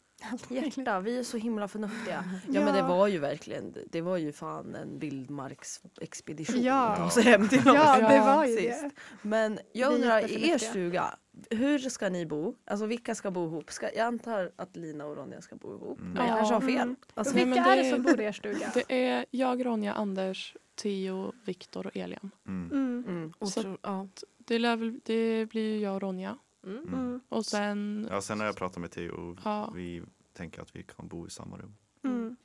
Hjärta, 0.49 0.99
vi 0.99 1.17
är 1.19 1.23
så 1.23 1.37
himla 1.37 1.67
förnuftiga. 1.67 2.23
Ja, 2.27 2.39
Ja. 2.59 2.65
men 2.65 2.73
det 2.75 2.81
var 2.81 3.07
ju 3.07 3.19
verkligen, 3.19 3.75
det 3.91 4.01
var 4.01 4.17
ju 4.17 4.31
fan 4.31 4.75
en 4.75 4.99
vildmarksexpedition. 4.99 6.61
Ja. 6.63 6.87
att 6.89 6.97
ta 6.97 7.09
sig 7.09 7.23
hem 7.23 7.49
till 7.49 7.59
oss. 7.59 7.65
Ja, 7.65 8.09
det 8.09 8.19
var 8.19 8.45
ju 8.45 8.57
sist. 8.57 8.81
det. 8.81 8.89
Men 9.21 9.59
jag 9.73 9.93
undrar, 9.93 10.31
i 10.31 10.49
er 10.49 10.57
stuga, 10.57 11.15
hur 11.49 11.79
ska 11.79 12.09
ni 12.09 12.25
bo? 12.25 12.55
Alltså 12.65 12.85
vilka 12.85 13.15
ska 13.15 13.31
bo 13.31 13.45
ihop? 13.47 13.71
Ska, 13.71 13.89
jag 13.95 14.05
antar 14.07 14.51
att 14.55 14.75
Lina 14.75 15.05
och 15.05 15.15
Ronja 15.17 15.41
ska 15.41 15.55
bo 15.55 15.73
ihop. 15.75 15.99
Mm. 15.99 16.11
Men 16.13 16.27
jag 16.27 16.37
kanske 16.37 16.53
har 16.53 16.61
fel. 16.61 16.75
Mm. 16.81 16.95
Alltså, 17.13 17.33
Vilka 17.35 17.49
men 17.49 17.57
är 17.59 17.75
det- 17.75 17.81
det 17.83 17.89
som 17.89 18.03
bor 18.03 18.21
i 18.21 18.23
er 18.23 18.31
stuga? 18.31 18.71
Det 18.73 19.07
är 19.07 19.25
jag, 19.31 19.65
Ronja, 19.65 19.93
Anders, 19.93 20.55
Theo, 20.81 21.31
Viktor 21.45 21.87
och 21.87 21.97
Elian. 21.97 22.31
Mm. 22.47 22.71
Mm. 22.71 23.05
mm. 23.07 23.33
Så- 23.39 23.47
så, 23.47 23.77
ja. 23.81 24.07
Det, 24.37 24.59
lär 24.59 24.75
väl, 24.75 24.99
det 25.05 25.45
blir 25.45 25.61
ju 25.73 25.79
jag 25.79 25.95
och 25.95 26.01
Ronja. 26.01 26.37
Mm. 26.63 26.77
Mm. 26.77 26.93
Mm. 26.93 27.21
Och 27.29 27.45
sen... 27.45 28.07
Ja, 28.11 28.21
sen 28.21 28.39
har 28.39 28.45
jag 28.47 28.55
pratat 28.55 28.77
med 28.77 28.91
Theo 28.91 29.11
och 29.31 29.37
Ja. 29.45 29.71
vi 29.75 30.03
tänker 30.33 30.61
att 30.61 30.75
vi 30.75 30.83
kan 30.83 31.07
bo 31.07 31.27
i 31.27 31.29
samma 31.29 31.57
rum. 31.57 31.75
Mm. 32.03 32.35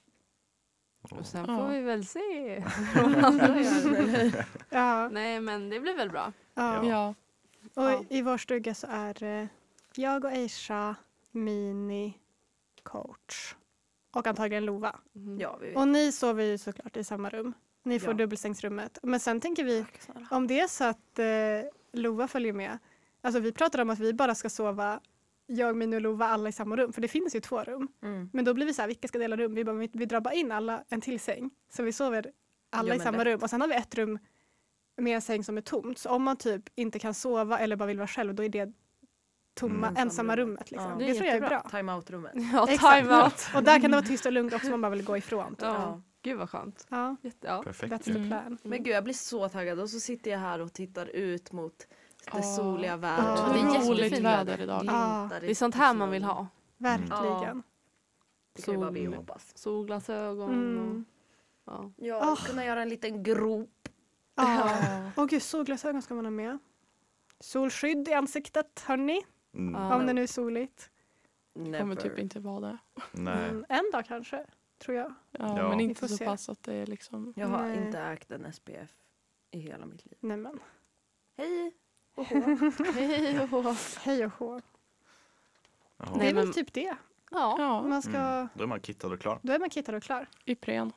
Och 1.03 1.13
Och 1.13 1.27
sen 1.27 1.45
Ja. 1.49 1.59
får 1.59 1.69
vi 1.69 1.81
väl 1.81 2.07
se 2.07 2.65
vad 2.97 3.25
andra 3.25 3.61
gör. 3.61 4.45
Ja, 4.71 5.09
Nej 5.09 5.41
men 5.41 5.69
det 5.71 5.81
blir 5.81 5.97
väl 5.97 6.11
bra. 6.11 6.33
ja. 6.55 6.85
Ja. 6.87 7.15
Och 7.75 7.83
Ja. 7.91 8.05
i 8.11 8.23
vår 8.23 8.39
stuga 8.39 8.75
så 8.75 8.87
är 8.91 9.15
det 9.15 9.49
jag 9.95 10.25
och 10.25 10.31
Aisha, 10.31 10.95
Mini, 11.31 12.19
coach 12.83 13.55
och 14.11 14.27
antagligen 14.27 14.65
Lova. 14.65 14.97
Mhm. 15.13 15.41
Ja. 15.41 15.59
Och 15.75 15.89
ni 15.89 16.13
sover 16.13 16.45
ju 16.45 16.59
såklart 16.59 16.97
i 16.97 17.05
samma 17.05 17.31
rum. 17.31 17.53
Ni 17.83 18.01
får 18.01 18.11
Ja. 18.11 18.17
dubbelsängsrummet. 18.17 18.99
Men 19.03 19.21
sen 19.21 19.41
tänker 19.41 19.65
vi, 19.65 19.85
om 20.31 20.47
det 20.47 20.61
är 20.61 20.67
så 20.69 20.85
att 20.85 21.19
eh, 21.19 21.71
Lova 21.93 22.29
följer 22.29 22.53
med. 22.53 22.79
Alltså 23.21 23.41
vi 23.41 23.53
pratar 23.53 23.79
om 23.83 23.91
att 23.91 23.99
vi 23.99 24.13
bara 24.13 24.35
ska 24.35 24.49
sova, 24.51 25.01
jag, 25.47 25.77
Mini 25.77 25.97
och 25.97 26.01
Lova, 26.01 26.27
alla 26.27 26.49
i 26.49 26.53
samma 26.53 26.77
rum. 26.77 26.93
För 26.93 27.01
det 27.01 27.09
finns 27.09 27.35
ju 27.37 27.41
två 27.41 27.63
rum. 27.65 27.89
Mm. 28.03 28.31
Men 28.33 28.45
då 28.45 28.55
blir 28.55 28.67
vi 28.67 28.75
så 28.75 28.83
här, 28.83 28.87
vilka 28.87 29.09
ska 29.09 29.19
dela 29.19 29.37
rum? 29.37 29.55
Vi, 29.55 29.65
bara, 29.65 29.77
vi, 29.77 29.91
vi 29.93 30.05
drar 30.07 30.21
bara 30.21 30.35
in 30.35 30.53
alla 30.53 30.85
en 30.89 31.01
till 31.01 31.21
säng. 31.21 31.51
Så 31.73 31.83
vi 31.83 31.93
sover 31.93 32.33
alla 32.71 32.89
Ja, 32.89 32.95
i 32.95 32.99
samma 32.99 33.19
lätt. 33.19 33.27
rum. 33.27 33.41
Och 33.43 33.51
sen 33.51 33.61
har 33.61 33.69
vi 33.69 33.75
ett 33.75 33.95
rum 33.95 34.19
med 34.97 35.15
en 35.15 35.23
säng 35.23 35.45
som 35.45 35.57
är 35.57 35.61
tomt. 35.61 35.99
Så 35.99 36.11
om 36.11 36.23
man 36.23 36.37
typ 36.37 36.63
inte 36.75 36.99
kan 36.99 37.15
sova 37.15 37.59
eller 37.59 37.77
bara 37.77 37.87
vill 37.87 37.99
vara 37.99 38.07
själv, 38.09 38.35
då 38.35 38.45
är 38.45 38.49
det 38.49 38.73
tomma, 39.55 39.87
Mm. 39.89 40.03
ensamma 40.03 40.37
rummet. 40.37 40.71
Liksom. 40.71 40.91
Ja. 40.91 40.97
Det, 40.99 41.05
Det 41.05 41.11
är 41.11 41.15
tror 41.15 41.27
jag 41.27 41.37
är 41.37 41.49
bra. 41.49 41.67
Time-out-rummet. 41.71 42.33
Ja, 42.53 42.69
Exakt. 42.71 42.99
time-out. 42.99 43.49
Och 43.55 43.63
där 43.65 43.81
kan 43.81 43.91
det 43.91 43.97
vara 43.97 44.07
tyst 44.07 44.27
och 44.27 44.33
lugnt 44.33 44.55
också 44.55 44.67
om 44.67 44.71
man 44.71 44.81
bara 44.81 44.97
vill 44.97 45.05
gå 45.05 45.17
ifrån. 45.17 45.51
Typ. 45.51 45.63
Ja. 45.63 45.75
Ja. 45.75 46.03
Gud 46.23 46.39
vad 46.39 46.51
skönt. 46.51 46.87
Ja, 46.91 47.17
Jätte, 47.23 47.47
ja. 47.47 47.63
Perfekt 47.63 47.93
that's 47.93 48.03
the 48.05 48.11
Mm. 48.11 48.29
plan. 48.29 48.59
Men 48.63 48.83
gud 48.83 48.95
jag 48.95 49.05
blir 49.05 49.15
så 49.15 49.49
taggad 49.49 49.81
och 49.81 49.91
så 49.91 50.01
sitter 50.01 50.31
jag 50.31 50.39
här 50.39 50.61
och 50.61 50.73
tittar 50.73 51.07
ut 51.07 51.53
mot 51.53 51.87
det 52.33 52.39
Ja. 52.39 52.43
soliga 52.57 52.91
Ja, 52.91 52.97
vädret. 52.97 53.53
det 53.55 53.61
är 53.61 53.75
jättefint 53.75 54.25
väder 54.25 54.61
idag. 54.61 54.83
I 54.85 54.87
Det 55.41 55.51
är 55.51 55.55
sånt 55.55 55.75
här 55.75 55.95
man 55.95 56.11
vill 56.11 56.25
ha. 56.25 56.47
Verkligen. 56.77 57.63
Det 58.53 58.63
kan 58.63 58.75
ju 58.75 58.81
bara 58.81 58.91
vi 58.91 59.05
Sol. 59.05 59.15
hoppas. 59.15 59.53
Solglasögon 59.59 60.53
Mm. 60.53 61.05
och 61.65 61.73
ja. 61.73 61.91
Ja, 61.97 62.21
Åh. 62.33 62.45
kunna 62.47 62.65
göra 62.65 62.83
en 62.83 62.89
liten 62.89 63.23
grop. 63.23 63.89
Ja. 64.35 64.71
Åh 65.17 65.27
gud, 65.27 65.43
solglasögon 65.43 66.03
ska 66.03 66.15
man 66.15 66.25
ha 66.27 66.31
med. 66.31 66.59
Solskydd 67.41 68.09
i 68.09 68.13
ansiktet, 68.13 68.85
hörni. 68.87 69.23
Mm. 69.55 69.93
Om 69.93 70.07
det 70.07 70.13
nu 70.13 70.23
är 70.23 70.27
soligt. 70.27 70.91
kommer 71.55 71.71
Never. 71.71 71.95
typ 71.95 72.19
inte 72.19 72.41
vara 72.41 72.61
det. 72.61 72.79
Nej. 73.13 73.49
Mm, 73.49 73.65
en 73.69 73.91
dag 73.93 74.07
kanske, 74.07 74.47
tror 74.79 74.97
jag. 74.97 75.15
Ja, 75.31 75.59
Ja. 75.59 75.69
Men 75.69 75.81
inte 75.81 76.09
så 76.09 76.17
se. 76.17 76.25
pass 76.25 76.49
att 76.49 76.63
det 76.63 76.75
är 76.75 76.87
liksom... 76.87 77.33
Jag 77.37 77.47
har 77.49 77.63
Nej. 77.69 77.87
inte 77.87 77.99
ägt 78.01 78.31
en 78.31 78.53
SPF 78.53 78.91
i 79.51 79.59
hela 79.59 79.87
mitt 79.87 80.07
liv. 80.07 80.15
Nej 80.21 80.37
men. 82.31 82.73
Hej! 82.95 83.07
Hej 83.07 83.41
och 83.41 83.49
hå. 83.49 83.75
Hej 84.03 84.25
och 84.25 84.33
hå. 84.39 84.61
Jaha. 85.99 86.09
Det 86.13 86.19
Nej, 86.19 86.29
är 86.29 86.35
väl 86.35 86.45
men- 86.45 86.55
typ 86.55 86.73
det. 86.73 86.97
Ja. 87.31 87.57
Ja, 87.59 87.83
Man 87.83 88.03
ska, 88.03 88.17
Mm. 88.19 88.49
Då 88.55 88.63
är 88.65 88.69
man 88.69 88.81
kittad 88.81 89.13
och 89.13 89.21
klar. 89.21 89.39
Då 89.43 89.53
är 89.53 89.59
man 89.59 89.71
kittad 89.71 89.95
och 89.95 90.03
klar. 90.03 90.27
Ipren. 90.45 90.93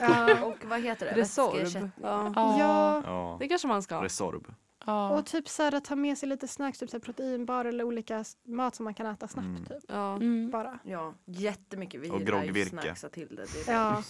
Ja. 0.00 0.44
Och 0.46 0.64
vad 0.64 0.80
heter 0.80 1.06
det? 1.06 1.12
Resorb. 1.20 1.52
Vätskeersättning. 1.54 1.90
Ja. 2.02 2.32
Ja. 2.34 2.58
ja. 2.58 3.02
Ja. 3.06 3.36
Det 3.40 3.48
kanske 3.48 3.68
man 3.68 3.82
ska. 3.82 4.02
Resorb. 4.04 4.54
ja. 4.86 5.10
Och 5.18 5.26
typ 5.26 5.48
så 5.48 5.62
här, 5.62 5.80
ta 5.80 5.96
med 5.96 6.18
sig 6.18 6.28
lite 6.28 6.48
snacks, 6.48 6.78
typ 6.78 6.90
så 6.90 6.96
här 6.96 7.00
proteinbar 7.02 7.64
eller 7.64 7.84
olika 7.84 8.18
s- 8.18 8.36
mat 8.44 8.74
som 8.74 8.84
man 8.84 8.94
kan 8.94 9.06
äta 9.06 9.28
snabbt. 9.28 9.46
Mm. 9.46 9.64
Typ. 9.64 9.84
Ja. 9.88 10.14
Mm. 10.16 10.50
Bara. 10.50 10.78
Ja, 10.84 11.14
jättemycket. 11.24 12.00
Vi 12.00 12.10
Och 12.10 12.18
gillar 12.20 12.38
ju 12.38 12.44
groggvirke. 12.46 12.70
snacksa 12.70 13.08
till 13.08 13.36
det. 13.36 13.46
Det, 13.66 13.70
är 13.72 13.74
Ja. 13.74 14.02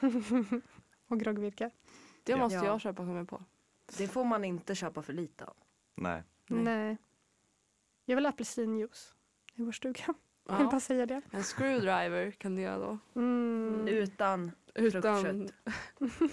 och 1.08 1.20
groggvirke. 1.20 1.70
Det 2.24 2.36
måste 2.36 2.56
Ja. 2.58 2.64
jag 2.64 2.80
köpa 2.80 2.96
kommer 2.96 3.16
jag 3.16 3.28
på. 3.28 3.42
Det 3.98 4.08
får 4.08 4.24
man 4.24 4.44
inte 4.44 4.74
köpa 4.74 5.02
för 5.02 5.12
lite 5.12 5.44
av. 5.44 5.56
Nej. 5.96 6.22
Nej. 6.46 6.62
Nej. 6.64 6.96
Jag 8.04 8.16
vill 8.16 8.24
ha 8.26 8.30
apelsinjuice 8.30 9.14
i 9.54 9.62
vår 9.62 9.72
stuga. 9.72 10.04
Jag 10.48 10.60
Ja. 10.60 10.64
bara 10.70 10.80
säga 10.80 11.06
det. 11.06 11.22
En 11.30 11.42
screwdriver 11.42 12.30
kan 12.30 12.54
du 12.56 12.62
göra 12.62 12.78
då. 12.78 12.98
Mm. 13.20 13.88
Utan 13.88 14.50
Utan, 14.74 15.02
fruktkött. 15.22 15.52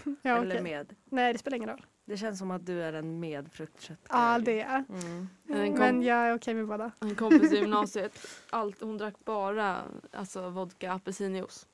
Ja, 0.22 0.38
eller 0.38 0.52
okej. 0.56 0.62
med. 0.64 0.96
Nej, 1.06 1.34
det 1.34 1.40
spelar 1.40 1.58
ingen 1.58 1.70
roll. 1.70 1.86
Det 2.06 2.18
känns 2.18 2.40
som 2.40 2.52
att 2.52 2.66
du 2.66 2.84
är 2.84 2.94
en 2.94 3.20
med 3.20 3.52
fruktkött. 3.52 4.00
Ja, 4.10 4.40
det 4.40 4.62
är 4.62 4.86
Mm. 4.90 5.28
Kom- 5.48 5.80
Men 5.80 6.04
jag 6.04 6.18
är 6.18 6.36
okej 6.36 6.54
med 6.54 6.68
båda. 6.68 6.92
en 7.02 7.16
kompis 7.16 7.54
i 7.54 7.56
gymnasiet, 7.60 8.28
allt, 8.50 8.82
hon 8.82 8.98
drack 8.98 9.16
bara 9.26 9.84
alltså, 10.12 10.50
vodka 10.50 10.92
apelsinjuice. 10.94 11.68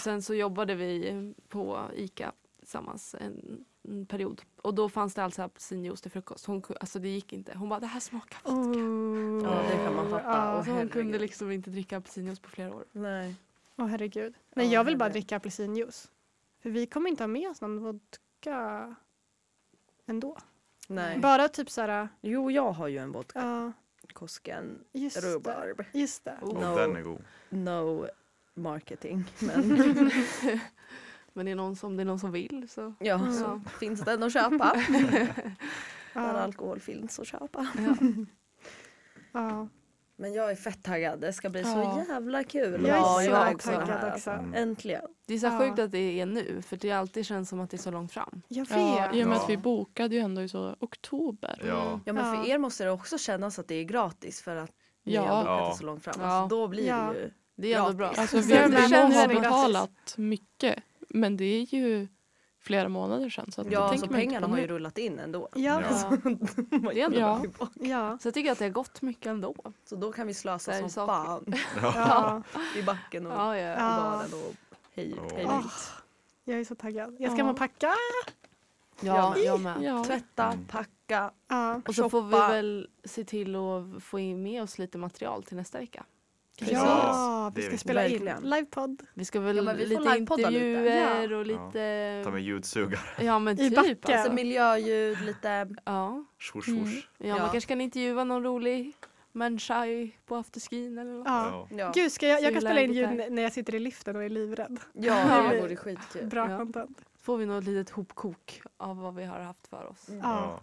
Sen 0.00 0.22
så 0.22 0.34
jobbade 0.34 0.74
vi 0.74 1.34
på 1.48 1.90
ICA 1.94 2.32
tillsammans 2.58 3.14
en 3.20 3.64
period. 4.08 4.42
Och 4.62 4.74
då 4.74 4.88
fanns 4.88 5.14
det 5.14 5.24
alltså 5.24 5.42
apelsinjuice 5.42 6.00
till 6.00 6.10
frukost. 6.10 6.46
Hon, 6.46 6.62
alltså 6.80 6.98
det 6.98 7.08
gick 7.08 7.32
inte. 7.32 7.58
Hon 7.58 7.68
bara, 7.68 7.80
det 7.80 7.86
här 7.86 8.00
smakar 8.00 8.38
vodka. 8.44 8.80
Oh. 8.80 9.42
Ja, 9.52 9.62
det 9.70 9.84
kan 9.84 9.94
man 9.96 10.10
fatta. 10.10 10.24
Ja. 10.24 10.58
Och 10.58 10.64
Så 10.64 10.70
hon 10.70 10.88
kunde 10.88 11.18
liksom 11.18 11.50
inte 11.50 11.70
dricka 11.70 11.96
apelsinjuice 11.96 12.40
på 12.40 12.48
flera 12.50 12.74
år. 12.74 12.84
Nej. 12.92 13.34
Åh 13.76 13.86
herregud. 13.86 14.34
Nej, 14.54 14.66
Ja, 14.66 14.72
jag 14.72 14.84
vill 14.84 14.96
bara 14.96 15.04
herregud. 15.04 15.22
dricka 15.22 15.36
apelsinjuice. 15.36 16.10
För 16.62 16.70
vi 16.70 16.86
kommer 16.86 17.10
inte 17.10 17.22
ha 17.22 17.28
med 17.28 17.50
oss 17.50 17.60
någon 17.60 17.78
vodka 17.82 18.94
ändå. 20.06 20.38
Nej. 20.88 21.18
Bara 21.18 21.48
typ 21.48 21.70
såhär, 21.70 22.08
Jo, 22.20 22.50
jag 22.50 22.72
har 22.72 22.88
ju 22.88 22.98
en 22.98 23.12
vodka. 23.12 23.38
ja, 23.40 23.72
Kosken 24.12 24.84
just 24.92 25.22
det. 25.22 25.28
rhubarb. 25.34 25.84
Just 25.92 26.24
det. 26.24 26.38
Och 26.40 26.54
No. 26.54 26.76
den 26.76 26.96
är 26.96 27.02
god. 27.02 27.22
No 27.48 28.06
marketing. 28.54 29.24
Men 29.38 29.78
Men 31.38 31.46
det 31.46 31.52
är 31.52 31.56
någon 31.56 31.76
som, 31.76 31.96
det 31.96 32.02
är 32.02 32.04
någon 32.04 32.18
som 32.18 32.32
vill 32.32 32.66
så. 32.68 32.94
ja, 32.98 33.14
Mm. 33.14 33.32
så 33.32 33.60
finns 33.80 34.00
den 34.00 34.22
att 34.22 34.32
köpa. 34.32 34.72
Där 34.88 35.52
Ja, 36.14 36.20
alkohol 36.20 36.80
finns 36.80 37.18
att 37.18 37.26
köpa. 37.26 37.66
ja. 39.32 39.68
Men 40.20 40.32
jag 40.34 40.50
är 40.50 40.54
fett 40.54 40.82
taggad. 40.84 41.20
Det 41.20 41.32
ska 41.32 41.50
bli 41.50 41.60
Ja. 41.60 41.66
så 42.04 42.12
jävla 42.12 42.44
kul 42.44 42.86
Jag 42.86 42.98
att 42.98 43.04
är 43.06 43.14
så 43.14 43.22
iväg 43.22 43.62
så 43.62 43.70
taggad 43.70 43.88
här. 43.88 44.12
också. 44.14 44.30
Mm. 44.30 44.54
Äntligen. 44.54 45.04
Det 45.26 45.34
är 45.34 45.38
så 45.38 45.46
Ja. 45.46 45.58
sjukt 45.58 45.78
att 45.78 45.90
det 45.90 46.20
är 46.20 46.26
nu 46.26 46.62
för 46.62 46.76
det 46.76 46.92
alltid 46.92 47.26
känns 47.26 47.48
som 47.48 47.60
att 47.60 47.70
det 47.70 47.76
är 47.76 47.78
så 47.78 47.90
långt 47.90 48.12
fram. 48.12 48.42
Jag 48.48 48.64
vet. 48.68 48.76
Ja, 48.78 49.12
I 49.14 49.24
och 49.24 49.28
med 49.28 49.36
Ja. 49.36 49.42
att 49.42 49.50
vi 49.50 49.56
bokade 49.56 50.14
ju 50.14 50.20
ändå 50.20 50.42
i 50.42 50.48
så 50.48 50.76
oktober. 50.80 51.62
Ja. 51.66 52.00
Ja 52.04 52.12
men 52.12 52.26
Ja. 52.34 52.42
för 52.42 52.50
er 52.50 52.58
måste 52.58 52.84
det 52.84 52.90
också 52.90 53.18
kännas 53.18 53.58
att 53.58 53.68
det 53.68 53.74
är 53.74 53.84
gratis 53.84 54.42
för 54.42 54.56
att 54.56 54.70
ni 55.04 55.14
Ja. 55.14 55.22
har 55.22 55.28
bokat 55.42 55.46
Ja. 55.60 55.68
det 55.70 55.76
så 55.78 55.84
långt 55.86 56.04
fram. 56.04 56.14
Ja. 56.20 56.26
Alltså, 56.26 56.56
då 56.56 56.68
blir 56.68 56.86
Ja. 56.86 57.10
det 57.12 57.18
ju... 57.20 57.30
Det 57.56 57.72
är 57.72 57.78
ändå 57.78 57.92
bra. 57.92 58.08
Alltså 58.08 58.42
Så 58.42 58.48
vi, 58.48 58.54
jag 58.54 58.68
vi 58.68 58.74
menar, 58.74 59.02
må 59.02 59.08
nu 59.08 59.14
är 59.14 59.18
ha 59.20 59.26
det 59.26 59.34
gratis. 59.34 59.42
betalat 59.42 60.14
mycket. 60.16 60.82
Men 61.08 61.36
det 61.36 61.44
är 61.44 61.74
ju 61.74 62.08
flera 62.60 62.88
månader 62.88 63.30
sedan. 63.30 63.52
Så 63.52 63.64
Ja, 63.70 63.88
tänker 63.88 63.98
så 63.98 64.04
inte 64.04 64.16
pengarna 64.18 64.46
har 64.46 64.58
ju 64.58 64.66
rullat 64.66 64.98
in 64.98 65.18
ändå. 65.18 65.48
Ja. 65.54 65.82
Ja. 65.90 66.16
Det 66.92 67.00
är 67.00 67.04
ändå 67.06 67.18
Ja. 67.18 67.42
Ja. 67.74 68.18
Så 68.18 68.26
jag 68.28 68.34
tycker 68.34 68.52
att 68.52 68.58
det 68.58 68.64
har 68.64 68.70
gått 68.72 69.02
mycket 69.02 69.26
ändå. 69.26 69.54
Så 69.84 69.96
då 69.96 70.12
kan 70.12 70.26
vi 70.26 70.34
slösa 70.34 70.72
som 70.72 70.90
saker. 70.90 71.12
fan 71.12 71.44
Ja. 71.82 72.42
i 72.76 72.82
backen 72.82 73.26
och 73.26 73.32
Ja, 73.32 73.56
ja. 73.56 73.76
baren 73.76 74.32
och 74.32 74.54
hej, 74.94 75.14
hej 75.34 75.44
Åh, 75.48 75.56
vilt. 75.58 75.92
jag 76.44 76.60
är 76.60 76.64
så 76.64 76.74
taggad. 76.74 77.16
Jag 77.18 77.32
ska 77.32 77.40
Ja. 77.46 77.54
packa. 77.54 77.94
Ja, 79.00 79.36
Jag 79.38 79.60
med. 79.60 79.82
Ja. 79.82 80.04
Tvätta, 80.04 80.44
Mm. 80.52 80.64
packa. 80.66 81.30
Ja. 81.48 81.80
Och 81.88 81.94
så 81.94 82.10
får 82.10 82.22
vi 82.22 82.30
väl 82.30 82.88
se 83.04 83.24
till 83.24 83.56
att 83.56 84.02
få 84.02 84.18
in 84.18 84.42
med 84.42 84.62
oss 84.62 84.78
lite 84.78 84.98
material 84.98 85.42
till 85.42 85.56
nästa 85.56 85.78
vecka. 85.78 86.04
Precis. 86.58 86.74
Ja, 86.74 87.52
vi 87.54 87.62
ska 87.62 87.70
viktigt. 87.70 87.80
spela 87.80 88.06
in 88.06 88.30
livepodd 88.42 89.02
Vi 89.14 89.24
ska 89.24 89.40
väl 89.40 89.56
Ja, 89.56 89.72
vi 89.72 89.86
lite 89.86 90.00
lite. 90.00 90.16
intervjuer 90.18 91.28
Ja. 91.30 91.36
och 91.38 91.46
lite... 91.46 92.20
Ta 92.24 92.30
med 92.30 92.42
ljudsugare. 92.42 93.00
Ja 93.20 93.38
men 93.38 93.60
I 93.60 93.70
typ. 93.70 93.76
backen. 93.76 94.18
Alltså. 94.18 94.32
Miljöljud, 94.32 95.20
lite... 95.20 95.68
Ja. 95.84 96.24
Swoosh, 96.40 96.68
Mm. 96.68 96.84
swoosh. 96.86 97.06
Ja, 97.18 97.26
Ja. 97.26 97.38
man 97.38 97.50
kanske 97.50 97.68
kan 97.68 97.80
intervjua 97.80 98.24
någon 98.24 98.42
rolig 98.44 98.92
människa 99.32 99.84
på 100.26 100.36
afterskin 100.36 100.98
eller 100.98 101.12
något. 101.12 101.26
Ja. 101.26 101.68
Ja. 101.70 101.76
Ja, 101.78 101.92
Gud, 101.94 102.12
ska 102.12 102.26
jag, 102.28 102.42
jag 102.42 102.52
kan 102.52 102.60
spela 102.62 102.80
in 102.80 102.92
ljud 102.92 103.08
är. 103.20 103.30
när 103.30 103.42
jag 103.42 103.52
sitter 103.52 103.74
i 103.74 103.78
liften 103.78 104.16
och 104.16 104.24
är 104.24 104.28
livrädd. 104.28 104.80
ja 104.92 105.14
det 105.50 105.56
Ja. 105.56 105.62
vore 105.62 105.76
skitkul. 105.76 106.26
Bra 106.26 106.50
Ja. 106.50 106.58
content. 106.58 106.98
Får 107.22 107.36
vi 107.36 107.46
något 107.46 107.64
litet 107.64 107.90
hopkok 107.90 108.60
av 108.76 108.96
vad 108.96 109.14
vi 109.14 109.24
har 109.24 109.40
haft 109.40 109.66
för 109.68 109.86
oss. 109.90 110.08
Mm. 110.08 110.20
Ja. 110.22 110.60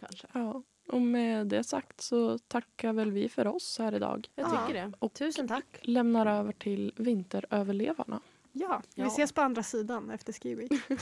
Kanske. 0.00 0.26
Ja. 0.32 0.62
Och 0.88 1.00
med 1.02 1.46
det 1.46 1.64
sagt 1.64 2.00
så 2.00 2.38
tackar 2.38 2.92
väl 2.92 3.10
vi 3.12 3.28
för 3.28 3.46
oss 3.46 3.78
här 3.78 3.94
idag. 3.94 4.28
Jag 4.34 4.46
Ja. 4.52 4.66
tycker 4.66 4.80
det. 4.86 4.92
Och 4.98 5.12
Tusen 5.12 5.48
tack. 5.48 5.64
lämnar 5.82 6.26
över 6.26 6.52
till 6.52 6.92
vinteröverlevarna. 6.96 8.20
Ja, 8.52 8.82
vi 8.94 9.02
Ja. 9.02 9.08
ses 9.08 9.32
på 9.32 9.40
andra 9.40 9.62
sidan 9.62 10.10
efter 10.10 10.32
Ski 10.32 10.54
Week. 10.54 10.72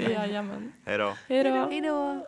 Jajamän. 0.10 0.72
Hej 0.84 0.98
då. 0.98 1.14
Hej 1.28 1.44
då. 1.44 1.50
Hej 1.50 1.80
då! 1.80 2.26